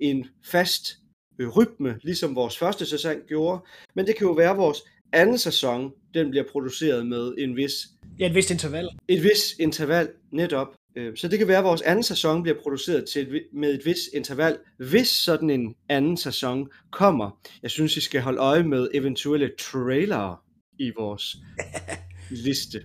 en 0.00 0.26
fast 0.44 0.99
rytme, 1.48 1.98
ligesom 2.02 2.34
vores 2.34 2.58
første 2.58 2.86
sæson 2.86 3.16
gjorde, 3.28 3.60
men 3.94 4.06
det 4.06 4.16
kan 4.16 4.26
jo 4.26 4.32
være, 4.32 4.50
at 4.50 4.56
vores 4.56 4.82
anden 5.12 5.38
sæson, 5.38 5.92
den 6.14 6.30
bliver 6.30 6.44
produceret 6.52 7.06
med 7.06 7.34
en 7.38 7.56
vis... 7.56 7.72
Ja, 8.18 8.26
et 8.26 8.34
vist 8.34 8.50
interval. 8.50 8.88
Et 9.08 9.22
vis 9.22 9.54
interval, 9.58 10.08
netop. 10.32 10.68
Øh, 10.96 11.16
så 11.16 11.28
det 11.28 11.38
kan 11.38 11.48
være, 11.48 11.58
at 11.58 11.64
vores 11.64 11.82
anden 11.82 12.02
sæson 12.02 12.42
bliver 12.42 12.58
produceret 12.62 13.04
til 13.04 13.34
et, 13.36 13.42
med 13.52 13.74
et 13.74 13.86
vis 13.86 13.98
interval, 14.14 14.58
hvis 14.76 15.08
sådan 15.08 15.50
en 15.50 15.74
anden 15.88 16.16
sæson 16.16 16.68
kommer. 16.90 17.40
Jeg 17.62 17.70
synes, 17.70 17.96
I 17.96 18.00
skal 18.00 18.20
holde 18.20 18.38
øje 18.38 18.62
med 18.62 18.88
eventuelle 18.94 19.50
trailere 19.58 20.36
i 20.78 20.92
vores 20.98 21.36
liste. 22.46 22.82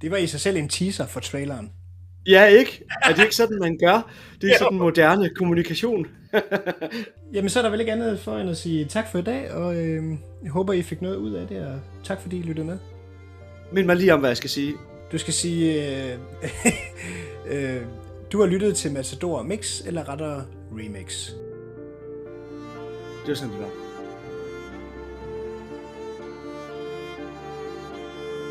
Det 0.00 0.10
var 0.10 0.16
i 0.16 0.26
sig 0.26 0.40
selv 0.40 0.56
en 0.56 0.68
teaser 0.68 1.06
for 1.06 1.20
traileren. 1.20 1.72
Ja, 2.26 2.44
ikke? 2.46 2.84
Er 3.02 3.14
det 3.14 3.22
ikke 3.22 3.36
sådan, 3.36 3.58
man 3.58 3.78
gør? 3.78 4.12
Det 4.40 4.50
er 4.50 4.58
sådan 4.58 4.78
moderne 4.78 5.28
kommunikation. 5.28 6.06
Jamen, 7.32 7.48
så 7.48 7.58
er 7.58 7.62
der 7.62 7.70
vel 7.70 7.80
ikke 7.80 7.92
andet 7.92 8.20
for 8.20 8.36
end 8.36 8.50
at 8.50 8.56
sige 8.56 8.84
tak 8.84 9.10
for 9.10 9.18
i 9.18 9.22
dag, 9.22 9.52
og 9.52 9.76
øh, 9.76 10.04
jeg 10.42 10.50
håber, 10.50 10.72
I 10.72 10.82
fik 10.82 11.02
noget 11.02 11.16
ud 11.16 11.32
af 11.32 11.46
det, 11.48 11.66
og 11.66 11.80
tak 12.04 12.20
fordi 12.20 12.38
I 12.38 12.42
lyttede 12.42 12.66
med. 12.66 12.78
Mind 13.72 13.86
mig 13.86 13.96
lige 13.96 14.14
om, 14.14 14.20
hvad 14.20 14.30
jeg 14.30 14.36
skal 14.36 14.50
sige. 14.50 14.74
Du 15.12 15.18
skal 15.18 15.34
sige, 15.34 15.86
øh, 16.12 16.18
øh, 17.52 17.82
du 18.32 18.40
har 18.40 18.46
lyttet 18.46 18.76
til 18.76 18.92
Matador 18.92 19.42
Mix, 19.42 19.86
eller 19.86 20.08
rettere 20.08 20.44
Remix. 20.72 21.30
Det 23.20 23.28
var 23.28 23.34
sådan, 23.34 23.52
det 23.52 23.60
var. 23.60 23.70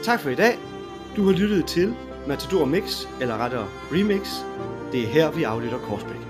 Tak 0.04 0.20
for 0.20 0.30
i 0.30 0.36
dag. 0.36 0.58
Du 1.16 1.26
har 1.26 1.32
lyttet 1.32 1.66
til 1.66 1.94
Matador 2.28 2.66
Mix, 2.66 3.06
eller 3.22 3.38
rettere 3.38 3.68
Remix. 3.92 4.28
Det 4.92 5.04
er 5.04 5.08
her, 5.08 5.32
vi 5.32 5.44
aflytter 5.44 5.78
Korsbæk. 5.78 6.21